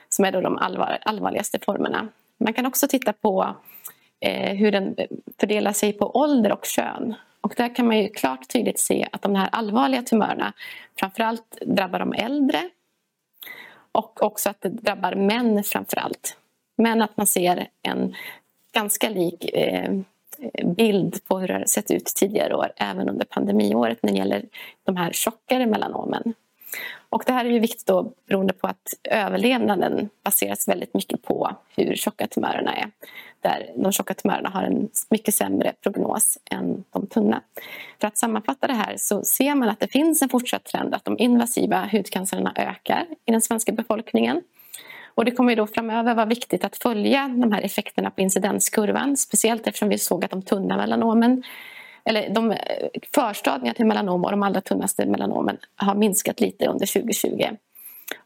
som 0.08 0.24
är 0.24 0.32
då 0.32 0.40
de 0.40 0.58
allvar, 0.58 0.98
allvarligaste 1.02 1.58
formerna. 1.64 2.08
Man 2.38 2.52
kan 2.52 2.66
också 2.66 2.88
titta 2.88 3.12
på 3.12 3.56
eh, 4.20 4.54
hur 4.54 4.72
den 4.72 4.96
fördelar 5.40 5.72
sig 5.72 5.92
på 5.92 6.16
ålder 6.16 6.52
och 6.52 6.64
kön. 6.64 7.14
Och 7.40 7.54
där 7.56 7.74
kan 7.74 7.86
man 7.86 7.98
ju 7.98 8.08
klart 8.08 8.48
tydligt 8.48 8.78
se 8.78 9.08
att 9.12 9.22
de 9.22 9.34
här 9.34 9.48
allvarliga 9.52 10.02
tumörerna 10.02 10.52
framförallt 10.98 11.58
drabbar 11.66 11.98
de 11.98 12.12
äldre 12.12 12.70
och 13.92 14.22
också 14.22 14.50
att 14.50 14.60
det 14.60 14.68
drabbar 14.68 15.14
män 15.14 15.64
framförallt. 15.64 16.36
Men 16.76 17.02
att 17.02 17.16
man 17.16 17.26
ser 17.26 17.68
en 17.82 18.14
ganska 18.72 19.08
lik 19.08 19.44
eh, 19.54 19.92
bild 20.64 21.24
på 21.24 21.38
hur 21.38 21.48
det 21.48 21.54
har 21.54 21.64
sett 21.64 21.90
ut 21.90 22.04
tidigare 22.04 22.54
år, 22.54 22.72
även 22.76 23.08
under 23.08 23.24
pandemiåret 23.24 24.02
när 24.02 24.12
det 24.12 24.18
gäller 24.18 24.44
de 24.84 24.96
här 24.96 25.12
tjockare 25.12 25.66
melanomen. 25.66 26.34
Och 27.08 27.22
det 27.26 27.32
här 27.32 27.44
är 27.44 27.50
ju 27.50 27.58
viktigt 27.58 27.86
då, 27.86 28.12
beroende 28.26 28.52
på 28.52 28.66
att 28.66 28.94
överlevnaden 29.10 30.08
baseras 30.24 30.68
väldigt 30.68 30.94
mycket 30.94 31.22
på 31.22 31.50
hur 31.76 31.94
tjocka 31.94 32.26
tumörerna 32.26 32.76
är. 32.76 32.90
Där 33.40 33.70
de 33.76 33.92
tjocka 33.92 34.14
tumörerna 34.14 34.48
har 34.48 34.62
en 34.62 34.88
mycket 35.10 35.34
sämre 35.34 35.72
prognos 35.82 36.38
än 36.50 36.84
de 36.90 37.06
tunna. 37.06 37.42
För 38.00 38.08
att 38.08 38.18
sammanfatta 38.18 38.66
det 38.66 38.74
här 38.74 38.94
så 38.98 39.24
ser 39.24 39.54
man 39.54 39.68
att 39.68 39.80
det 39.80 39.88
finns 39.88 40.22
en 40.22 40.28
fortsatt 40.28 40.64
trend 40.64 40.94
att 40.94 41.04
de 41.04 41.18
invasiva 41.18 41.88
hudcancerna 41.92 42.52
ökar 42.56 43.06
i 43.24 43.32
den 43.32 43.40
svenska 43.40 43.72
befolkningen. 43.72 44.42
Och 45.14 45.24
det 45.24 45.30
kommer 45.30 45.50
ju 45.50 45.56
då 45.56 45.66
framöver 45.66 46.14
vara 46.14 46.26
viktigt 46.26 46.64
att 46.64 46.76
följa 46.76 47.28
de 47.28 47.52
här 47.52 47.62
effekterna 47.62 48.10
på 48.10 48.20
incidenskurvan. 48.20 49.16
Speciellt 49.16 49.66
eftersom 49.66 49.88
vi 49.88 49.98
såg 49.98 50.24
att 50.24 50.30
de 50.30 50.42
tunna 50.42 50.76
melanomen 50.76 51.42
eller 52.06 52.30
de 52.30 52.50
eh, 52.50 52.56
förstadierna 53.14 53.74
till 53.74 53.86
melanom 53.86 54.24
och 54.24 54.30
de 54.30 54.42
allra 54.42 54.60
tunnaste 54.60 55.06
melanomen 55.06 55.58
har 55.76 55.94
minskat 55.94 56.40
lite 56.40 56.66
under 56.66 56.86
2020. 56.86 57.56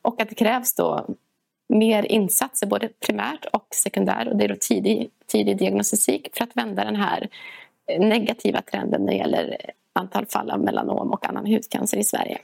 Och 0.02 0.20
att 0.20 0.28
det 0.28 0.34
krävs 0.34 0.74
då 0.74 1.06
mer 1.68 2.02
insatser, 2.02 2.66
både 2.66 2.88
primärt 2.88 3.44
och 3.52 3.66
sekundär 3.70 4.28
och 4.28 4.36
det 4.36 4.44
är 4.44 4.48
då 4.48 4.56
tidig, 4.60 5.10
tidig 5.26 5.58
diagnostik 5.58 6.28
för 6.32 6.44
att 6.44 6.56
vända 6.56 6.84
den 6.84 6.96
här 6.96 7.28
eh, 7.86 8.00
negativa 8.00 8.62
trenden 8.62 9.00
när 9.00 9.12
det 9.12 9.18
gäller 9.18 9.56
eh, 9.60 9.70
antal 9.92 10.26
fall 10.26 10.50
av 10.50 10.60
melanom 10.60 11.12
och 11.12 11.28
annan 11.28 11.46
hudcancer 11.46 11.98
i 11.98 12.04
Sverige. 12.04 12.38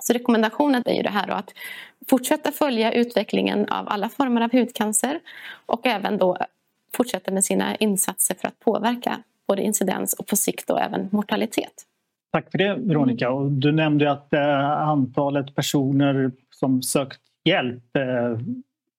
Så 0.00 0.12
rekommendationen 0.12 0.82
är 0.86 0.94
ju 0.94 1.02
det 1.02 1.10
här 1.10 1.28
att 1.28 1.52
fortsätta 2.08 2.52
följa 2.52 2.92
utvecklingen 2.92 3.68
av 3.68 3.88
alla 3.88 4.08
former 4.08 4.40
av 4.40 4.52
hudcancer 4.52 5.20
och 5.66 5.86
även 5.86 6.18
då 6.18 6.36
fortsätta 6.96 7.30
med 7.30 7.44
sina 7.44 7.76
insatser 7.76 8.34
för 8.34 8.48
att 8.48 8.60
påverka 8.60 9.22
både 9.48 9.62
incidens 9.62 10.12
och 10.12 10.26
på 10.26 10.36
sikt 10.36 10.66
då 10.66 10.78
även 10.78 11.08
mortalitet. 11.12 11.86
Tack 12.32 12.50
för 12.50 12.58
det 12.58 12.74
Veronica. 12.74 13.30
Och 13.30 13.50
du 13.50 13.72
nämnde 13.72 14.10
att 14.10 14.32
eh, 14.32 14.70
antalet 14.70 15.54
personer 15.54 16.32
som 16.50 16.82
sökt 16.82 17.20
hjälp 17.44 17.96
eh, 17.96 18.40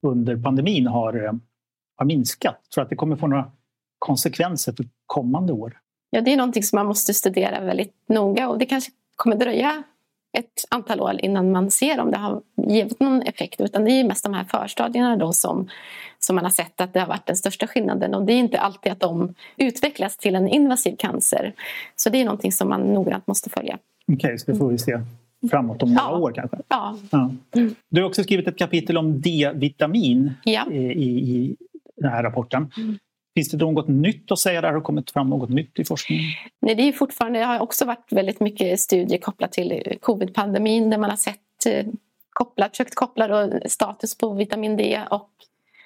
under 0.01 0.37
pandemin 0.37 0.87
har, 0.87 1.25
eh, 1.25 1.33
har 1.95 2.05
minskat. 2.05 2.71
Tror 2.73 2.83
att 2.83 2.89
det 2.89 2.95
kommer 2.95 3.15
få 3.15 3.27
några 3.27 3.51
konsekvenser 3.99 4.73
för 4.73 4.85
kommande 5.05 5.53
år? 5.53 5.77
Ja, 6.09 6.21
det 6.21 6.33
är 6.33 6.37
någonting 6.37 6.63
som 6.63 6.77
man 6.77 6.85
måste 6.85 7.13
studera 7.13 7.59
väldigt 7.59 7.93
noga 8.07 8.49
och 8.49 8.57
det 8.57 8.65
kanske 8.65 8.91
kommer 9.15 9.35
dröja 9.35 9.83
ett 10.37 10.65
antal 10.69 11.01
år 11.01 11.15
innan 11.19 11.51
man 11.51 11.71
ser 11.71 11.99
om 11.99 12.11
det 12.11 12.17
har 12.17 12.41
givit 12.67 12.99
någon 12.99 13.21
effekt. 13.21 13.61
Utan 13.61 13.85
det 13.85 13.91
är 13.91 14.03
mest 14.03 14.23
de 14.23 14.33
här 14.33 14.43
förstadierna 14.43 15.15
då 15.15 15.33
som, 15.33 15.69
som 16.19 16.35
man 16.35 16.45
har 16.45 16.51
sett 16.51 16.81
att 16.81 16.93
det 16.93 16.99
har 16.99 17.07
varit 17.07 17.25
den 17.25 17.35
största 17.35 17.67
skillnaden. 17.67 18.13
Och 18.13 18.25
det 18.25 18.33
är 18.33 18.37
inte 18.37 18.59
alltid 18.59 18.91
att 18.91 18.99
de 18.99 19.33
utvecklas 19.57 20.17
till 20.17 20.35
en 20.35 20.47
invasiv 20.47 20.95
cancer. 20.99 21.53
Så 21.95 22.09
det 22.09 22.21
är 22.21 22.25
någonting 22.25 22.51
som 22.51 22.69
man 22.69 22.93
noggrant 22.93 23.27
måste 23.27 23.49
följa. 23.49 23.77
Okej, 24.11 24.15
okay, 24.15 24.37
så 24.37 24.51
det 24.51 24.57
får 24.57 24.69
vi 24.69 24.77
se 24.77 24.99
framåt 25.49 25.83
om 25.83 25.93
några 25.93 26.09
ja. 26.09 26.17
år 26.17 26.31
kanske? 26.31 26.57
Ja. 26.67 26.97
ja. 27.11 27.31
Du 27.89 28.01
har 28.01 28.07
också 28.07 28.23
skrivit 28.23 28.47
ett 28.47 28.57
kapitel 28.57 28.97
om 28.97 29.21
D-vitamin 29.21 30.33
ja. 30.43 30.71
i, 30.71 30.91
i, 31.11 31.55
den 31.95 32.11
här 32.11 32.23
rapporten. 32.23 32.71
Mm. 32.77 32.97
Finns 33.37 33.49
det 33.49 33.57
något 33.57 33.87
nytt 33.87 34.31
att 34.31 34.39
säga 34.39 34.61
där? 34.61 34.73
Har 34.73 34.81
kommit 34.81 35.11
fram 35.11 35.29
något 35.29 35.49
nytt 35.49 35.79
i 35.79 35.85
forskningen? 35.85 36.25
Nej, 36.59 36.75
det 36.75 36.83
är 36.83 36.91
fortfarande, 36.91 37.39
det 37.39 37.45
har 37.45 37.59
också 37.59 37.85
varit 37.85 38.11
väldigt 38.11 38.39
mycket 38.39 38.79
studier 38.79 39.17
kopplat 39.17 39.51
till 39.51 39.97
covid-pandemin 40.01 40.89
där 40.89 40.97
man 40.97 41.09
har 41.09 41.17
sett 41.17 41.65
eh, 41.65 41.85
kopplat, 42.29 42.69
försökt 42.69 42.95
koppla 42.95 43.27
då 43.27 43.59
status 43.65 44.17
på 44.17 44.33
vitamin 44.33 44.77
D 44.77 45.01
och 45.09 45.29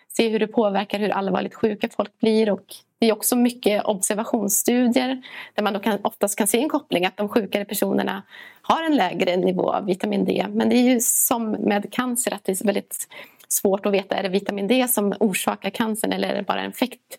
se 0.07 0.29
hur 0.29 0.39
det 0.39 0.47
påverkar 0.47 0.99
hur 0.99 1.09
allvarligt 1.09 1.53
sjuka 1.53 1.89
folk 1.91 2.19
blir. 2.19 2.51
Och 2.51 2.65
det 2.99 3.09
är 3.09 3.13
också 3.13 3.35
mycket 3.35 3.85
observationsstudier 3.85 5.21
där 5.55 5.63
man 5.63 5.73
då 5.73 5.79
kan, 5.79 5.99
oftast 6.03 6.37
kan 6.37 6.47
se 6.47 6.61
en 6.61 6.69
koppling 6.69 7.05
att 7.05 7.17
de 7.17 7.29
sjukare 7.29 7.65
personerna 7.65 8.23
har 8.61 8.83
en 8.83 8.95
lägre 8.95 9.37
nivå 9.37 9.71
av 9.73 9.85
vitamin 9.85 10.25
D. 10.25 10.45
Men 10.49 10.69
det 10.69 10.75
är 10.75 10.93
ju 10.93 10.99
som 10.99 11.51
med 11.51 11.93
cancer 11.93 12.33
att 12.33 12.43
det 12.43 12.61
är 12.61 12.65
väldigt 12.65 13.07
svårt 13.47 13.85
att 13.85 13.93
veta 13.93 14.15
är 14.15 14.23
det 14.23 14.29
vitamin 14.29 14.67
D 14.67 14.87
som 14.87 15.13
orsakar 15.19 15.69
cancern 15.69 16.13
eller 16.13 16.29
är 16.29 16.35
det 16.35 16.43
bara 16.43 16.61
en 16.61 16.71
effekt 16.71 17.17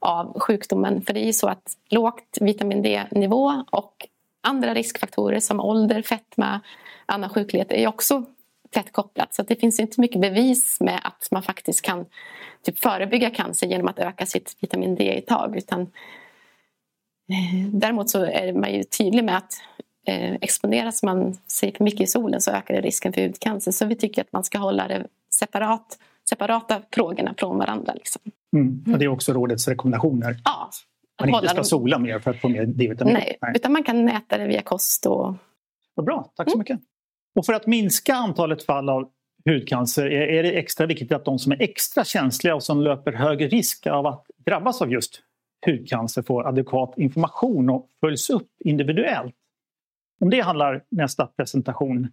av 0.00 0.40
sjukdomen. 0.40 1.02
För 1.02 1.12
det 1.12 1.20
är 1.20 1.26
ju 1.26 1.32
så 1.32 1.48
att 1.48 1.76
lågt 1.90 2.38
vitamin 2.40 2.82
D-nivå 2.82 3.64
och 3.70 4.06
andra 4.40 4.74
riskfaktorer 4.74 5.40
som 5.40 5.60
ålder, 5.60 6.02
fetma, 6.02 6.60
annan 7.06 7.30
sjuklighet 7.30 7.72
är 7.72 7.86
också 7.86 8.24
tätt 8.70 8.92
kopplat. 8.92 9.34
Så 9.34 9.42
det 9.42 9.56
finns 9.56 9.80
inte 9.80 10.00
mycket 10.00 10.20
bevis 10.20 10.80
med 10.80 11.00
att 11.04 11.28
man 11.30 11.42
faktiskt 11.42 11.82
kan 11.82 12.06
typ 12.62 12.78
förebygga 12.78 13.30
cancer 13.30 13.66
genom 13.66 13.88
att 13.88 13.98
öka 13.98 14.26
sitt 14.26 14.56
vitamin 14.60 14.94
D-uttag. 14.94 15.56
Utan, 15.56 15.80
eh, 17.30 17.68
däremot 17.72 18.10
så 18.10 18.24
är 18.24 18.52
man 18.52 18.72
ju 18.72 18.82
tydlig 18.82 19.24
med 19.24 19.36
att 19.36 19.52
eh, 20.06 20.34
exponeras 20.34 21.02
man 21.02 21.38
sig 21.46 21.74
för 21.76 21.84
mycket 21.84 22.00
i 22.00 22.06
solen 22.06 22.40
så 22.40 22.50
ökar 22.50 22.74
det 22.74 22.80
risken 22.80 23.12
för 23.12 23.22
hudcancer. 23.22 23.72
Så 23.72 23.86
vi 23.86 23.96
tycker 23.96 24.22
att 24.22 24.32
man 24.32 24.44
ska 24.44 24.58
hålla 24.58 24.88
det 24.88 25.06
separat, 25.34 25.98
separata 26.28 26.82
frågorna 26.90 27.34
från 27.38 27.58
varandra. 27.58 27.94
Liksom. 27.94 28.22
Mm. 28.56 28.92
Och 28.92 28.98
det 28.98 29.04
är 29.04 29.08
också 29.08 29.32
rådets 29.32 29.68
rekommendationer? 29.68 30.36
Ja. 30.44 30.70
Man 31.20 31.28
inte 31.28 31.48
ska 31.48 31.64
sola 31.64 31.98
mer 31.98 32.18
för 32.18 32.30
att 32.30 32.40
få 32.40 32.48
mer 32.48 32.66
D-vitamin? 32.66 33.14
Nej, 33.14 33.38
Nej, 33.42 33.52
utan 33.56 33.72
man 33.72 33.82
kan 33.82 34.08
äta 34.08 34.38
det 34.38 34.46
via 34.46 34.62
kost. 34.62 35.06
Och... 35.06 35.34
Vad 35.94 36.06
bra, 36.06 36.32
tack 36.36 36.48
så 36.48 36.54
mm. 36.54 36.58
mycket. 36.58 36.80
Och 37.34 37.46
för 37.46 37.52
att 37.52 37.66
minska 37.66 38.14
antalet 38.14 38.62
fall 38.62 38.88
av 38.88 39.10
hudcancer 39.44 40.06
är 40.06 40.42
det 40.42 40.52
extra 40.52 40.86
viktigt 40.86 41.12
att 41.12 41.24
de 41.24 41.38
som 41.38 41.52
är 41.52 41.62
extra 41.62 42.04
känsliga 42.04 42.54
och 42.54 42.62
som 42.62 42.80
löper 42.80 43.12
högre 43.12 43.48
risk 43.48 43.86
av 43.86 44.06
att 44.06 44.26
drabbas 44.36 44.82
av 44.82 44.92
just 44.92 45.22
hudcancer 45.66 46.22
får 46.22 46.48
adekvat 46.48 46.94
information 46.98 47.70
och 47.70 47.88
följs 48.00 48.30
upp 48.30 48.48
individuellt. 48.64 49.34
Om 50.20 50.30
det 50.30 50.40
handlar 50.40 50.84
nästa 50.88 51.26
presentation. 51.26 52.08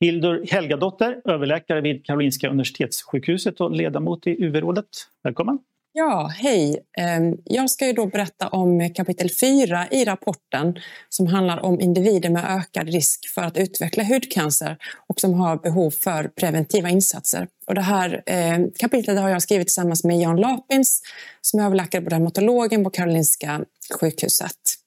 Hildur 0.00 0.46
Helgadotter, 0.50 1.20
överläkare 1.24 1.80
vid 1.80 2.06
Karolinska 2.06 2.48
Universitetssjukhuset 2.48 3.60
och 3.60 3.70
ledamot 3.70 4.26
i 4.26 4.44
UV-rådet. 4.44 4.88
Välkommen! 5.22 5.58
Ja, 5.98 6.32
hej. 6.36 6.78
Ehm, 6.98 7.36
jag 7.44 7.70
ska 7.70 7.86
ju 7.86 7.92
då 7.92 8.06
berätta 8.06 8.48
om 8.48 8.94
kapitel 8.94 9.30
4 9.40 9.86
i 9.90 10.04
rapporten 10.04 10.74
som 11.08 11.26
handlar 11.26 11.64
om 11.64 11.80
individer 11.80 12.30
med 12.30 12.44
ökad 12.48 12.88
risk 12.88 13.28
för 13.34 13.42
att 13.42 13.56
utveckla 13.56 14.04
hudcancer 14.04 14.76
och 15.08 15.20
som 15.20 15.34
har 15.34 15.56
behov 15.56 15.90
för 15.90 16.28
preventiva 16.28 16.88
insatser. 16.88 17.48
Och 17.66 17.74
det 17.74 17.80
här 17.80 18.22
ehm, 18.26 18.70
kapitlet 18.78 19.18
har 19.18 19.28
jag 19.28 19.42
skrivit 19.42 19.66
tillsammans 19.66 20.04
med 20.04 20.20
Jan 20.20 20.36
Lapins 20.36 21.00
som 21.40 21.60
är 21.60 21.64
överläkare 21.64 22.02
på 22.02 22.10
dermatologen 22.10 22.84
på 22.84 22.90
Karolinska 22.90 23.60
sjukhuset. 24.00 24.85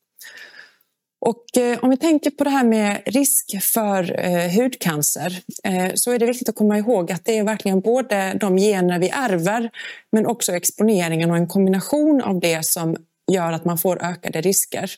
Och 1.22 1.58
eh, 1.58 1.80
om 1.82 1.90
vi 1.90 1.98
tänker 1.98 2.32
på 2.32 2.44
det 2.44 2.50
här 2.50 2.64
med 2.64 3.02
risk 3.06 3.62
för 3.62 4.26
eh, 4.26 4.62
hudcancer 4.62 5.42
eh, 5.64 5.92
så 5.96 6.12
är 6.12 6.20
det 6.20 6.26
viktigt 6.26 6.50
att 6.50 6.56
komma 6.56 6.78
ihåg 6.78 7.12
att 7.12 7.26
det 7.26 7.38
är 7.38 7.44
verkligen 7.44 7.82
både 7.82 8.38
de 8.40 8.58
gener 8.58 9.00
vi 9.00 9.10
ärver 9.10 9.70
men 10.12 10.26
också 10.26 10.52
exponeringen 10.52 11.32
och 11.32 11.38
en 11.38 11.48
kombination 11.48 12.22
av 12.22 12.40
det 12.40 12.66
som 12.66 12.96
gör 13.32 13.52
att 13.52 13.66
man 13.66 13.78
får 13.78 14.04
ökade 14.04 14.42
risker. 14.42 14.92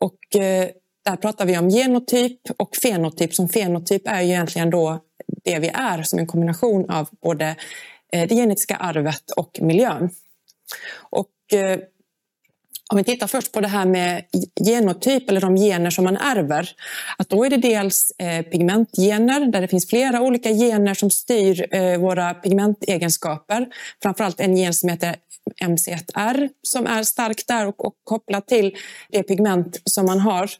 Och 0.00 0.40
eh, 0.40 0.68
där 1.04 1.16
pratar 1.16 1.46
vi 1.46 1.58
om 1.58 1.68
genotyp 1.68 2.40
och 2.56 2.76
fenotyp. 2.76 3.34
Som 3.34 3.48
fenotyp 3.48 4.02
är 4.04 4.20
ju 4.20 4.28
egentligen 4.28 4.70
då 4.70 5.00
det 5.44 5.58
vi 5.58 5.68
är 5.74 6.02
som 6.02 6.18
en 6.18 6.26
kombination 6.26 6.90
av 6.90 7.08
både 7.22 7.56
eh, 8.12 8.28
det 8.28 8.34
genetiska 8.34 8.76
arvet 8.76 9.30
och 9.36 9.58
miljön. 9.62 10.10
Och 10.94 11.58
eh, 11.58 11.78
om 12.90 12.96
vi 12.96 13.04
tittar 13.04 13.26
först 13.26 13.52
på 13.52 13.60
det 13.60 13.68
här 13.68 13.86
med 13.86 14.24
genotyp 14.60 15.30
eller 15.30 15.40
de 15.40 15.56
gener 15.56 15.90
som 15.90 16.04
man 16.04 16.16
ärver. 16.16 16.70
Att 17.18 17.28
då 17.28 17.44
är 17.44 17.50
det 17.50 17.56
dels 17.56 18.12
eh, 18.18 18.42
pigmentgener 18.42 19.40
där 19.46 19.60
det 19.60 19.68
finns 19.68 19.88
flera 19.88 20.20
olika 20.22 20.50
gener 20.50 20.94
som 20.94 21.10
styr 21.10 21.74
eh, 21.74 21.98
våra 21.98 22.34
pigmentegenskaper. 22.34 23.66
Framförallt 24.02 24.40
en 24.40 24.56
gen 24.56 24.74
som 24.74 24.88
heter 24.88 25.16
MC1R 25.64 26.48
som 26.62 26.86
är 26.86 27.02
stark 27.02 27.46
där 27.46 27.66
och, 27.66 27.84
och 27.86 27.94
kopplat 28.04 28.48
till 28.48 28.76
det 29.10 29.22
pigment 29.22 29.80
som 29.84 30.06
man 30.06 30.20
har. 30.20 30.50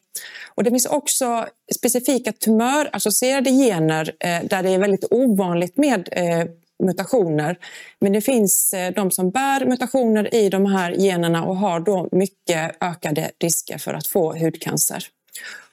Och 0.55 0.65
det 0.65 0.71
finns 0.71 0.87
också 0.87 1.47
specifika 1.75 2.33
tumörassocierade 2.33 3.51
gener 3.51 4.13
eh, 4.21 4.45
där 4.45 4.63
det 4.63 4.71
är 4.71 4.79
väldigt 4.79 5.05
ovanligt 5.11 5.77
med 5.77 6.09
eh, 6.13 6.47
mutationer. 6.83 7.59
Men 8.01 8.13
det 8.13 8.21
finns 8.21 8.75
eh, 8.75 8.93
de 8.93 9.11
som 9.11 9.31
bär 9.31 9.65
mutationer 9.67 10.35
i 10.35 10.49
de 10.49 10.67
här 10.67 10.95
generna 10.99 11.45
och 11.45 11.57
har 11.57 11.81
då 11.81 12.09
mycket 12.13 12.77
ökade 12.81 13.31
risker 13.41 13.79
för 13.79 13.95
att 13.95 14.07
få 14.07 14.39
hudcancer. 14.39 15.05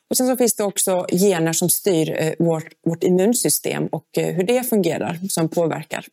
Och 0.10 0.18
sen 0.18 0.28
så 0.28 0.38
finns 0.38 0.56
det 0.56 0.64
också 0.64 1.06
gener 1.12 1.54
som 1.54 1.70
styr 1.70 2.22
eh, 2.22 2.34
vårt, 2.40 2.68
vårt 2.86 3.04
immunsystem 3.04 3.88
och 3.88 4.18
eh, 4.18 4.36
hur 4.36 4.44
det 4.44 4.64
fungerar 4.64 5.20
som 5.30 5.50
påverkar. 5.50 6.06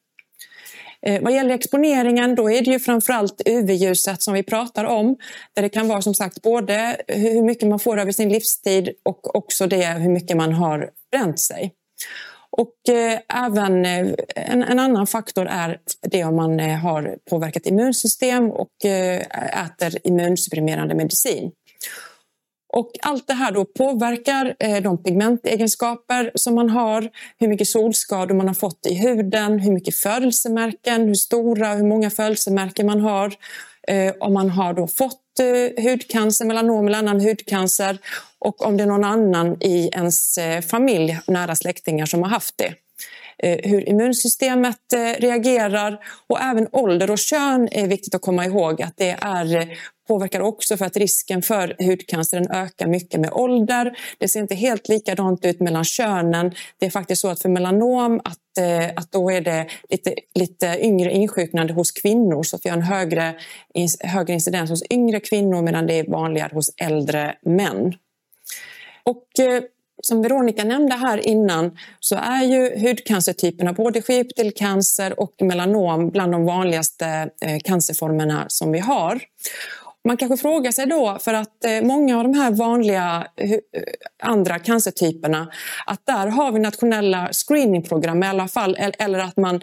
Vad 1.21 1.33
gäller 1.33 1.55
exponeringen 1.55 2.35
då 2.35 2.51
är 2.51 2.63
det 2.63 2.71
ju 2.71 2.81
framförallt 2.81 3.43
UV-ljuset 3.47 4.23
som 4.23 4.35
vi 4.35 4.43
pratar 4.43 4.85
om. 4.85 5.17
Där 5.55 5.63
det 5.63 5.69
kan 5.69 5.89
vara 5.89 6.03
som 6.03 6.15
sagt 6.15 6.43
både 6.43 6.97
hur 7.09 7.43
mycket 7.43 7.69
man 7.69 7.79
får 7.79 7.99
över 8.01 8.13
sin 8.13 8.29
livstid 8.29 8.91
och 9.03 9.37
också 9.37 9.67
det 9.67 9.87
hur 9.87 10.11
mycket 10.11 10.37
man 10.37 10.53
har 10.53 10.91
bränt 11.11 11.41
sig. 11.41 11.73
Och 12.57 12.95
eh, 12.95 13.21
även 13.45 13.85
eh, 13.85 14.15
en, 14.37 14.63
en, 14.63 14.79
annan 14.79 15.07
faktor 15.07 15.47
är 15.47 15.79
det 16.03 16.25
om 16.25 16.37
man 16.37 16.61
eh, 16.61 16.77
har 16.79 17.17
påverkat 17.31 17.67
immunsystem 17.67 18.51
och 18.51 18.85
eh, 18.85 19.21
äter 19.65 20.07
immunsupprimerande 20.07 20.95
medicin. 20.95 21.53
Och 22.73 22.91
allt 23.03 23.27
det 23.27 23.35
här 23.35 23.53
då 23.53 23.65
påverkar 23.65 24.55
eh, 24.59 24.83
de 24.83 25.03
pigmentegenskaper 25.03 26.31
som 26.35 26.55
man 26.55 26.71
har, 26.71 27.11
hur 27.39 27.49
mycket 27.49 27.69
solskador 27.69 28.35
man 28.35 28.47
har 28.49 28.55
fått 28.55 28.87
i 28.87 28.95
huden, 28.95 29.59
hur 29.59 29.73
mycket 29.73 29.97
födelsemärken, 29.97 31.07
hur 31.07 31.15
stora, 31.15 31.75
hur 31.75 31.85
många 31.87 32.11
födelsemärken 32.11 32.87
man 32.87 33.01
har, 33.01 33.35
eh, 33.89 34.15
om 34.21 34.35
man 34.35 34.51
har 34.51 34.75
då 34.75 34.87
fått 34.87 35.41
eh, 35.41 35.85
hudcancer, 35.85 36.45
melanom 36.45 36.87
eller 36.87 36.99
annan 36.99 37.21
hudcancer 37.21 37.99
och 38.47 38.67
om 38.67 38.77
det 38.77 38.83
är 38.83 38.87
någon 38.87 39.05
annan 39.05 39.57
i 39.61 39.91
ens 39.93 40.39
eh, 40.39 40.61
familj, 40.61 41.19
nära 41.27 41.55
släktingar 41.55 42.07
som 42.07 42.23
har 42.23 42.31
haft 42.31 42.55
det. 42.59 42.75
Eh, 43.39 43.71
hur 43.71 43.89
immunsystemet 43.89 44.93
eh, 44.93 45.21
reagerar 45.21 45.99
och 46.27 46.41
även 46.41 46.69
ålder 46.73 47.11
och 47.11 47.19
kön 47.19 47.69
är 47.73 47.87
viktigt 47.87 48.15
att 48.15 48.23
komma 48.23 48.45
ihåg 48.45 48.83
att 48.83 48.95
det 48.97 49.17
är 49.21 49.79
påverkar 50.09 50.41
också 50.41 50.77
för 50.77 50.85
att 50.85 50.97
risken 50.97 51.43
för 51.43 51.77
hudcancer 51.79 52.47
ökar 52.51 52.87
mycket 52.87 53.21
med 53.21 53.33
ålder. 53.33 53.99
Det 54.19 54.29
ser 54.29 54.41
inte 54.41 54.55
helt 54.55 54.89
likadant 54.89 55.45
ut 55.45 55.61
mellan 55.61 55.85
könen. 55.85 56.55
Det 56.79 56.87
är 56.87 56.91
faktiskt 56.91 57.23
så 57.23 57.29
att 57.29 57.43
för 57.43 57.49
melanom 57.49 58.21
att, 58.25 58.59
att 58.97 59.13
då 59.13 59.31
är 59.31 59.41
det 59.41 59.67
lite, 59.91 60.15
lite 60.35 60.79
yngre 60.81 61.13
insjuknande 61.13 61.73
hos 61.73 61.91
kvinnor 61.93 62.43
så 62.43 62.57
att 62.57 62.65
vi 62.65 62.71
har 62.71 62.77
en 62.77 62.83
högre, 62.83 63.35
högre 64.01 64.33
incidens 64.33 64.71
hos 64.71 64.83
yngre 64.91 65.21
kvinnor 65.21 65.63
medan 65.63 65.87
det 65.87 65.95
är 65.95 66.11
vanligare 66.11 66.51
hos 66.55 66.71
äldre 66.83 67.35
män. 67.43 67.95
Och 69.07 69.45
eh, 69.45 69.63
som 70.03 70.23
Veronica 70.23 70.65
nämnde 70.65 70.95
här 70.95 71.27
innan 71.27 71.79
så 72.01 72.17
är 72.17 72.43
ju 72.43 72.89
hudcancertyperna 72.89 73.73
både 73.73 74.03
sköldkörtelcancer 74.03 75.21
och 75.21 75.35
melanom 75.41 76.11
bland 76.11 76.33
de 76.33 76.45
vanligaste 76.45 77.07
eh, 77.41 77.59
cancerformerna 77.65 78.45
som 78.49 78.73
vi 78.73 78.79
har. 78.79 79.21
Man 80.09 80.17
kanske 80.17 80.37
frågar 80.37 80.73
sig 80.73 80.87
då, 80.87 81.19
för 81.21 81.35
att 81.35 81.65
eh, 81.65 81.83
många 81.83 82.19
av 82.19 82.23
de 82.23 82.35
här 82.35 82.51
vanliga 82.51 83.27
andra 84.23 84.59
cancertyperna, 84.59 85.49
att 85.87 86.07
där 86.07 86.27
har 86.27 86.53
vi 86.53 86.59
nationella 86.59 87.29
screeningprogram 87.33 88.23
i 88.23 88.27
alla 88.27 88.49
fall, 88.49 88.77
eller 88.99 89.19
att 89.19 89.37
man, 89.37 89.61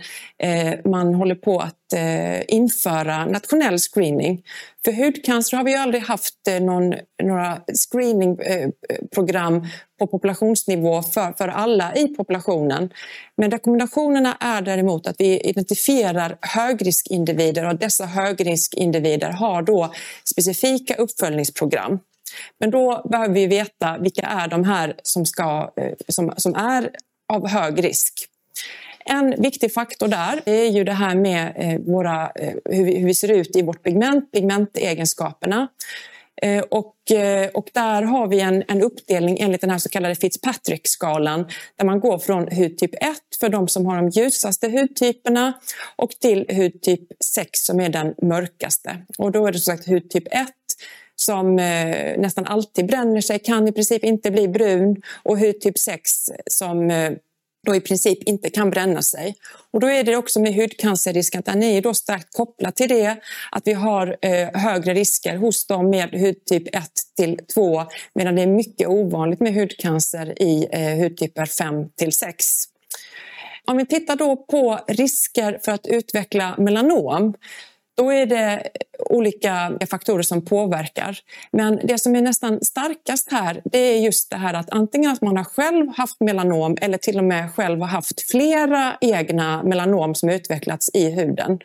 man 0.86 1.14
håller 1.14 1.36
på 1.36 1.60
att 1.60 1.83
Eh, 1.94 2.44
införa 2.48 3.26
nationell 3.26 3.80
screening. 3.80 4.44
För 4.86 4.92
hudcancer 4.92 5.58
har 5.58 5.64
vi 5.64 5.76
aldrig 5.76 6.04
haft 6.04 6.48
eh, 6.48 6.60
någon, 6.60 6.94
några 7.24 7.62
screeningprogram 7.74 9.56
eh, 9.56 9.64
på 10.00 10.08
populationsnivå 10.08 11.02
för, 11.02 11.34
för 11.38 11.48
alla 11.48 11.96
i 11.96 12.08
populationen. 12.08 12.94
Men 13.38 13.52
rekommendationerna 13.52 14.38
är 14.40 14.62
däremot 14.62 15.08
att 15.08 15.16
vi 15.20 15.40
identifierar 15.40 16.38
högriskindivider 16.42 17.68
och 17.68 17.76
dessa 17.76 18.06
högriskindivider 18.06 19.30
har 19.30 19.62
då 19.62 19.94
specifika 20.24 20.96
uppföljningsprogram. 20.96 22.00
Men 22.60 22.72
då 22.72 23.08
behöver 23.12 23.34
vi 23.34 23.48
veta 23.48 23.98
vilka 23.98 24.22
är 24.22 24.48
de 24.48 24.64
här 24.64 24.96
som, 25.04 25.26
ska, 25.26 25.74
eh, 25.76 25.94
som, 26.08 26.34
som 26.38 26.56
är 26.56 26.90
av 27.34 27.48
hög 27.48 27.84
risk. 27.84 28.14
En 29.06 29.42
viktig 29.42 29.74
faktor 29.74 30.08
där 30.08 30.42
är 30.46 30.66
ju 30.66 30.84
det 30.84 30.94
här 30.94 31.16
med 31.16 31.54
eh, 31.56 31.80
våra, 31.80 32.32
eh, 32.36 32.54
hur, 32.66 32.84
vi, 32.86 32.98
hur 32.98 33.08
vi 33.08 33.14
ser 33.14 33.32
ut 33.32 33.56
i 33.56 33.62
vårt 33.62 33.84
pigment, 33.84 34.32
pigmentegenskaperna. 34.32 35.68
Eh, 36.42 36.64
och, 36.64 36.96
och 37.54 37.70
där 37.74 38.02
har 38.02 38.28
vi 38.28 38.40
en, 38.40 38.64
en 38.68 38.82
uppdelning 38.82 39.38
enligt 39.40 39.62
den 39.62 39.70
här 39.70 39.78
så 39.78 39.90
kallade 39.90 40.16
Fitzpatrick-skalan 40.16 41.46
där 41.76 41.86
man 41.86 42.00
går 42.00 42.18
från 42.18 42.48
hudtyp 42.48 42.96
1 42.96 43.02
för 43.40 43.50
de 43.50 43.68
som 43.68 43.86
har 43.86 43.96
de 43.96 44.10
ljusaste 44.10 44.70
hudtyperna 44.70 45.54
och 45.96 46.10
till 46.12 46.46
hudtyp 46.50 47.00
6 47.36 47.60
som 47.60 47.80
är 47.80 47.90
den 47.90 48.14
mörkaste. 48.22 48.98
Och 49.18 49.32
då 49.32 49.48
är 49.48 49.52
det 49.52 49.60
som 49.60 49.78
sagt 49.78 49.88
hudtyp 49.88 50.28
1 50.32 50.48
som 51.16 51.60
eh, 51.60 52.18
nästan 52.18 52.46
alltid 52.46 52.86
bränner 52.86 53.22
sig, 53.22 53.40
kan 53.40 53.68
i 53.68 53.72
princip 53.72 54.04
inte 54.04 54.32
bli 54.32 54.48
brun 54.48 55.02
och 55.24 55.40
hudtyp 55.40 55.78
6 55.78 56.12
som 56.48 56.92
eh, 56.92 57.12
då 57.66 57.76
i 57.76 57.82
princip 57.82 58.24
inte 58.24 58.50
kan 58.50 58.70
bränna 58.70 59.02
sig. 59.02 59.36
Och 59.72 59.80
då 59.80 59.88
är 59.88 60.04
det 60.04 60.16
också 60.16 60.40
med 60.40 60.56
hudcancerrisk 60.56 61.36
att 61.36 61.46
den 61.46 61.64
är 61.64 61.82
då 61.82 61.94
starkt 61.94 62.34
kopplad 62.34 62.76
till 62.76 62.90
det 62.90 63.18
att 63.52 63.68
vi 63.68 63.74
har 63.74 64.18
eh, 64.22 64.62
högre 64.62 64.94
risker 64.94 65.38
hos 65.38 65.68
dem 65.68 65.90
med 65.90 66.10
hudtyp 66.12 66.76
1 66.76 66.84
till 67.18 67.40
2 67.54 67.84
medan 68.16 68.36
det 68.36 68.42
är 68.42 68.48
mycket 68.48 68.88
ovanligt 68.88 69.40
med 69.40 69.54
hudcancer 69.54 70.42
i 70.42 70.68
eh, 70.72 71.04
hudtyper 71.04 71.46
5 71.46 71.90
till 71.90 72.14
6. 72.14 72.46
Om 73.66 73.78
vi 73.78 73.86
tittar 73.86 74.16
då 74.16 74.36
på 74.36 74.80
risker 74.88 75.60
för 75.64 75.72
att 75.72 75.88
utveckla 75.88 76.56
melanom 76.58 77.34
då 77.98 78.12
är 78.12 78.26
det 78.26 78.70
olika 79.10 79.78
faktorer 79.90 80.24
som 80.24 80.46
påverkar. 80.46 81.18
Men 81.52 81.80
det 81.84 81.98
som 81.98 82.16
är 82.16 82.22
nästan 82.22 82.62
starkast 82.62 83.32
här 83.32 83.62
det 83.66 83.78
är 83.78 84.00
just 84.00 84.30
det 84.30 84.38
här 84.38 84.54
att 84.54 84.70
antingen 84.70 85.12
att 85.12 85.22
man 85.22 85.38
har 85.38 85.44
själv 85.44 85.88
haft 85.98 86.20
melanom 86.20 86.78
eller 86.82 86.98
till 86.98 87.18
och 87.18 87.24
med 87.24 87.54
själv 87.56 87.80
har 87.80 87.88
haft 87.88 88.32
flera 88.32 88.98
egna 89.02 89.64
melanom 89.64 90.16
som 90.16 90.30
utvecklats 90.30 90.90
i 90.94 91.10
huden. 91.10 91.60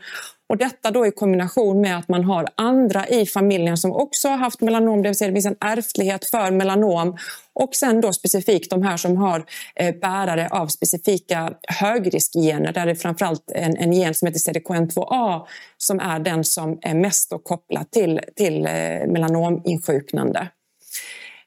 Och 0.48 0.56
detta 0.56 0.90
då 0.90 1.06
i 1.06 1.10
kombination 1.10 1.80
med 1.80 1.98
att 1.98 2.08
man 2.08 2.24
har 2.24 2.46
andra 2.54 3.06
i 3.06 3.26
familjen 3.26 3.76
som 3.76 3.92
också 3.92 4.28
har 4.28 4.36
haft 4.36 4.60
melanom, 4.60 5.02
det 5.02 5.08
vill 5.08 5.18
säga 5.18 5.28
det 5.28 5.34
finns 5.34 5.46
en 5.46 5.56
ärftlighet 5.60 6.24
för 6.24 6.50
melanom. 6.50 7.16
Och 7.52 7.74
sen 7.74 8.00
då 8.00 8.12
specifikt 8.12 8.70
de 8.70 8.82
här 8.82 8.96
som 8.96 9.16
har 9.16 9.44
eh, 9.76 9.94
bärare 9.94 10.48
av 10.48 10.66
specifika 10.66 11.52
högriskgener 11.68 12.72
där 12.72 12.86
det 12.86 12.92
är 12.92 12.94
framförallt 12.94 13.50
en, 13.54 13.76
en 13.76 13.92
gen 13.92 14.14
som 14.14 14.26
heter 14.26 14.52
CDKN2A 14.52 15.40
som 15.78 16.00
är 16.00 16.18
den 16.18 16.44
som 16.44 16.78
är 16.82 16.94
mest 16.94 17.32
kopplad 17.44 17.90
till, 17.90 18.20
till 18.36 18.66
eh, 18.66 18.72
melanoninsjuknande. 19.06 20.48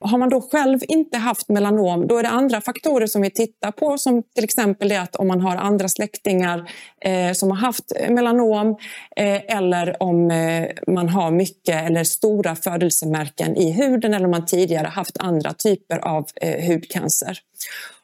Har 0.02 0.18
man 0.18 0.30
då 0.30 0.42
själv 0.42 0.80
inte 0.88 1.18
haft 1.18 1.50
melanom 1.50 2.08
då 2.08 2.18
är 2.18 2.24
det 2.24 2.30
andra 2.30 2.62
faktorer 2.62 3.08
som 3.08 3.22
vi 3.22 3.30
tittar 3.30 3.72
på 3.72 3.98
som 3.98 4.24
till 4.36 4.44
exempel 4.44 4.90
det 4.90 5.02
att 5.02 5.16
om 5.16 5.28
man 5.28 5.42
har 5.42 5.56
andra 5.56 5.88
släktingar 5.88 6.72
eh, 7.06 7.34
som 7.34 7.50
har 7.50 7.58
haft 7.58 7.92
eh, 7.96 8.10
melanom 8.10 8.78
eh, 9.16 9.58
eller 9.58 10.04
om 10.04 10.32
eh, 10.32 10.68
man 10.88 11.10
har 11.10 11.32
mycket 11.32 11.86
eller 11.86 12.04
stora 12.04 12.56
födelsemärken 12.56 13.58
i 13.58 13.72
huden 13.72 14.14
eller 14.14 14.26
om 14.26 14.32
man 14.32 14.46
tidigare 14.46 14.88
haft 14.88 15.18
andra 15.18 15.54
typer 15.54 15.98
av 15.98 16.26
eh, 16.36 16.68
hudcancer. 16.68 17.40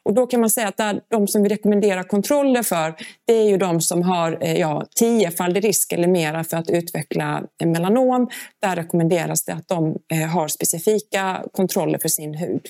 Och 0.08 0.14
då 0.14 0.26
kan 0.26 0.40
man 0.40 0.50
säga 0.50 0.68
att 0.68 1.08
de 1.10 1.28
som 1.28 1.42
vi 1.42 1.48
rekommenderar 1.48 2.02
kontroller 2.02 2.62
för 2.62 2.94
det 3.26 3.32
är 3.32 3.48
ju 3.48 3.56
de 3.56 3.80
som 3.80 4.02
har 4.02 4.38
eh, 4.40 4.60
ja, 4.60 4.86
tiofaldig 4.96 5.64
risk 5.64 5.92
eller 5.92 6.08
mera 6.08 6.44
för 6.44 6.56
att 6.56 6.70
utveckla 6.70 7.42
melanom. 7.64 8.28
Där 8.62 8.76
rekommenderas 8.76 9.44
det 9.44 9.52
att 9.52 9.68
de 9.68 9.98
eh, 10.12 10.28
har 10.28 10.48
specifika 10.48 11.44
kontroller 11.52 11.98
för 11.98 12.08
sin 12.08 12.34
hud. 12.34 12.66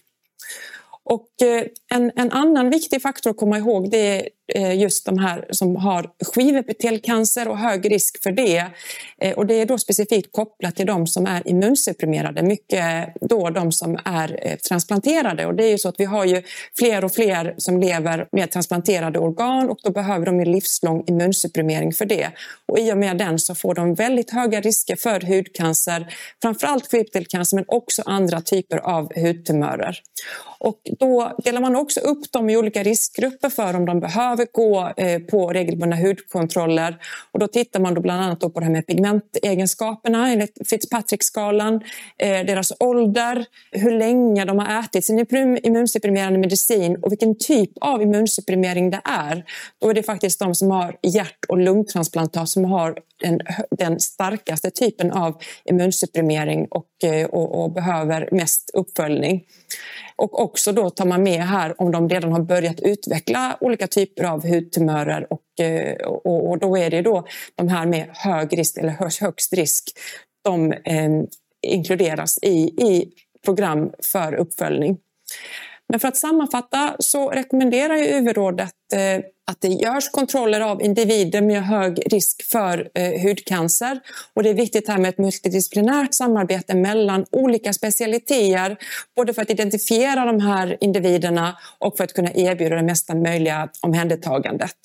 Och 1.05 1.43
eh, 1.43 1.65
en, 1.95 2.13
en, 2.17 2.33
annan 2.33 2.71
viktig 2.71 3.03
faktor 3.03 3.31
att 3.31 3.37
komma 3.37 3.59
ihåg 3.59 3.91
det 3.91 4.17
är 4.17 4.29
Eh, 4.55 4.79
just 4.79 5.07
de 5.07 5.19
här 5.19 5.47
som 5.51 5.77
har 5.77 6.11
skivepitelcancer 6.35 7.49
och 7.49 7.59
hög 7.59 7.91
risk 7.91 8.23
för 8.23 8.33
det. 8.33 8.65
Eh, 9.21 9.33
och 9.33 9.47
det 9.47 9.55
är 9.55 9.67
då 9.67 9.79
specifikt 9.79 10.33
kopplat 10.33 10.77
till 10.77 10.87
de 10.87 11.07
som 11.07 11.27
är 11.27 11.49
immunsupprimerade, 11.49 12.43
mycket 12.43 13.09
då 13.21 13.51
de 13.51 13.73
som 13.73 13.99
är 14.05 14.39
eh, 14.43 14.57
transplanterade. 14.57 15.47
Och 15.47 15.55
det 15.55 15.65
är 15.65 15.71
ju 15.71 15.79
så 15.79 15.89
att 15.89 15.95
vi 16.01 16.05
har 16.05 16.25
ju 16.25 16.43
fler 16.79 17.05
och 17.05 17.13
fler 17.13 17.55
som 17.59 17.81
lever 17.81 18.29
med 18.33 18.51
transplanterade 18.51 19.19
organ 19.19 19.71
och 19.71 19.79
då 19.83 19.91
behöver 19.91 20.27
de 20.27 20.41
en 20.41 20.53
livslång 20.53 21.05
immunsupprimering 21.07 21.93
för 21.93 22.05
det. 22.05 22.29
Och 22.67 22.79
i 22.79 22.93
och 22.93 22.99
med 22.99 23.19
den 23.19 23.39
så 23.39 23.55
får 23.55 23.75
de 23.75 23.95
väldigt 23.95 24.31
höga 24.31 24.61
risker 24.61 24.97
för 24.97 25.21
hudcancer, 25.21 26.15
framförallt 26.43 26.91
skivepitelcancer 26.91 27.57
men 27.57 27.65
också 27.69 28.03
andra 28.07 28.41
typer 28.41 28.77
av 28.77 29.13
hudtumörer. 29.15 30.01
Och 30.61 30.81
då 30.99 31.37
delar 31.45 31.61
man 31.61 31.77
också 31.77 32.01
upp 32.01 32.33
dem 32.33 32.51
i 32.51 32.57
olika 32.57 32.83
riskgrupper 32.83 33.49
för 33.49 33.77
om 33.77 33.87
de 33.87 34.01
behöver 34.01 34.38
gå 34.53 34.93
eh, 34.97 35.19
på 35.19 35.49
regelbundna 35.49 35.97
hudkontroller. 35.97 36.97
Och 37.33 37.39
då 37.39 37.47
tittar 37.49 37.81
man 37.81 37.95
då 37.95 38.01
bland 38.01 38.23
annat 38.23 38.41
på 38.41 38.61
det 38.61 38.65
här 38.65 38.73
med 38.73 38.87
pigmentegenskaperna 38.87 40.33
enligt 40.33 40.69
Fitzpatrick-skalan, 40.71 41.75
eh, 42.19 42.47
deras 42.47 42.73
ålder, 42.81 43.45
hur 43.73 43.99
länge 43.99 44.45
de 44.45 44.59
har 44.59 44.81
ätit 44.81 45.05
sin 45.05 45.27
immunsupprimerande 45.63 46.39
medicin 46.39 46.97
och 46.97 47.13
vilken 47.13 47.39
typ 47.39 47.71
av 47.81 48.03
immunsupprimering 48.03 48.91
det 48.91 49.01
är. 49.05 49.45
Då 49.81 49.91
är 49.91 49.95
det 49.95 50.03
faktiskt 50.03 50.41
de 50.41 50.55
som 50.55 50.71
har 50.71 50.97
hjärt 51.03 51.45
och 51.49 51.59
lungtransplantat 51.59 52.49
som 52.49 52.65
har 52.65 52.99
den, 53.21 53.41
den 53.71 54.01
starkaste 54.01 54.71
typen 54.71 55.11
av 55.11 55.43
immunsupprimering 55.65 56.67
och, 56.71 57.05
eh, 57.05 57.27
och, 57.27 57.63
och 57.63 57.73
behöver 57.73 58.29
mest 58.33 58.71
uppföljning. 58.75 59.45
Och 60.17 60.43
också 60.43 60.73
då 60.73 60.91
tar 60.91 61.07
man 61.07 61.23
med 61.23 61.43
här 61.43 61.81
om 61.81 61.93
de 61.93 62.09
redan 62.09 62.33
har 62.33 62.43
börjat 62.43 62.81
utveckla 62.81 63.59
olika 63.61 63.87
typer 63.87 64.25
av 64.25 64.49
hudtumörer 64.49 65.33
och, 65.33 65.65
eh, 65.65 66.07
och, 66.07 66.51
och 66.51 66.59
då 66.59 66.79
är 66.79 66.91
det 66.91 67.03
då 67.03 67.27
de 67.55 67.69
här 67.69 67.87
med 67.87 68.09
hög 68.13 68.59
risk 68.59 68.79
eller 68.79 69.21
högst 69.21 69.53
risk. 69.53 69.85
De 70.45 70.73
eh, 70.73 71.11
inkluderas 71.63 72.39
i, 72.43 72.59
i 72.67 73.13
program 73.45 73.93
för 74.13 74.35
uppföljning. 74.35 74.99
Men 75.89 76.01
för 76.01 76.09
att 76.09 76.17
sammanfatta 76.17 76.97
så 76.99 77.31
rekommenderar 77.31 77.97
ju 77.97 78.05
UV-rådet 78.05 78.75
eh, 78.93 79.25
att 79.51 79.61
det 79.61 79.69
görs 79.69 80.09
kontroller 80.11 80.61
av 80.61 80.83
individer 80.83 81.41
med 81.41 81.63
hög 81.63 82.13
risk 82.13 82.43
för 82.43 82.91
eh, 82.95 83.23
hudcancer. 83.23 84.01
Och 84.35 84.43
det 84.43 84.51
är 84.51 84.55
viktigt 84.55 84.89
här 84.89 84.99
med 84.99 85.09
ett 85.09 85.19
multidisciplinärt 85.19 86.15
samarbete 86.15 86.75
mellan 86.75 87.25
olika 87.33 87.73
specialiteter 87.73 88.77
både 89.17 89.35
för 89.35 89.43
att 89.43 89.51
identifiera 89.51 90.25
de 90.25 90.41
här 90.41 90.77
individerna 90.81 91.59
och 91.79 91.97
för 91.97 92.05
att 92.05 92.13
kunna 92.13 92.33
erbjuda 92.35 92.77
det 92.77 92.83
mesta 92.83 93.15
möjliga 93.15 93.69
omhändertagandet. 93.83 94.77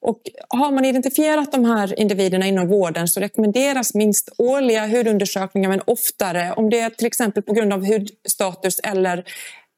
Och 0.00 0.20
har 0.48 0.72
man 0.72 0.84
identifierat 0.84 1.52
de 1.52 1.64
här 1.64 2.00
individerna 2.00 2.46
inom 2.46 2.68
vården 2.68 3.08
så 3.08 3.20
rekommenderas 3.20 3.94
minst 3.94 4.28
årliga 4.38 4.86
hudundersökningar 4.86 5.68
men 5.68 5.80
oftare 5.86 6.52
om 6.52 6.70
det 6.70 6.80
är 6.80 6.90
till 6.90 7.06
exempel 7.06 7.42
på 7.42 7.52
grund 7.52 7.72
av 7.72 7.86
hudstatus 7.86 8.78
eller 8.78 9.24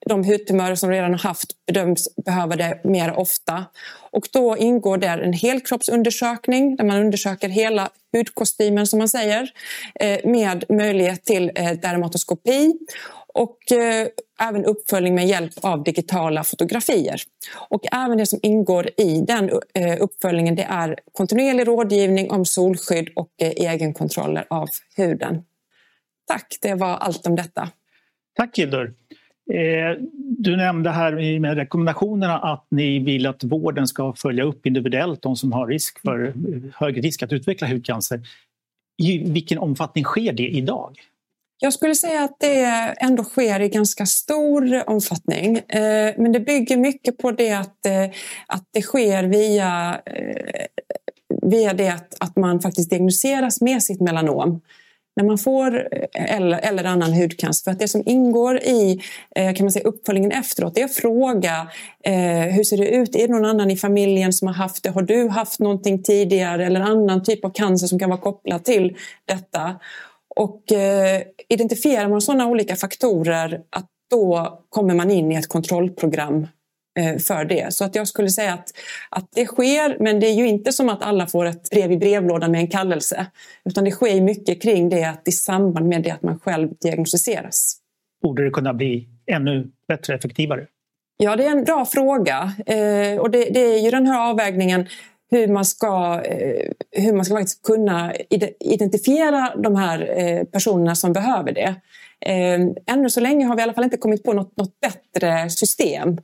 de 0.07 0.25
hudtumörer 0.25 0.75
som 0.75 0.91
redan 0.91 1.11
har 1.11 1.19
haft 1.19 1.67
bedöms 1.67 2.15
behöva 2.25 2.57
det 2.57 2.81
mer 2.85 3.13
ofta. 3.13 3.65
Och 4.13 4.29
då 4.33 4.57
ingår 4.57 4.99
där 4.99 5.19
en 5.19 5.33
helkroppsundersökning 5.33 6.77
där 6.77 6.85
man 6.85 7.01
undersöker 7.01 7.49
hela 7.49 7.91
hudkostymen 8.13 8.87
som 8.87 8.99
man 8.99 9.09
säger 9.09 9.51
eh, 10.01 10.19
med 10.25 10.65
möjlighet 10.69 11.25
till 11.25 11.51
eh, 11.55 11.73
dermatoskopi 11.73 12.73
och 13.35 13.73
eh, 13.73 14.07
även 14.41 14.65
uppföljning 14.65 15.15
med 15.15 15.27
hjälp 15.27 15.53
av 15.63 15.85
digitala 15.85 16.45
fotografier. 16.45 17.23
Och 17.69 17.83
även 17.93 18.19
det 18.19 18.27
som 18.27 18.39
ingår 18.43 18.91
i 18.97 19.21
den 19.21 19.51
uppföljningen 20.01 20.55
det 20.55 20.67
är 20.71 20.99
kontinuerlig 21.13 21.69
rådgivning 21.69 22.31
om 22.31 22.45
solskydd 22.45 23.09
och 23.17 23.31
egenkontroller 23.39 24.47
av 24.51 24.69
huden. 24.97 25.43
Tack, 26.27 26.59
det 26.61 26.75
var 26.75 26.97
allt 26.97 27.27
om 27.27 27.37
detta. 27.37 27.69
Tack 28.37 28.59
Hildur. 28.59 28.95
Eh, 29.55 29.97
du 30.39 30.57
nämnde 30.57 30.91
här 30.91 31.41
med 31.41 31.57
rekommendationerna 31.57 32.39
att 32.39 32.67
ni 32.69 32.99
vill 32.99 33.27
att 33.27 33.45
vården 33.45 33.89
ska 33.89 34.13
följa 34.13 34.45
upp 34.45 34.67
individuellt 34.67 35.23
de 35.23 35.37
som 35.37 35.53
har 35.53 35.67
risk 35.67 36.01
för, 36.01 36.35
hög 36.75 37.05
risk 37.05 37.23
att 37.23 37.33
utveckla 37.33 37.69
hudcancer. 37.69 38.21
I 39.03 39.19
vilken 39.19 39.59
omfattning 39.59 40.05
sker 40.05 40.33
det 40.33 40.49
idag? 40.49 40.99
Jag 41.63 41.73
skulle 41.73 41.95
säga 41.95 42.25
att 42.25 42.41
det 42.41 42.65
ändå 43.01 43.25
sker 43.25 43.61
i 43.61 43.69
ganska 43.69 44.07
stor 44.07 44.91
omfattning. 44.91 45.57
Eh, 45.57 46.15
men 46.19 46.33
det 46.33 46.41
bygger 46.41 46.77
mycket 46.77 47.19
på 47.19 47.31
det 47.31 47.53
att, 47.53 47.87
eh, 47.87 48.05
att 48.47 48.65
det 48.73 48.83
sker 48.83 49.25
via, 49.25 50.01
via 51.43 51.73
det 51.73 51.89
att, 51.89 52.17
att 52.21 52.37
man 52.37 52.61
faktiskt 52.61 52.91
diagnostiseras 52.91 53.61
med 53.61 53.83
sitt 53.83 54.01
melanom 54.01 54.61
när 55.17 55.25
man 55.25 55.39
får 55.39 55.77
eh, 55.77 56.37
eller, 56.37 56.59
eller 56.59 56.85
annan 56.85 57.13
hudcancer. 57.13 57.65
För 57.65 57.71
att 57.71 57.79
det 57.79 57.89
som 57.89 58.03
ingår 58.07 58.59
i 58.59 59.01
eh, 59.37 59.55
kan 59.55 59.65
man 59.65 59.73
säga, 59.73 59.85
uppföljningen 59.89 60.33
efteråt 60.33 60.79
är 60.79 60.85
att 60.85 60.95
fråga 60.95 61.69
eh, 62.05 62.55
hur 62.55 62.65
ser 62.65 62.77
det 62.77 62.89
ut? 62.89 63.17
Är 63.17 63.29
det 63.29 63.35
någon 63.35 63.45
annan 63.45 63.71
i 63.71 63.77
familjen 63.77 64.33
som 64.33 64.49
har 64.49 64.55
haft 64.55 64.83
det? 64.83 64.91
Har 64.91 65.03
du 65.03 65.29
haft 65.29 65.61
någonting 65.61 66.03
tidigare 66.03 66.67
eller 66.67 66.81
annan 66.81 67.23
typ 67.23 67.45
av 67.45 67.51
cancer 67.51 67.87
som 67.87 67.99
kan 67.99 68.11
vara 68.11 68.21
kopplad 68.21 68.65
till 68.65 68.97
detta? 69.25 69.81
Och 70.37 70.73
eh, 70.73 71.23
identifierar 71.49 72.09
man 72.09 72.21
sådana 72.21 72.47
olika 72.47 72.77
faktorer 72.77 73.61
att 73.71 73.87
då 74.11 74.59
kommer 74.69 74.95
man 74.95 75.11
in 75.11 75.33
i 75.33 75.35
ett 75.35 75.49
kontrollprogram 75.49 76.47
för 77.27 77.45
det. 77.45 77.75
Så 77.75 77.85
att 77.85 77.95
jag 77.95 78.09
skulle 78.09 78.31
säga 78.31 78.53
att, 78.53 78.69
att 79.11 79.29
det 79.35 79.47
sker, 79.47 79.97
men 80.01 80.21
det 80.21 80.27
är 80.27 80.35
ju 80.35 80.49
inte 80.49 80.73
som 80.73 80.89
att 80.89 81.03
alla 81.03 81.27
får 81.27 81.45
ett 81.45 81.71
brev 81.71 81.93
i 81.93 81.97
brevlådan 81.97 82.53
med 82.53 82.61
en 82.61 82.67
kallelse. 82.67 83.27
Utan 83.65 83.85
det 83.85 83.91
sker 83.91 84.21
mycket 84.21 84.63
kring 84.63 84.89
det 84.89 85.05
att 85.05 85.29
i 85.29 85.33
samband 85.33 85.89
med 85.89 86.03
det 86.03 86.11
att 86.11 86.23
man 86.23 86.39
själv 86.39 86.69
diagnostiseras. 86.83 87.77
Borde 88.23 88.45
det 88.45 88.51
kunna 88.51 88.75
bli 88.75 89.09
ännu 89.27 89.71
bättre, 89.89 90.15
effektivare? 90.15 90.67
Ja, 91.17 91.37
det 91.37 91.47
är 91.47 91.51
en 91.51 91.65
bra 91.65 91.85
fråga. 91.85 92.53
Eh, 92.67 93.21
och 93.21 93.31
det, 93.31 93.45
det, 93.45 93.61
är 93.61 93.79
ju 93.79 93.91
den 93.91 94.07
här 94.07 94.31
avvägningen 94.31 94.87
hur 95.31 95.49
man 95.49 95.65
ska, 95.65 96.21
eh, 96.25 96.73
hur 96.91 97.13
man 97.13 97.25
ska 97.25 97.35
faktiskt 97.35 97.63
kunna 97.63 98.13
identifiera 98.61 99.55
de 99.57 99.77
här 99.77 100.19
eh, 100.19 100.45
personerna 100.45 100.95
som 100.95 101.13
behöver 101.13 101.53
det. 101.53 101.75
Eh, 102.27 102.95
ännu 102.95 103.11
så 103.11 103.21
länge 103.21 103.47
har 103.47 103.57
vi 103.57 103.61
i 103.61 103.63
alla 103.63 103.75
fall 103.75 103.85
inte 103.85 103.97
kommit 103.97 104.25
på 104.25 104.33
något, 104.33 104.57
något 104.57 104.81
bättre 104.81 105.51
system. 105.51 106.19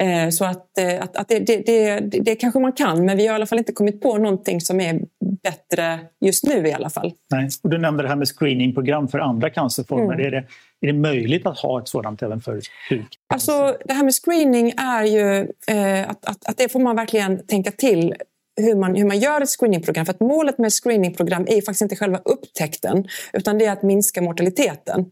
Eh, 0.00 0.28
så 0.28 0.44
att, 0.44 0.78
eh, 0.78 1.02
att, 1.02 1.16
att 1.16 1.28
det, 1.28 1.38
det, 1.38 1.56
det, 1.56 2.00
det, 2.00 2.34
kanske 2.36 2.60
man 2.60 2.72
kan, 2.72 3.04
men 3.04 3.16
vi 3.16 3.26
har 3.26 3.34
i 3.34 3.36
alla 3.36 3.46
fall 3.46 3.58
inte 3.58 3.72
kommit 3.72 4.00
på 4.00 4.18
någonting 4.18 4.60
som 4.60 4.80
är 4.80 5.00
bättre 5.42 5.98
just 6.20 6.44
nu 6.44 6.68
i 6.68 6.72
alla 6.72 6.90
fall. 6.90 7.12
Nej. 7.30 7.48
Och 7.62 7.70
du 7.70 7.78
nämnde 7.78 8.02
det 8.02 8.08
här 8.08 8.16
med 8.16 8.28
screeningprogram 8.28 9.08
för 9.08 9.18
andra 9.18 9.50
cancerformer. 9.50 10.14
Mm. 10.14 10.26
Är, 10.26 10.30
det, 10.30 10.44
är 10.80 10.86
det 10.86 10.98
möjligt 10.98 11.46
att 11.46 11.58
ha 11.58 11.80
ett 11.80 11.88
sådant 11.88 12.22
även 12.22 12.40
för 12.40 12.60
hud? 12.90 13.06
Alltså, 13.34 13.76
det 13.84 13.92
här 13.92 14.04
med 14.04 14.14
screening 14.14 14.72
är 14.76 15.04
ju 15.04 15.40
eh, 15.66 16.10
att, 16.10 16.24
att, 16.24 16.48
att 16.48 16.56
det 16.56 16.72
får 16.72 16.80
man 16.80 16.96
verkligen 16.96 17.46
tänka 17.46 17.70
till 17.70 18.14
hur 18.56 18.74
man, 18.74 18.94
hur 18.94 19.04
man 19.04 19.18
gör 19.18 19.40
ett 19.40 19.48
screeningprogram. 19.48 20.06
För 20.06 20.12
att 20.12 20.20
målet 20.20 20.58
med 20.58 20.72
screeningprogram 20.72 21.42
är 21.48 21.54
faktiskt 21.54 21.82
inte 21.82 21.96
själva 21.96 22.18
upptäckten 22.24 23.04
utan 23.32 23.58
det 23.58 23.64
är 23.64 23.72
att 23.72 23.82
minska 23.82 24.22
mortaliteten. 24.22 25.10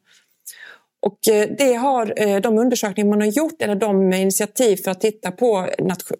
Och 1.00 1.28
eh, 1.28 1.48
det 1.58 1.74
har 1.74 2.12
eh, 2.16 2.40
de 2.40 2.58
undersökningar 2.58 3.10
man 3.10 3.20
har 3.20 3.28
gjort 3.28 3.62
eller 3.62 3.74
de 3.74 4.12
initiativ 4.12 4.76
för 4.76 4.90
att 4.90 5.00
titta 5.00 5.30
på 5.30 5.68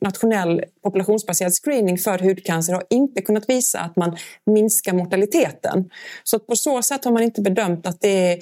nationell 0.00 0.64
populationsbaserad 0.82 1.52
screening 1.52 1.98
för 1.98 2.18
hudcancer 2.18 2.72
har 2.72 2.84
inte 2.90 3.22
kunnat 3.22 3.48
visa 3.48 3.78
att 3.80 3.96
man 3.96 4.16
minskar 4.46 4.92
mortaliteten. 4.92 5.90
Så 6.24 6.38
på 6.38 6.56
så 6.56 6.82
sätt 6.82 7.04
har 7.04 7.12
man 7.12 7.22
inte 7.22 7.40
bedömt 7.40 7.86
att 7.86 8.00
det 8.00 8.40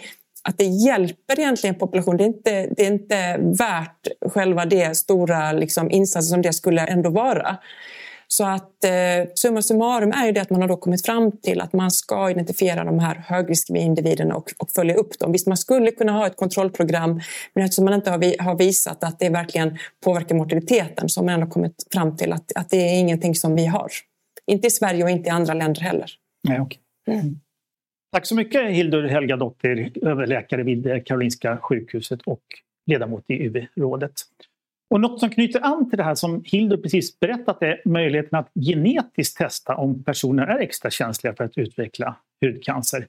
att 0.49 0.59
det 0.59 0.64
hjälper 0.64 1.40
egentligen 1.40 1.75
populationen. 1.75 2.16
Det 2.16 2.25
är 2.25 2.27
inte, 2.27 2.75
det 2.77 2.83
är 2.83 2.92
inte 2.92 3.38
värt 3.59 4.33
själva 4.33 4.66
det 4.66 4.96
stora 4.96 5.53
liksom, 5.53 5.90
insatsen 5.90 6.31
som 6.31 6.42
det 6.42 6.53
skulle 6.53 6.87
ändå 6.87 7.11
vara. 7.11 7.57
Så 8.28 8.44
att 8.44 8.84
eh, 8.84 9.30
summa 9.34 9.62
summarum 9.62 10.12
är 10.12 10.26
ju 10.26 10.32
det 10.32 10.40
att 10.40 10.50
man 10.50 10.60
har 10.60 10.68
då 10.68 10.76
kommit 10.76 11.06
fram 11.06 11.32
till 11.32 11.60
att 11.60 11.72
man 11.72 11.90
ska 11.90 12.30
identifiera 12.30 12.84
de 12.84 12.98
här 12.98 13.14
högriskindividerna 13.14 14.34
och, 14.34 14.52
och 14.58 14.70
följa 14.70 14.94
upp 14.94 15.18
dem. 15.18 15.32
Visst, 15.32 15.46
man 15.46 15.56
skulle 15.56 15.90
kunna 15.90 16.12
ha 16.12 16.26
ett 16.26 16.36
kontrollprogram 16.36 17.20
men 17.54 17.64
eftersom 17.64 17.84
man 17.84 17.94
inte 17.94 18.10
har, 18.10 18.18
vi, 18.18 18.36
har 18.38 18.58
visat 18.58 19.04
att 19.04 19.18
det 19.18 19.28
verkligen 19.28 19.78
påverkar 20.04 20.34
mortaliteten 20.34 21.08
så 21.08 21.20
har 21.20 21.24
man 21.24 21.34
ändå 21.34 21.46
kommit 21.46 21.86
fram 21.92 22.16
till 22.16 22.32
att, 22.32 22.52
att 22.56 22.70
det 22.70 22.76
är 22.76 23.00
ingenting 23.00 23.34
som 23.34 23.54
vi 23.54 23.66
har. 23.66 23.88
Inte 24.46 24.66
i 24.66 24.70
Sverige 24.70 25.04
och 25.04 25.10
inte 25.10 25.28
i 25.28 25.30
andra 25.30 25.54
länder 25.54 25.80
heller. 25.80 26.10
Nej, 26.48 26.60
okay. 26.60 26.78
Mm. 27.10 27.40
Tack 28.12 28.26
så 28.26 28.34
mycket 28.34 28.70
Hildur 28.70 29.08
Helgadottir, 29.08 30.06
överläkare 30.06 30.62
vid 30.62 31.06
Karolinska 31.06 31.58
sjukhuset 31.62 32.22
och 32.22 32.42
ledamot 32.86 33.24
i 33.28 33.34
UV-rådet. 33.34 34.12
Och 34.90 35.01
något 35.01 35.20
som 35.20 35.31
knyter 35.31 35.64
an 35.64 35.90
till 35.90 35.96
det 35.96 36.05
här 36.05 36.14
som 36.14 36.42
Hildur 36.44 36.77
precis 36.77 37.20
berättat 37.20 37.62
är 37.62 37.83
möjligheten 37.85 38.38
att 38.38 38.51
genetiskt 38.55 39.38
testa 39.38 39.77
om 39.77 40.03
personer 40.03 40.46
är 40.46 40.59
extra 40.59 40.90
känsliga 40.90 41.35
för 41.35 41.44
att 41.44 41.59
utveckla 41.59 42.16
hudcancer. 42.40 43.07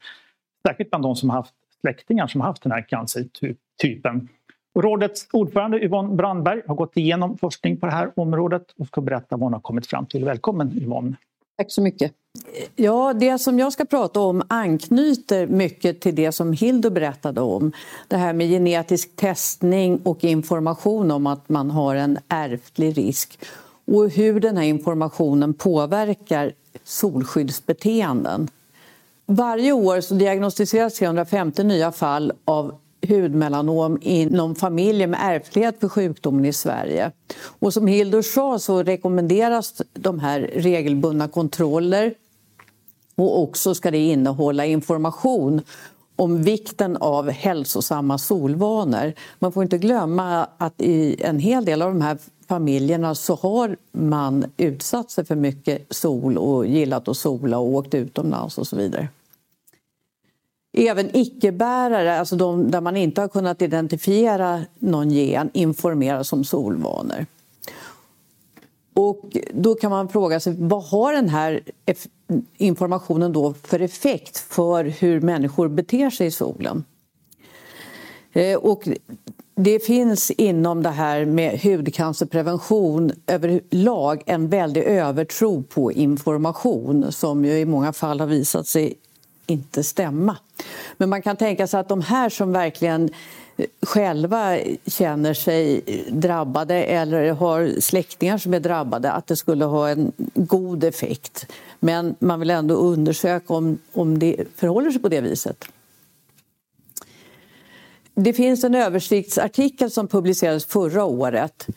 Särskilt 0.68 0.90
bland 0.90 1.04
de 1.04 1.16
som 1.16 1.30
har 1.30 1.38
haft 1.38 1.54
släktingar 1.82 2.28
som 2.28 2.42
har 2.42 2.48
haft 2.48 2.64
den 2.64 2.72
här 2.72 2.82
cancertypen. 2.82 4.28
Rådets 4.80 5.28
ordförande 5.34 5.84
Yvonne 5.84 6.16
Brandberg 6.16 6.62
har 6.68 6.76
gått 6.76 6.97
igenom 6.97 7.38
forskning 7.38 7.78
på 7.78 7.86
det 7.86 7.91
här 7.91 8.12
området 8.16 8.72
och 8.78 8.88
ska 8.88 9.01
berätta 9.01 9.36
vad 9.36 9.41
hon 9.41 9.54
har 9.54 9.60
kommit 9.60 9.88
fram 9.88 10.06
till. 10.06 10.26
Välkommen 10.26 10.78
Yvonne! 10.82 11.16
Tack 11.58 11.72
så 11.72 11.82
mycket. 11.82 12.14
Ja, 12.76 13.14
det 13.14 13.38
som 13.38 13.60
jag 13.60 13.74
ska 13.74 13.86
prata 13.86 14.20
om 14.20 14.44
anknyter 14.48 15.48
mycket 15.48 16.02
till 16.02 16.16
det 16.16 16.32
som 16.32 16.54
Hildur 16.54 16.90
berättade 16.90 17.42
om. 17.42 17.72
Det 18.08 18.18
här 18.18 18.34
med 18.34 18.50
genetisk 18.50 19.16
testning 19.16 20.02
och 20.04 20.24
information 20.24 21.12
om 21.12 21.28
att 21.28 21.50
man 21.50 21.72
har 21.72 21.96
en 21.96 22.18
ärftlig 22.28 22.98
risk 22.98 23.40
och 23.86 24.10
hur 24.10 24.40
den 24.40 24.58
här 24.58 24.64
informationen 24.64 25.54
påverkar 25.54 26.54
solskyddsbeteenden. 26.84 28.48
Varje 29.26 29.72
år 29.72 30.02
så 30.02 30.14
diagnostiseras 30.14 30.94
350 30.94 31.64
nya 31.64 31.92
fall 31.92 32.34
av 32.46 32.76
hudmelanom 33.08 33.98
inom 34.02 34.56
familjer 34.56 35.08
med 35.08 35.20
ärftlighet 35.24 35.80
för 35.80 35.90
sjukdomen 35.90 36.46
i 36.46 36.54
Sverige. 36.54 37.12
Och 37.60 37.74
som 37.74 37.88
Hildur 37.88 38.22
sa 38.22 38.60
så 38.60 38.84
rekommenderas 38.84 39.82
de 39.94 40.20
här 40.20 40.40
regelbundna 40.54 41.28
kontroller 41.28 42.14
och 43.18 43.41
också 43.41 43.76
ska 43.76 43.91
det 43.91 43.97
innehålla 43.97 44.65
information 44.65 45.61
om 46.15 46.43
vikten 46.43 46.97
av 46.97 47.30
hälsosamma 47.30 48.18
solvanor. 48.18 49.13
Man 49.39 49.51
får 49.51 49.63
inte 49.63 49.78
glömma 49.78 50.47
att 50.57 50.82
i 50.82 51.24
en 51.24 51.39
hel 51.39 51.65
del 51.65 51.82
av 51.82 51.93
de 51.93 52.01
här 52.01 52.18
familjerna 52.47 53.15
så 53.15 53.36
har 53.36 53.78
man 53.91 54.45
utsatt 54.57 55.11
sig 55.11 55.26
för 55.26 55.36
mycket 55.36 55.86
sol 55.89 56.38
och 56.38 56.68
gillat 56.68 57.07
att 57.07 57.18
sola 57.18 57.57
och 57.57 57.68
åkt 57.68 57.93
utomlands 57.93 58.57
och 58.57 58.68
så 58.68 58.76
vidare. 58.76 59.07
Även 60.74 61.15
icke-bärare, 61.18 62.20
alltså 62.20 62.36
de 62.36 62.72
där 62.72 62.82
man 62.82 62.97
inte 62.97 63.22
har 63.22 63.28
kunnat 63.28 63.61
identifiera 63.61 64.61
någon 64.80 65.11
gen, 65.11 65.49
informeras 65.53 66.34
om 66.34 66.43
solvanor. 66.43 67.26
Och 69.00 69.38
då 69.54 69.76
kan 69.76 69.91
man 69.91 70.10
fråga 70.10 70.39
sig 70.39 70.56
vad 70.58 70.84
har 70.84 71.14
den 71.14 71.30
här 71.30 71.62
informationen 72.58 73.34
då 73.34 73.54
för 73.54 73.80
effekt 73.80 74.38
för 74.38 74.84
hur 74.84 75.22
människor 75.22 75.68
beter 75.68 76.10
sig 76.10 76.28
i 76.28 76.32
solen? 76.32 76.84
Eh, 78.34 78.58
och 78.58 78.88
det 79.56 79.80
finns 79.80 80.32
inom 80.32 80.84
det 80.84 80.89
här 80.89 81.26
med 81.26 81.60
hudcancerprevention 81.62 83.12
överlag 83.28 84.24
en 84.26 84.50
väldig 84.50 84.84
övertro 84.84 85.64
på 85.64 85.91
information 85.91 87.12
som 87.12 87.45
ju 87.45 87.60
i 87.60 87.66
många 87.66 87.93
fall 87.93 88.20
har 88.20 88.28
visat 88.28 88.68
sig 88.68 88.93
inte 89.48 89.84
stämma. 89.84 90.38
Men 90.98 91.10
man 91.10 91.22
kan 91.22 91.36
tänka 91.36 91.68
sig 91.68 91.80
att 91.80 91.89
de 91.89 92.02
här 92.02 92.30
som 92.30 92.52
verkligen 92.52 93.10
själva 93.82 94.58
känner 94.86 95.34
sig 95.34 95.82
drabbade 96.12 96.76
eller 96.84 97.32
har 97.32 97.82
släktingar 97.82 98.38
som 98.38 98.53
är 98.53 98.60
drabbade, 98.60 99.12
att 99.12 99.28
det 99.28 99.36
skulle 99.36 99.66
ha 99.66 99.89
en 99.89 100.12
god 100.36 100.84
effekt. 100.84 101.45
Men 101.80 102.16
man 102.20 102.39
vill 102.39 102.49
ändå 102.49 102.76
undersöka 102.76 103.53
om, 103.53 103.78
om 103.93 104.20
det 104.20 104.45
förhåller 104.55 104.91
sig 104.91 105.01
på 105.01 105.10
det 105.10 105.22
viset. 105.22 105.66
Det 108.16 108.34
finns 108.34 108.64
en 108.64 108.76
översiktsartikel 108.76 109.91
som 109.91 110.08
publicerades 110.08 110.66
förra 110.66 111.05
året 111.05 111.68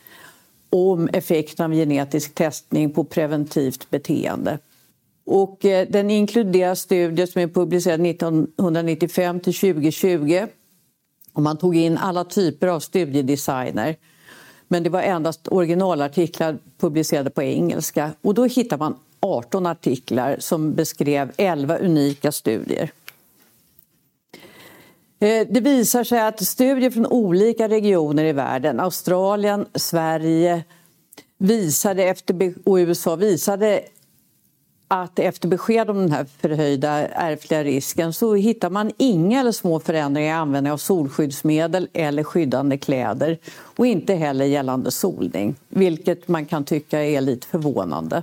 om 0.71 1.09
effekten 1.13 1.65
av 1.65 1.73
genetisk 1.73 2.35
testning 2.35 2.91
på 2.91 3.05
preventivt 3.05 3.91
beteende. 3.91 4.59
Och 5.27 5.65
eh, 5.65 5.89
den 5.89 6.11
inkluderar 6.11 6.75
studier 6.75 7.27
som 7.27 7.43
är 7.43 7.47
publicerade 7.47 8.09
1995 8.09 9.41
till 9.41 9.55
2020. 9.55 10.47
Och 11.33 11.43
man 11.43 11.57
tog 11.57 11.77
in 11.77 11.99
alla 11.99 12.25
typer 12.25 12.67
av 12.67 12.81
studiedesigner. 12.81 13.97
Men 14.69 14.83
det 14.83 14.91
var 14.91 15.03
endast 15.03 15.49
originalartiklar 15.49 16.59
publicerade 16.79 17.31
på 17.31 17.43
engelska. 17.43 18.11
Och 18.21 18.35
då 18.35 18.45
hittar 18.45 18.79
man 18.79 18.99
18 19.21 19.67
artiklar 19.67 20.37
som 20.39 20.75
beskrev 20.75 21.33
11 21.37 21.79
unika 21.79 22.33
studier. 22.33 22.91
Eh, 25.21 25.47
det 25.51 25.61
visar 25.61 26.05
sig 26.05 26.21
att 26.21 26.47
studier 26.47 26.91
från 26.91 27.07
olika 27.07 27.69
regioner 27.69 28.25
i 28.25 28.33
världen, 28.33 28.81
Australien, 28.81 29.67
Sverige 29.75 30.65
visade 31.39 32.05
efter, 32.05 32.55
och 32.65 32.75
USA 32.75 33.17
visade 33.17 33.83
att 34.93 35.19
efter 35.19 35.49
besked 35.49 35.91
om 35.91 35.99
den 35.99 36.13
här 36.13 36.27
förhöjda 36.41 36.91
ärftliga 37.09 37.65
risken 37.65 38.13
så 38.13 38.35
hittar 38.35 38.71
man 38.71 38.93
inga 38.99 39.41
eller 39.41 39.53
små 39.53 39.81
förändringar 39.81 40.29
i 40.29 40.33
användning 40.33 40.73
av 40.73 40.77
solskyddsmedel 40.77 41.89
eller 41.93 42.25
skyddande 42.25 42.79
kläder 42.79 43.39
och 43.77 43.87
inte 43.87 44.15
heller 44.15 44.45
gällande 44.45 44.91
solning, 44.91 45.55
vilket 45.69 46.29
man 46.29 46.47
kan 46.47 46.65
tycka 46.65 47.05
är 47.05 47.21
lite 47.21 47.47
förvånande. 47.47 48.23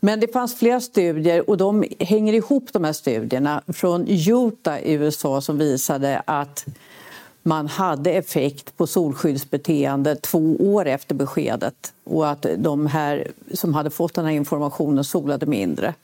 Men 0.00 0.20
det 0.20 0.32
fanns 0.32 0.58
flera 0.58 0.80
studier 0.80 1.50
och 1.50 1.56
de 1.56 1.84
hänger 1.98 2.32
ihop 2.32 2.68
de 2.72 2.84
här 2.84 2.92
studierna 2.92 3.62
från 3.68 4.06
Utah 4.08 4.80
i 4.80 4.92
USA 4.92 5.40
som 5.40 5.58
visade 5.58 6.22
att 6.24 6.66
man 7.50 7.66
hade 7.66 8.10
effekt 8.10 8.76
på 8.76 8.86
solskyddsbeteende 8.86 10.16
två 10.16 10.56
år 10.58 10.86
efter 10.86 11.14
beskedet 11.14 11.92
och 12.04 12.28
att 12.28 12.46
de 12.58 12.86
här 12.86 13.30
som 13.54 13.74
hade 13.74 13.90
fått 13.90 14.14
den 14.14 14.24
här 14.24 14.32
informationen 14.32 15.04
solade 15.04 15.46
mindre. 15.46 15.94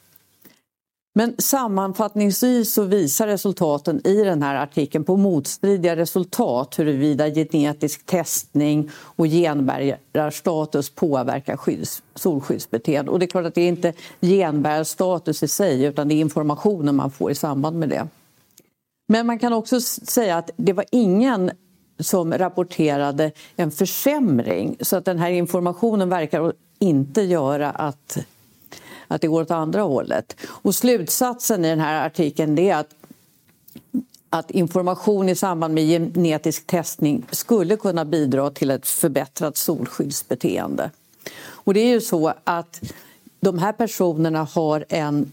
Men 1.15 1.35
sammanfattningsvis 1.39 2.75
så 2.75 2.83
visar 2.83 3.27
resultaten 3.27 4.07
i 4.07 4.25
den 4.25 4.43
här 4.43 4.55
artikeln 4.55 5.05
på 5.05 5.17
motstridiga 5.17 5.97
resultat 5.97 6.79
huruvida 6.79 7.31
genetisk 7.31 8.07
testning 8.07 8.91
och 8.95 9.27
genbärarstatus 9.27 10.91
påverkar 10.91 11.57
skydds, 11.57 12.03
solskyddsbeteende. 12.15 13.11
Och 13.11 13.19
det 13.19 13.25
är 13.25 13.29
klart 13.29 13.47
att 13.47 13.55
det 13.55 13.61
är 13.63 13.69
inte 13.69 13.93
genbärarstatus 14.21 15.43
i 15.43 15.49
sig 15.49 15.85
utan 15.85 16.09
det 16.09 16.15
är 16.15 16.21
informationen 16.21 16.97
man 16.97 17.11
får 17.11 17.31
i 17.31 17.35
samband 17.35 17.79
med 17.79 17.89
det. 17.89 18.09
Men 19.07 19.27
man 19.27 19.39
kan 19.39 19.53
också 19.53 19.81
säga 19.81 20.37
att 20.37 20.51
det 20.57 20.73
var 20.73 20.85
ingen 20.91 21.51
som 21.99 22.33
rapporterade 22.33 23.33
en 23.57 23.71
försämring 23.71 24.77
så 24.81 24.97
att 24.97 25.05
den 25.05 25.19
här 25.19 25.31
informationen 25.31 26.09
verkar 26.09 26.53
inte 26.79 27.23
göra 27.23 27.71
att, 27.71 28.19
att 29.09 29.21
det 29.21 29.29
går 29.29 29.43
åt 29.43 29.51
andra 29.51 29.83
hållet. 29.83 30.37
Och 30.47 30.75
slutsatsen 30.75 31.65
i 31.65 31.69
den 31.69 31.81
här 31.81 32.07
artikeln 32.07 32.59
är 32.59 32.77
att 32.77 32.95
att 34.31 34.51
information 34.51 35.29
i 35.29 35.35
samband 35.35 35.75
med 35.75 35.85
genetisk 35.85 36.67
testning 36.67 37.27
skulle 37.31 37.77
kunna 37.77 38.05
bidra 38.05 38.51
till 38.51 38.71
ett 38.71 38.87
förbättrat 38.87 39.57
solskyddsbeteende. 39.57 40.91
Och 41.39 41.75
det 41.75 41.81
är 41.81 41.89
ju 41.89 42.01
så 42.01 42.33
att 42.45 42.81
de 43.41 43.59
här 43.59 43.73
personerna 43.73 44.45
har 44.45 44.85
en 44.89 45.33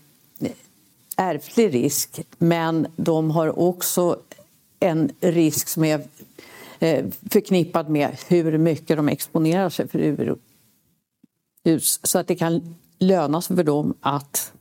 ärftlig 1.18 1.74
risk 1.74 2.22
men 2.38 2.88
de 2.96 3.32
har 3.32 3.60
också 3.60 4.20
en 4.80 5.12
risk 5.20 5.68
som 5.68 5.84
är 5.84 6.02
eh, 6.80 7.06
förknippad 7.30 7.90
med 7.90 8.18
hur 8.28 8.58
mycket 8.58 8.98
de 8.98 9.10
exponerar 9.10 9.70
sig 9.70 9.88
för 9.88 10.00
UV-ljus. 10.00 10.40
Så 12.04 12.20
att 12.20 12.28
det 12.28 12.36
kan 12.36 12.76
löna 13.00 13.42
sig 13.42 13.56
för 13.56 13.64
dem 13.64 13.94
att 14.00 14.54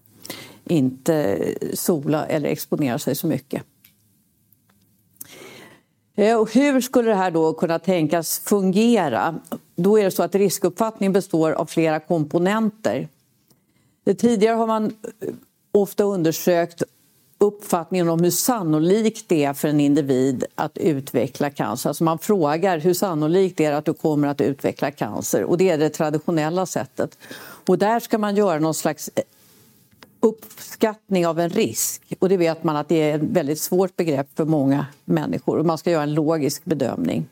inte 0.65 1.45
sola 1.75 2.27
eller 2.27 2.49
exponera 2.49 2.99
sig 2.99 3.15
så 3.15 3.27
mycket. 3.27 3.63
Eh, 6.15 6.41
och 6.41 6.55
hur 6.55 6.81
skulle 6.81 7.09
det 7.09 7.15
här 7.15 7.31
då 7.31 7.53
kunna 7.53 7.79
tänkas 7.79 8.39
fungera? 8.39 9.41
Då 9.77 9.99
är 9.99 10.05
det 10.05 10.11
så 10.11 10.23
att 10.23 10.35
riskuppfattning 10.35 11.13
består 11.13 11.53
av 11.53 11.67
flera 11.67 12.01
komponenter. 12.01 13.09
Tidigare 14.19 14.57
har 14.57 14.67
man 14.67 14.93
ofta 15.73 16.05
undersökt 16.05 16.83
uppfattningen 17.39 18.09
om 18.09 18.23
hur 18.23 18.31
sannolikt 18.31 19.29
det 19.29 19.45
är 19.45 19.55
för 19.55 19.69
en 19.69 19.81
individ 19.81 20.45
att 20.55 20.79
utveckla 20.79 21.51
cancer. 21.51 21.91
Alltså 21.91 22.05
man 22.05 22.19
frågar 22.19 22.79
hur 22.79 22.95
sannolikt 22.95 23.57
det 23.57 23.65
är 23.65 23.73
att 23.73 23.85
du 23.85 23.95
kommer 23.95 24.29
att 24.29 24.41
utveckla 24.41 24.91
cancer 24.91 25.45
och 25.45 25.59
det 25.59 25.71
är 25.71 25.79
det 25.79 25.91
traditionella 25.91 26.67
sättet. 26.67 27.19
Och 27.67 27.79
där 27.79 28.01
ska 28.01 28.19
man 28.19 28.37
göra 28.37 28.59
någon 28.59 28.75
slags 28.75 29.11
eh, 29.15 29.23
uppskattning 30.21 31.27
av 31.27 31.41
en 31.41 31.51
risk 31.51 32.03
och 32.19 32.29
det 32.29 32.37
vet 32.37 32.65
man 32.65 32.77
att 32.77 32.89
det 32.89 33.11
är 33.11 33.15
ett 33.15 33.23
väldigt 33.23 33.61
svårt 33.61 33.97
begrepp 33.97 34.29
för 34.35 34.45
många 34.45 34.87
människor 35.05 35.59
och 35.59 35.67
man 35.67 35.79
ska 35.79 35.91
göra 35.91 36.03
en 36.03 36.15
logisk 36.15 36.65
bedömning. 36.65 37.29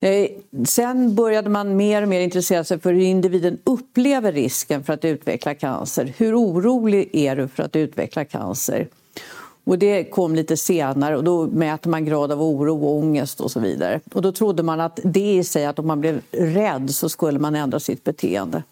Eh, 0.00 0.30
sen 0.66 1.14
började 1.14 1.50
man 1.50 1.76
mer 1.76 2.02
och 2.02 2.08
mer 2.08 2.20
intressera 2.20 2.64
sig 2.64 2.80
för 2.80 2.92
hur 2.92 3.00
individen 3.00 3.58
upplever 3.64 4.32
risken 4.32 4.84
för 4.84 4.92
att 4.92 5.04
utveckla 5.04 5.54
cancer. 5.54 6.14
Hur 6.16 6.38
orolig 6.38 7.10
är 7.12 7.36
du 7.36 7.48
för 7.48 7.62
att 7.62 7.76
utveckla 7.76 8.24
cancer? 8.24 8.88
Och 9.64 9.78
det 9.78 10.04
kom 10.04 10.34
lite 10.34 10.56
senare 10.56 11.16
och 11.16 11.24
då 11.24 11.46
mäter 11.46 11.90
man 11.90 12.04
grad 12.04 12.32
av 12.32 12.42
oro 12.42 12.86
och 12.86 12.96
ångest 12.96 13.40
och 13.40 13.50
så 13.50 13.60
vidare. 13.60 14.00
Och 14.12 14.22
då 14.22 14.32
trodde 14.32 14.62
man 14.62 14.80
att 14.80 15.00
det 15.04 15.34
i 15.34 15.44
sig, 15.44 15.66
att 15.66 15.78
om 15.78 15.86
man 15.86 16.00
blev 16.00 16.20
rädd 16.30 16.90
så 16.90 17.08
skulle 17.08 17.38
man 17.38 17.54
ändra 17.54 17.80
sitt 17.80 18.04
beteende. 18.04 18.62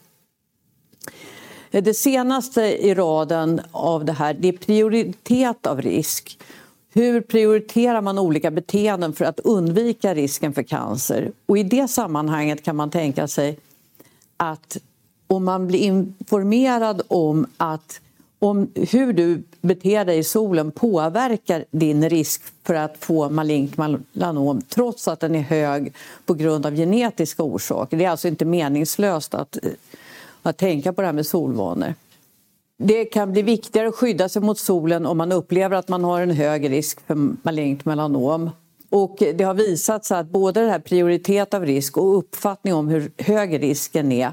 Eh, 1.71 1.83
det 1.83 1.95
senaste 1.95 2.63
i 2.63 2.95
raden 2.95 3.61
av 3.73 4.05
det 4.05 4.13
här 4.13 4.35
det 4.35 4.49
är 4.49 4.53
prioritet 4.53 5.67
av 5.67 5.83
risk 5.83 6.39
hur 6.97 7.21
prioriterar 7.21 8.01
man 8.01 8.19
olika 8.19 8.51
beteenden 8.51 9.13
för 9.13 9.25
att 9.25 9.41
undvika 9.41 10.15
risken 10.15 10.53
för 10.53 10.63
cancer? 10.63 11.33
Och 11.47 11.59
I 11.59 11.63
det 11.63 11.89
sammanhanget 11.89 12.63
kan 12.63 12.77
man 12.77 12.91
tänka 12.91 13.29
sig 13.29 13.59
att 14.37 14.77
om 15.27 15.45
man 15.45 15.67
blir 15.67 15.79
informerad 15.79 17.03
om 17.09 17.47
att 17.57 18.01
om 18.39 18.71
hur 18.75 19.13
du 19.13 19.43
beter 19.61 20.05
dig 20.05 20.19
i 20.19 20.25
solen 20.25 20.71
påverkar 20.71 21.65
din 21.71 22.09
risk 22.09 22.43
för 22.65 22.75
att 22.75 22.97
få 23.01 23.31
malignt 23.31 23.77
melanom 23.77 24.63
trots 24.69 25.09
att 25.09 25.21
den 25.21 25.35
är 25.35 25.43
hög 25.43 25.93
på 26.27 26.35
grund 26.35 26.67
av 26.67 26.75
genetiska 26.77 27.43
orsaker. 27.43 27.97
Det 27.97 28.05
är 28.05 28.11
alltså 28.11 28.29
inte 28.29 28.45
meningslöst 28.45 29.35
att, 29.35 29.59
att 30.43 30.57
tänka 30.57 30.93
på 30.93 31.01
det 31.01 31.07
här 31.07 31.13
med 31.13 31.27
solvanor. 31.27 31.95
Det 32.79 33.05
kan 33.05 33.33
bli 33.33 33.43
viktigare 33.43 33.89
att 33.89 33.95
skydda 33.95 34.29
sig 34.29 34.43
mot 34.43 34.59
solen 34.59 35.07
om 35.07 35.19
man 35.19 35.33
upplever 35.33 35.77
att 35.77 35.89
man 35.89 36.05
har 36.05 36.21
en 36.21 36.31
hög 36.31 36.71
risk 36.71 37.07
för 37.07 37.15
malignt 37.43 37.85
melanom. 37.85 38.51
Och 38.91 39.17
det 39.35 39.45
har 39.45 39.55
visat 39.55 40.05
sig 40.05 40.19
att 40.19 40.27
både 40.27 40.61
det 40.61 40.71
här 40.71 40.79
prioritet 40.79 41.55
av 41.55 41.67
risk 41.67 41.97
och 41.97 42.19
uppfattning 42.19 42.75
om 42.75 42.89
hur 42.89 43.11
hög 43.19 43.63
risken 43.63 44.13
är 44.13 44.33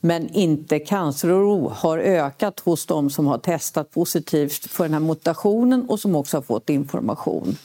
men 0.00 0.28
inte 0.28 0.78
canceroro 0.78 1.68
har 1.68 1.98
ökat 1.98 2.60
hos 2.60 2.86
de 2.86 3.10
som 3.10 3.26
har 3.26 3.38
testat 3.38 3.90
positivt 3.90 4.66
för 4.66 4.84
den 4.84 4.92
här 4.92 5.00
mutationen 5.00 5.88
och 5.88 6.00
som 6.00 6.16
också 6.16 6.36
har 6.36 6.42
fått 6.42 6.70
information. 6.70 7.56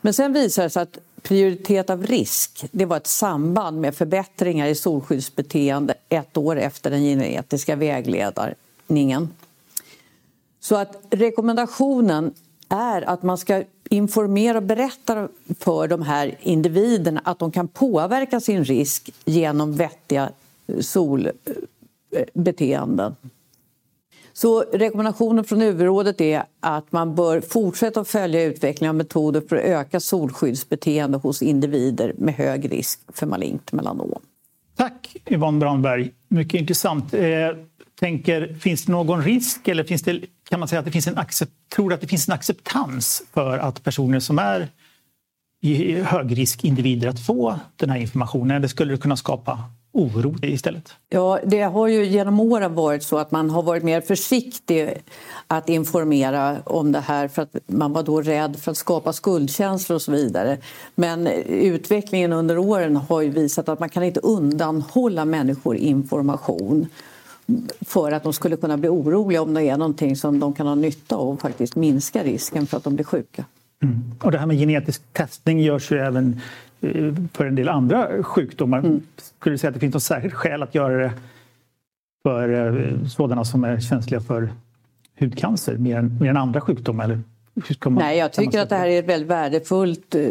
Men 0.00 0.14
sen 0.14 0.32
visar 0.32 0.62
det 0.62 0.70
sig 0.70 0.82
att 0.82 0.98
prioritet 1.22 1.90
av 1.90 2.06
risk 2.06 2.64
det 2.70 2.84
var 2.84 2.96
ett 2.96 3.06
samband 3.06 3.80
med 3.80 3.94
förbättringar 3.94 4.66
i 4.66 4.74
solskyddsbeteende 4.74 5.94
ett 6.08 6.36
år 6.36 6.58
efter 6.58 6.90
den 6.90 7.02
genetiska 7.02 7.76
vägledningen. 7.76 9.28
Så 10.60 10.76
att 10.76 10.96
rekommendationen 11.10 12.34
är 12.68 13.02
att 13.02 13.22
man 13.22 13.38
ska 13.38 13.64
informera 13.90 14.58
och 14.58 14.64
berätta 14.64 15.28
för 15.58 15.88
de 15.88 16.02
här 16.02 16.38
individerna 16.40 17.20
att 17.24 17.38
de 17.38 17.52
kan 17.52 17.68
påverka 17.68 18.40
sin 18.40 18.64
risk 18.64 19.10
genom 19.24 19.76
vettiga 19.76 20.30
solbeteenden. 20.80 23.16
Så 24.32 24.60
rekommendationen 24.60 25.44
från 25.44 25.62
UV-rådet 25.62 26.20
är 26.20 26.44
att 26.60 26.92
man 26.92 27.14
bör 27.14 27.40
fortsätta 27.40 28.00
att 28.00 28.08
följa 28.08 28.44
utvecklingen 28.44 28.90
av 28.90 28.96
metoder 28.96 29.42
för 29.48 29.56
att 29.56 29.62
öka 29.62 30.00
solskyddsbeteende 30.00 31.18
hos 31.18 31.42
individer 31.42 32.14
med 32.18 32.34
hög 32.34 32.72
risk 32.72 33.00
för 33.08 33.26
malignt 33.26 33.72
melanom. 33.72 34.20
Tack 34.76 35.16
Yvonne 35.26 35.58
Brandberg, 35.58 36.10
mycket 36.28 36.60
intressant. 36.60 37.14
Eh, 37.14 37.20
tänker, 38.00 38.54
finns 38.54 38.84
det 38.84 38.92
någon 38.92 39.22
risk 39.22 39.68
eller 39.68 39.84
finns 39.84 40.02
det, 40.02 40.20
kan 40.50 40.60
man 40.60 40.68
säga 40.68 40.78
att 40.78 40.84
det 40.84 40.90
finns 40.90 41.06
en 41.06 41.18
accept, 41.18 41.52
tror 41.74 41.92
att 41.92 42.00
det 42.00 42.06
finns 42.06 42.28
en 42.28 42.34
acceptans 42.34 43.22
för 43.32 43.58
att 43.58 43.84
personer 43.84 44.20
som 44.20 44.38
är 44.38 44.68
högriskindivider 46.04 47.08
att 47.08 47.26
få 47.26 47.58
den 47.76 47.90
här 47.90 47.98
informationen? 47.98 48.56
Eller 48.56 48.68
skulle 48.68 48.92
det 48.92 48.98
kunna 48.98 49.16
skapa 49.16 49.64
oro 49.92 50.34
istället? 50.42 50.92
Ja, 51.08 51.38
det 51.46 51.60
har 51.60 51.88
ju 51.88 52.04
genom 52.04 52.40
åren 52.40 52.74
varit 52.74 53.02
så 53.02 53.18
att 53.18 53.30
man 53.30 53.50
har 53.50 53.62
varit 53.62 53.82
mer 53.82 54.00
försiktig 54.00 55.02
att 55.46 55.68
informera 55.68 56.56
om 56.64 56.92
det 56.92 57.00
här 57.00 57.28
för 57.28 57.42
att 57.42 57.56
man 57.66 57.92
var 57.92 58.02
då 58.02 58.22
rädd 58.22 58.56
för 58.56 58.70
att 58.70 58.76
skapa 58.76 59.12
skuldkänslor 59.12 59.94
och 59.94 60.02
så 60.02 60.12
vidare. 60.12 60.58
Men 60.94 61.26
utvecklingen 61.46 62.32
under 62.32 62.58
åren 62.58 62.96
har 62.96 63.20
ju 63.20 63.30
visat 63.30 63.68
att 63.68 63.80
man 63.80 63.88
kan 63.88 64.02
inte 64.02 64.20
undanhålla 64.20 65.24
människor 65.24 65.76
information 65.76 66.88
för 67.80 68.12
att 68.12 68.22
de 68.22 68.32
skulle 68.32 68.56
kunna 68.56 68.76
bli 68.76 68.88
oroliga 68.88 69.42
om 69.42 69.54
det 69.54 69.62
är 69.62 69.76
någonting 69.76 70.16
som 70.16 70.40
de 70.40 70.54
kan 70.54 70.66
ha 70.66 70.74
nytta 70.74 71.16
av 71.16 71.28
och 71.28 71.40
faktiskt 71.40 71.76
minska 71.76 72.24
risken 72.24 72.66
för 72.66 72.76
att 72.76 72.84
de 72.84 72.94
blir 72.94 73.04
sjuka. 73.04 73.44
Mm. 73.82 74.14
Och 74.22 74.32
det 74.32 74.38
här 74.38 74.46
med 74.46 74.56
genetisk 74.56 75.02
testning 75.12 75.60
görs 75.60 75.92
ju 75.92 75.98
även 75.98 76.40
eh, 76.80 77.14
för 77.32 77.46
en 77.46 77.54
del 77.54 77.68
andra 77.68 78.22
sjukdomar. 78.22 78.78
Mm. 78.78 79.02
Skulle 79.16 79.54
du 79.54 79.58
säga 79.58 79.68
att 79.68 79.74
det 79.74 79.80
finns 79.80 79.94
något 79.94 80.02
särskilt 80.02 80.34
skäl 80.34 80.62
att 80.62 80.74
göra 80.74 81.02
det 81.02 81.12
för 82.22 82.76
eh, 82.78 83.06
sådana 83.06 83.44
som 83.44 83.64
är 83.64 83.80
känsliga 83.80 84.20
för 84.20 84.48
hudcancer 85.20 85.76
mer 85.76 85.96
än, 85.96 86.18
mer 86.20 86.30
än 86.30 86.36
andra 86.36 86.60
sjukdomar? 86.60 87.04
Eller 87.04 87.20
man, 87.84 87.94
Nej, 87.94 88.18
jag 88.18 88.32
tycker 88.32 88.60
att 88.60 88.68
det 88.68 88.76
här 88.76 88.88
är 88.88 89.02
väldigt 89.02 89.30
värdefullt 89.30 90.14
eh, 90.14 90.30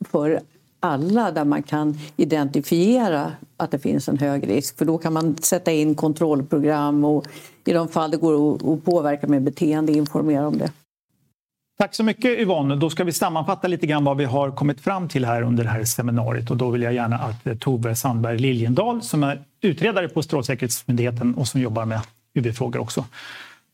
för 0.00 0.40
alla 0.80 1.30
där 1.30 1.44
man 1.44 1.62
kan 1.62 1.98
identifiera 2.16 3.32
att 3.56 3.70
det 3.70 3.78
finns 3.78 4.08
en 4.08 4.18
hög 4.18 4.48
risk. 4.48 4.78
För 4.78 4.84
då 4.84 4.98
kan 4.98 5.12
man 5.12 5.36
sätta 5.36 5.72
in 5.72 5.94
kontrollprogram 5.94 7.04
och 7.04 7.26
i 7.64 7.72
de 7.72 7.88
fall 7.88 8.10
det 8.10 8.16
går 8.16 8.54
att 8.54 8.84
påverka 8.84 9.26
med 9.26 9.42
beteende 9.42 9.92
informera 9.92 10.46
om 10.46 10.58
det. 10.58 10.72
Tack 11.78 11.94
så 11.94 12.04
mycket 12.04 12.38
Yvonne. 12.38 12.76
Då 12.76 12.90
ska 12.90 13.04
vi 13.04 13.12
sammanfatta 13.12 13.68
lite 13.68 13.86
grann 13.86 14.04
vad 14.04 14.16
vi 14.16 14.24
har 14.24 14.50
kommit 14.50 14.80
fram 14.80 15.08
till 15.08 15.24
här 15.24 15.42
under 15.42 15.64
det 15.64 15.70
här 15.70 15.84
seminariet 15.84 16.50
och 16.50 16.56
då 16.56 16.70
vill 16.70 16.82
jag 16.82 16.92
gärna 16.92 17.16
att 17.16 17.46
eh, 17.46 17.54
Tove 17.54 17.94
Sandberg 17.94 18.38
Liljendal 18.38 19.02
som 19.02 19.22
är 19.22 19.42
utredare 19.60 20.08
på 20.08 20.22
Strålsäkerhetsmyndigheten 20.22 21.34
och 21.34 21.48
som 21.48 21.60
jobbar 21.60 21.84
med 21.84 22.00
UV-frågor 22.34 22.80
också 22.80 23.04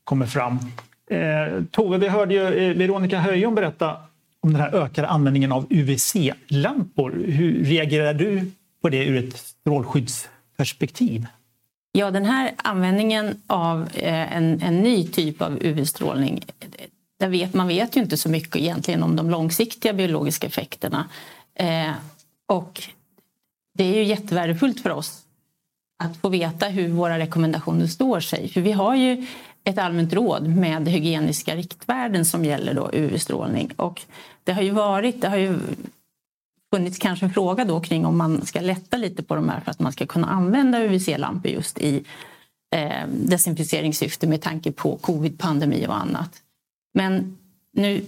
kommer 0.05 0.27
fram. 0.27 0.59
Eh, 1.11 1.63
Tove, 1.71 1.99
vi 1.99 2.09
hörde 2.09 2.35
ju 2.35 2.71
eh, 2.71 2.77
Veronica 2.77 3.19
Höjom 3.19 3.55
berätta 3.55 3.97
om 4.45 4.53
den 4.53 4.63
här 4.63 4.75
ökade 4.75 5.09
användningen 5.09 5.53
av 5.53 5.67
UVC-lampor. 5.71 7.25
Hur 7.27 7.65
reagerar 7.65 8.15
du 8.15 8.51
på 8.83 8.89
det 8.89 9.05
ur 9.05 9.29
ett 9.29 9.37
strålskyddsperspektiv? 9.37 11.27
Ja, 11.93 12.11
den 12.11 12.25
här 12.25 12.53
användningen 12.57 13.43
av 13.47 13.89
eh, 13.95 14.37
en, 14.37 14.63
en 14.63 14.81
ny 14.81 15.09
typ 15.09 15.43
av 15.43 15.59
UV-strålning 15.61 16.45
där 17.21 17.29
vet, 17.29 17.55
man 17.55 17.69
vet 17.69 17.97
ju 17.97 18.01
inte 18.01 18.17
så 18.17 18.29
mycket 18.29 18.57
egentligen 18.57 19.03
om 19.03 19.17
de 19.17 19.31
långsiktiga 19.31 19.93
biologiska 19.93 20.47
effekterna. 20.47 21.09
Eh, 21.55 21.93
och 22.47 22.83
det 23.75 23.85
är 23.85 23.95
ju 23.95 24.05
jättevärdefullt 24.05 24.81
för 24.81 24.91
oss 24.91 25.23
att 26.05 26.17
få 26.17 26.29
veta 26.29 26.67
hur 26.67 26.89
våra 26.89 27.19
rekommendationer 27.19 27.87
står 27.87 28.21
sig. 28.21 28.49
För 28.49 28.61
vi 28.61 28.73
har 28.73 28.97
ju 28.97 29.27
ett 29.65 29.79
allmänt 29.79 30.13
råd 30.13 30.49
med 30.49 30.89
hygieniska 30.89 31.57
riktvärden 31.57 32.25
som 32.25 32.45
gäller 32.45 32.75
då 32.75 32.91
UV-strålning. 32.93 33.73
Och 33.77 34.03
det 34.45 34.53
har 34.53 34.63
ju 34.63 34.71
varit, 34.71 35.21
det 35.21 35.29
har 35.29 35.37
ju 35.37 35.59
funnits 36.75 36.99
kanske 36.99 37.27
en 37.27 37.33
fråga 37.33 37.65
då 37.65 37.81
kring 37.81 38.07
om 38.07 38.19
man 38.19 38.47
ska 38.47 38.61
lätta 38.61 38.97
lite 38.97 39.23
på 39.23 39.35
de 39.35 39.49
här 39.49 39.61
för 39.61 39.71
att 39.71 39.81
man 39.81 39.93
ska 39.93 40.07
kunna 40.07 40.27
använda 40.27 40.79
UVC-lampor 40.79 41.51
just 41.51 41.79
i 41.79 42.05
eh, 42.75 43.07
desinficeringssyfte 43.09 44.27
med 44.27 44.43
tanke 44.43 44.73
på 44.73 44.97
covid-pandemi 44.97 45.87
och 45.87 45.97
annat. 45.97 46.43
Men 46.95 47.39
nu 47.73 48.05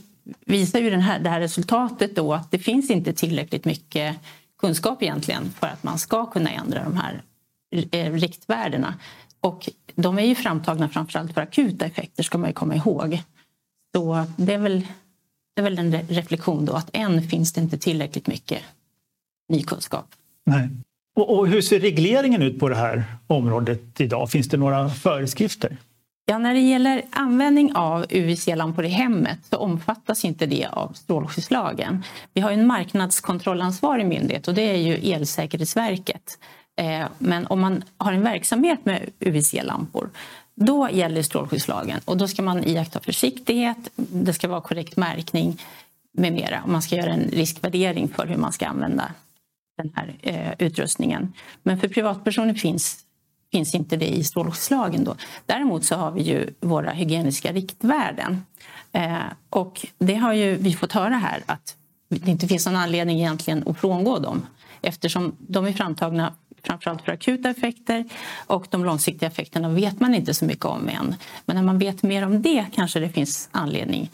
visar 0.47 0.79
ju 0.79 0.91
den 0.91 1.01
här, 1.01 1.19
det 1.19 1.31
här 1.31 1.41
resultatet 1.41 2.17
då 2.17 2.35
att 2.35 2.51
det 2.51 2.59
finns 2.59 2.91
inte 2.91 3.13
tillräckligt 3.13 3.65
mycket 3.65 4.17
kunskap 4.59 5.03
egentligen 5.03 5.51
för 5.61 5.67
att 5.67 5.83
man 5.83 5.99
ska 5.99 6.27
kunna 6.27 6.51
ändra 6.51 6.85
de 6.85 6.97
här 6.97 7.23
eh, 7.91 8.13
riktvärdena. 8.13 8.95
Och 9.47 9.71
de 9.95 10.19
är 10.19 10.23
ju 10.23 10.35
framtagna 10.35 10.89
framförallt 10.89 11.35
för 11.35 11.41
akuta 11.41 11.87
effekter 11.87 12.23
ska 12.23 12.39
man 12.39 12.51
ju 12.51 12.55
komma 12.55 12.75
ihåg. 12.75 13.23
Så 13.95 14.25
det 14.37 14.55
är 14.55 14.59
väl, 14.59 14.87
det 15.55 15.61
är 15.61 15.63
väl 15.63 15.79
en 15.79 15.93
reflektion 15.93 16.65
då 16.65 16.73
att 16.73 16.91
än 16.93 17.23
finns 17.23 17.53
det 17.53 17.61
inte 17.61 17.79
tillräckligt 17.79 18.27
mycket 18.27 18.63
ny 19.53 19.63
kunskap. 19.63 20.07
Nej. 20.47 20.69
Och, 21.17 21.39
och 21.39 21.49
hur 21.49 21.61
ser 21.61 21.81
regleringen 21.81 22.43
ut 22.43 22.59
på 22.59 22.69
det 22.69 22.77
här 22.77 23.05
området 23.27 24.01
idag? 24.01 24.31
Finns 24.31 24.49
det 24.49 24.57
några 24.57 24.89
föreskrifter? 24.89 25.77
Ja, 26.25 26.39
när 26.39 26.55
det 26.55 26.61
gäller 26.61 27.03
användning 27.11 27.73
av 27.75 28.07
UVC-lampor 28.11 28.85
i 28.85 28.89
hemmet 28.89 29.39
så 29.51 29.57
omfattas 29.57 30.25
inte 30.25 30.47
det 30.47 30.67
av 30.67 30.93
strålskyddslagen. 30.93 32.03
Vi 32.35 32.41
har 32.41 32.51
en 32.51 32.67
marknadskontrollansvarig 32.67 34.07
myndighet 34.07 34.49
och 34.49 34.55
det 34.55 34.63
är 34.63 34.77
ju 34.77 35.13
Elsäkerhetsverket. 35.13 36.39
Eh, 36.77 37.07
men 37.19 37.47
om 37.47 37.61
man 37.61 37.85
har 37.97 38.13
en 38.13 38.23
verksamhet 38.23 38.85
med 38.85 39.11
UVC-lampor 39.21 40.11
då 40.57 40.89
gäller 40.93 41.23
strålskyddslagen 41.23 42.01
och 42.05 42.17
då 42.17 42.29
ska 42.29 42.43
man 42.43 42.65
iaktta 42.65 43.01
försiktighet, 43.01 43.91
det 43.97 44.33
ska 44.33 44.49
vara 44.49 44.61
korrekt 44.61 44.97
märkning 44.97 45.63
med 46.13 46.33
mera. 46.33 46.63
Och 46.63 46.69
man 46.69 46.83
ska 46.83 46.97
göra 46.97 47.13
en 47.13 47.31
riskvärdering 47.31 48.09
för 48.09 48.27
hur 48.27 48.37
man 48.37 48.53
ska 48.53 48.67
använda 48.67 49.13
den 49.77 49.93
här 49.95 50.17
eh, 50.23 50.67
utrustningen. 50.67 51.33
Men 51.63 51.81
för 51.81 51.89
privatpersoner 51.89 52.55
finns, 52.55 52.99
finns 53.53 53.75
inte 53.75 53.97
det 53.97 54.09
i 54.09 54.25
strålskyddslagen. 54.25 55.05
Då. 55.05 55.17
Däremot 55.47 55.85
så 55.85 55.95
har 55.95 56.11
vi 56.11 56.23
ju 56.23 56.51
våra 56.61 56.91
hygieniska 56.91 57.53
riktvärden. 57.53 58.43
Eh, 58.93 59.19
och 59.51 59.87
det 59.99 60.15
har 60.15 60.33
ju 60.33 60.57
vi 60.57 60.75
fått 60.75 60.93
höra 60.93 61.15
här 61.15 61.43
att 61.47 61.77
det 62.09 62.31
inte 62.31 62.49
finns 62.49 62.67
någon 62.67 62.77
anledning 62.77 63.19
egentligen 63.19 63.69
att 63.69 63.79
frångå 63.79 64.19
dem 64.19 64.47
eftersom 64.83 65.37
de 65.39 65.67
är 65.67 65.73
framtagna 65.73 66.33
framförallt 66.67 67.03
för 67.03 67.13
akuta 67.13 67.51
effekter 67.51 68.05
och 68.47 68.67
de 68.71 68.85
långsiktiga 68.85 69.29
effekterna 69.29 69.69
vet 69.69 70.01
man 70.01 70.15
inte 70.15 70.35
så 70.35 70.45
mycket 70.45 70.65
om 70.65 70.89
än. 70.89 71.15
Men 71.47 71.57
när 71.57 71.63
man 71.63 71.79
vet 71.79 72.03
mer 72.03 72.27
om 72.27 72.43
det 72.43 72.67
kanske 72.73 73.01
det 73.01 73.09
finns 73.09 73.49
anledning 73.53 74.11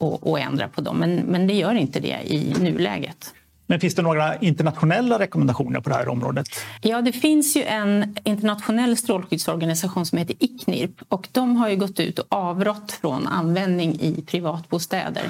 att, 0.00 0.26
att 0.26 0.38
ändra 0.38 0.68
på 0.68 0.80
dem. 0.80 0.96
Men, 0.96 1.16
men 1.16 1.46
det 1.46 1.54
gör 1.54 1.74
inte 1.74 2.00
det 2.00 2.18
i 2.24 2.54
nuläget. 2.60 3.34
Men 3.70 3.80
finns 3.80 3.94
det 3.94 4.02
några 4.02 4.36
internationella 4.36 5.18
rekommendationer 5.18 5.80
på 5.80 5.88
det 5.90 5.96
här 5.96 6.08
området? 6.08 6.48
Ja, 6.82 7.02
det 7.02 7.12
finns 7.12 7.56
ju 7.56 7.62
en 7.62 8.16
internationell 8.24 8.96
strålskyddsorganisation 8.96 10.06
som 10.06 10.18
heter 10.18 10.36
ICNIRP 10.38 11.02
och 11.08 11.28
de 11.32 11.56
har 11.56 11.68
ju 11.68 11.76
gått 11.76 12.00
ut 12.00 12.18
och 12.18 12.26
avrått 12.28 12.92
från 12.92 13.26
användning 13.26 14.00
i 14.00 14.22
privatbostäder. 14.26 15.24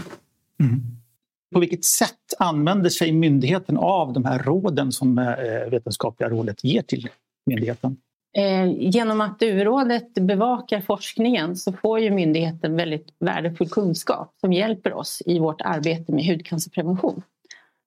Mm. 0.60 0.97
På 1.53 1.61
vilket 1.61 1.84
sätt 1.84 2.34
använder 2.38 2.90
sig 2.90 3.12
myndigheten 3.12 3.76
av 3.76 4.12
de 4.12 4.24
här 4.24 4.38
råden 4.38 4.92
som 4.92 5.18
eh, 5.18 5.70
Vetenskapliga 5.70 6.30
rådet 6.30 6.64
ger 6.64 6.82
till 6.82 7.09
myndigheten? 7.46 7.96
Eh, 8.36 8.72
genom 8.78 9.20
att 9.20 9.42
UV-rådet 9.42 10.14
bevakar 10.14 10.80
forskningen 10.80 11.57
så 11.57 11.72
får 11.72 12.01
ju 12.01 12.11
myndigheten 12.11 12.76
väldigt 12.76 13.09
värdefull 13.18 13.68
kunskap 13.68 14.34
som 14.40 14.53
hjälper 14.53 14.92
oss 14.92 15.22
i 15.26 15.38
vårt 15.38 15.61
arbete 15.61 16.12
med 16.12 16.26
hudcancerprevention. 16.26 17.22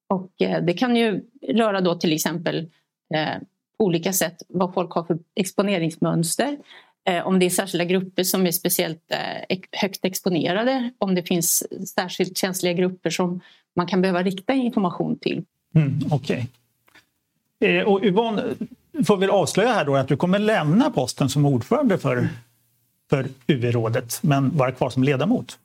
Och 0.09 0.41
eh, 0.41 0.63
det 0.63 0.73
kan 0.73 0.95
ju 0.95 1.21
röra 1.47 1.81
då 1.81 1.95
till 1.95 2.13
exempel 2.13 2.69
olika 3.79 4.13
sätt 4.13 4.43
vad 4.49 4.73
folk 4.73 4.91
har 4.91 5.03
för 5.03 5.19
exponeringsmönster. 5.35 6.57
Eh, 7.09 7.27
om 7.27 7.39
det 7.39 7.45
är 7.45 7.49
särskilda 7.49 7.85
grupper 7.85 8.23
som 8.23 8.47
är 8.47 8.51
speciellt 8.51 9.11
eh, 9.11 9.57
högt 9.71 10.05
exponerade, 10.05 10.91
om 10.97 11.15
det 11.15 11.23
finns 11.23 11.63
särskilt 11.95 12.37
känsliga 12.37 12.73
grupper 12.73 13.09
som 13.09 13.41
man 13.75 13.87
kan 13.87 14.01
behöva 14.01 14.23
rikta 14.23 14.53
information 14.53 15.19
till. 15.19 15.43
Mm, 15.75 15.99
Okej. 16.11 16.47
Okay. 17.59 17.83
Och 17.83 18.03
Yvonne, 18.03 18.43
får 19.05 19.17
väl 19.17 19.29
avslöja 19.29 19.73
här 19.73 19.85
då 19.85 19.95
att 19.95 20.07
du 20.07 20.17
kommer 20.17 20.39
lämna 20.39 20.89
posten 20.89 21.29
som 21.29 21.45
ordförande 21.45 21.97
för, 21.97 22.29
för 23.09 23.27
UV-rådet 23.47 24.19
men 24.21 24.57
vara 24.57 24.71
kvar 24.71 24.89
som 24.89 25.03
ledamot. 25.03 25.57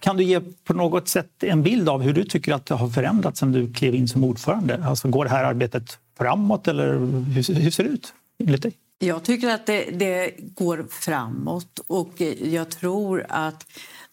Kan 0.00 0.16
du 0.16 0.24
ge 0.24 0.40
på 0.64 0.74
något 0.74 1.08
sätt 1.08 1.42
en 1.42 1.62
bild 1.62 1.88
av 1.88 2.02
hur 2.02 2.12
du 2.12 2.24
tycker 2.24 2.52
att 2.52 2.66
det 2.66 2.74
har 2.74 2.88
förändrats 2.88 3.40
sen 3.40 3.52
du 3.52 3.72
klev 3.72 3.94
in 3.94 4.08
som 4.08 4.24
ordförande? 4.24 4.84
Alltså 4.84 5.08
går 5.08 5.24
det 5.24 5.30
här 5.30 5.44
arbetet 5.44 5.98
framåt 6.18 6.68
eller 6.68 6.92
hur, 7.34 7.54
hur 7.54 7.70
ser 7.70 7.84
det 7.84 7.90
ut 7.90 8.14
enligt 8.38 8.62
dig? 8.62 8.72
Jag 9.04 9.24
tycker 9.24 9.48
att 9.48 9.66
det, 9.66 9.84
det, 9.90 10.34
går 10.38 10.86
framåt 10.90 11.80
och 11.86 12.20
jag 12.40 12.70
tror 12.70 13.26
att 13.28 13.66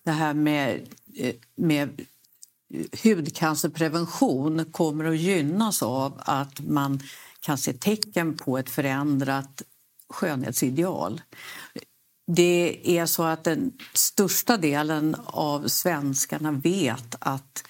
det 0.04 0.12
här 0.12 0.34
med, 0.34 0.88
eh, 1.16 1.36
med 1.56 2.02
hudcancerprevention 3.04 4.66
kommer 4.72 5.06
att 5.06 5.18
gynnas 5.18 5.84
av 5.84 6.14
att 6.18 6.60
man 6.60 7.00
kan 7.40 7.58
se 7.58 7.74
tecken 7.74 8.38
på 8.38 8.58
ett 8.58 8.70
förändrat 8.70 9.62
skönhetsideal. 10.10 11.22
Det 12.28 12.82
är 12.98 13.06
så 13.06 13.24
att 13.24 13.44
den 13.44 13.72
största 13.94 14.58
delen 14.58 15.16
av 15.26 15.68
svenskarna 15.68 16.52
vet 16.52 17.16
att 17.20 17.64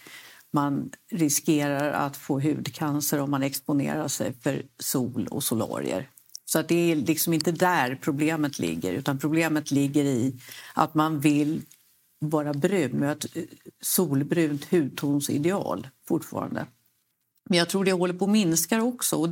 man 0.51 0.91
riskerar 1.11 1.91
att 1.91 2.17
få 2.17 2.39
hudcancer 2.39 3.20
om 3.20 3.32
man 3.32 3.43
exponerar 3.43 4.07
sig 4.07 4.34
för 4.41 4.63
sol 4.80 5.28
och 5.32 5.43
solarier. 5.43 6.09
Så 6.50 6.60
att 6.60 6.68
det 6.68 6.91
är 6.91 6.95
liksom 6.95 7.34
inte 7.34 7.52
där 7.52 8.00
problemet 8.02 8.60
ligger, 8.60 8.93
utan 8.93 9.20
problemet 9.20 9.72
ligger 9.72 10.06
i 10.06 10.36
att 10.74 10.93
man 10.93 11.20
vill 11.20 11.62
vara 12.20 12.54
brun 12.54 12.91
med 12.91 13.12
ett 13.12 13.38
eh, 13.38 13.43
solbrunt 13.82 14.72
hudtonsideal 14.72 15.88
fortfarande. 16.08 16.66
Men 17.50 17.58
jag 17.58 17.70
tror 17.70 17.86
det 17.86 17.91
håller 17.91 18.14
på 18.14 18.26
att 18.26 18.32
minska 18.32 18.84
också 18.84 19.16
och 19.16 19.30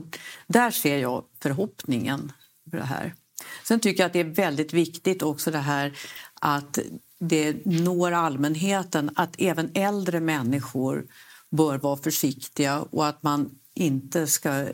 där 0.47 0.71
ser 0.71 0.97
jag 0.97 1.23
förhoppningen 1.41 2.31
för 2.71 2.77
det 2.77 2.83
här. 2.83 3.15
Sen 3.63 3.79
tycker 3.79 4.03
jag 4.03 4.07
att 4.07 4.13
det 4.13 4.19
är 4.19 4.23
väldigt 4.23 4.73
viktigt 4.73 5.23
också 5.23 5.51
det 5.51 5.57
här 5.57 5.97
att 6.41 6.79
det 7.19 7.65
når 7.65 8.11
allmänheten 8.11 9.11
att 9.15 9.35
även 9.37 9.71
äldre 9.73 10.19
människor 10.19 11.07
bör 11.51 11.77
vara 11.77 11.97
försiktiga 11.97 12.81
och 12.81 13.07
att 13.07 13.23
man 13.23 13.59
inte 13.73 14.27
ska 14.27 14.67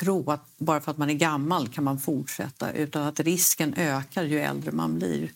tro 0.00 0.30
att 0.30 0.58
bara 0.58 0.80
för 0.80 0.90
att 0.90 0.98
man 0.98 1.10
är 1.10 1.14
gammal 1.14 1.68
kan 1.68 1.84
man 1.84 1.98
fortsätta 1.98 2.72
utan 2.72 3.02
att 3.02 3.20
risken 3.20 3.74
ökar 3.76 4.22
ju 4.22 4.40
äldre 4.40 4.72
man 4.72 4.98
blir. 4.98 5.30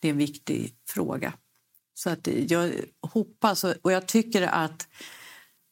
Det 0.00 0.08
är 0.08 0.12
en 0.12 0.18
viktig 0.18 0.74
fråga. 0.88 1.32
Så 1.94 2.10
att 2.10 2.28
jag 2.48 2.72
hoppas 3.00 3.64
och 3.64 3.92
jag 3.92 4.06
tycker 4.06 4.42
att 4.42 4.88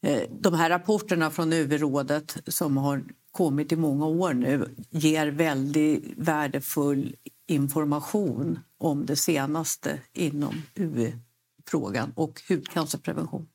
eh, 0.06 0.22
de 0.40 0.54
här 0.54 0.70
rapporterna 0.70 1.30
från 1.30 1.52
UV-rådet 1.52 2.36
som 2.46 2.76
har 2.76 3.04
kommit 3.30 3.72
i 3.72 3.76
många 3.76 4.06
år 4.06 4.34
nu 4.34 4.74
ger 4.90 5.26
väldigt 5.26 6.04
värdefull 6.16 7.16
information 7.46 8.58
om 8.78 9.06
det 9.06 9.16
senaste 9.16 9.98
inom 10.12 10.62
UV-frågan 10.74 12.12
och 12.16 12.42
hudcancerprevention. 12.48 13.46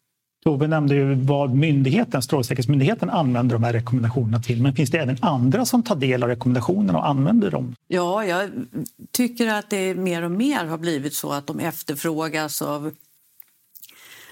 Tove 0.47 0.67
nämnde 0.67 0.95
ju 0.95 1.15
vad 1.15 1.55
myndigheten, 1.55 2.21
Strålsäkerhetsmyndigheten 2.21 3.09
använder 3.09 3.55
de 3.55 3.63
här 3.63 3.73
rekommendationerna 3.73 4.39
till. 4.39 4.61
Men 4.61 4.75
finns 4.75 4.89
det 4.89 4.97
även 4.97 5.17
andra 5.21 5.65
som 5.65 5.83
tar 5.83 5.95
del 5.95 6.23
av 6.23 6.29
rekommendationerna 6.29 6.99
och 6.99 7.07
använder 7.07 7.51
dem? 7.51 7.75
Ja, 7.87 8.25
jag 8.25 8.49
tycker 9.11 9.47
att 9.47 9.69
det 9.69 9.95
mer 9.95 10.23
och 10.23 10.31
mer 10.31 10.65
har 10.65 10.77
blivit 10.77 11.13
så 11.13 11.31
att 11.31 11.47
de 11.47 11.59
efterfrågas 11.59 12.61
av 12.61 12.91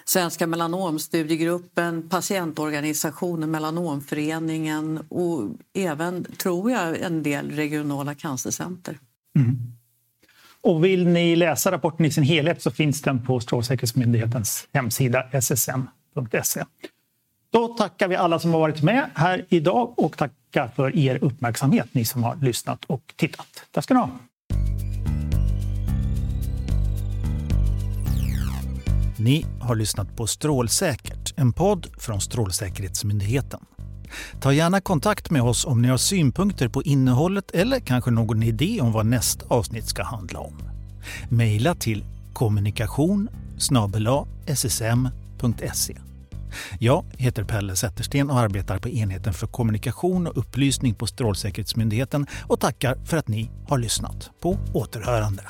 Svenska 0.06 0.48
melanomstudiegruppen, 0.48 2.10
patientorganisationen 2.10 3.52
Melanomföreningen 3.52 5.00
och 5.10 5.42
även, 5.74 6.24
tror 6.24 6.72
jag, 6.72 7.02
en 7.02 7.24
del 7.24 7.52
regionala 7.52 8.16
cancercenter. 8.16 9.00
Mm. 9.40 9.58
Och 10.62 10.86
vill 10.86 11.08
ni 11.08 11.36
läsa 11.36 11.72
rapporten 11.72 12.06
i 12.06 12.12
sin 12.12 12.24
helhet 12.24 12.62
så 12.62 12.72
finns 12.72 13.02
den 13.02 13.26
på 13.26 13.40
Strålsäkerhetsmyndighetens 13.40 14.68
hemsida 14.74 15.24
ssm.se. 16.16 16.64
Då 17.52 17.68
tackar 17.68 18.08
vi 18.08 18.16
alla 18.16 18.40
som 18.40 18.54
har 18.54 18.60
varit 18.60 18.84
med 18.84 19.10
här 19.16 19.46
idag 19.50 20.00
och 20.00 20.18
tackar 20.18 20.68
för 20.68 20.98
er 20.98 21.24
uppmärksamhet, 21.24 21.88
ni 21.92 22.06
som 22.06 22.24
har 22.24 22.36
lyssnat 22.36 22.86
och 22.86 23.14
tittat. 23.16 23.48
Tack 23.72 23.84
ska 23.84 23.94
ni 23.94 24.00
ha. 24.00 24.10
Ni 29.20 29.46
har 29.62 29.76
lyssnat 29.76 30.16
på 30.16 30.28
Strålsäkert, 30.28 31.34
en 31.38 31.54
podd 31.54 31.88
från 31.98 32.22
Strålsäkerhetsmyndigheten. 32.22 33.66
Ta 34.42 34.54
gärna 34.54 34.82
kontakt 34.82 35.32
med 35.32 35.42
oss 35.42 35.66
om 35.66 35.82
ni 35.82 35.88
har 35.88 35.98
synpunkter 35.98 36.68
på 36.68 36.84
innehållet 36.84 37.52
eller 37.52 37.80
kanske 37.80 38.12
någon 38.12 38.44
idé 38.44 38.82
om 38.82 38.92
vad 38.92 39.06
nästa 39.06 39.46
avsnitt 39.48 39.88
ska 39.88 40.04
handla 40.04 40.40
om. 40.40 40.58
Mejla 41.30 41.76
till 41.76 42.06
kommunikation 42.34 43.30
ssm.se. 45.54 45.96
Jag 46.80 47.06
heter 47.18 47.44
Pelle 47.44 47.76
Zettersten 47.76 48.30
och 48.30 48.40
arbetar 48.40 48.80
på 48.80 48.90
enheten 48.90 49.34
för 49.34 49.48
kommunikation 49.48 50.28
och 50.28 50.38
upplysning 50.38 50.94
på 50.94 51.08
Strålsäkerhetsmyndigheten 51.08 52.28
och 52.48 52.60
tackar 52.60 52.98
för 53.06 53.18
att 53.18 53.28
ni 53.28 53.52
har 53.68 53.78
lyssnat. 53.78 54.30
På 54.42 54.58
återhörande. 54.74 55.44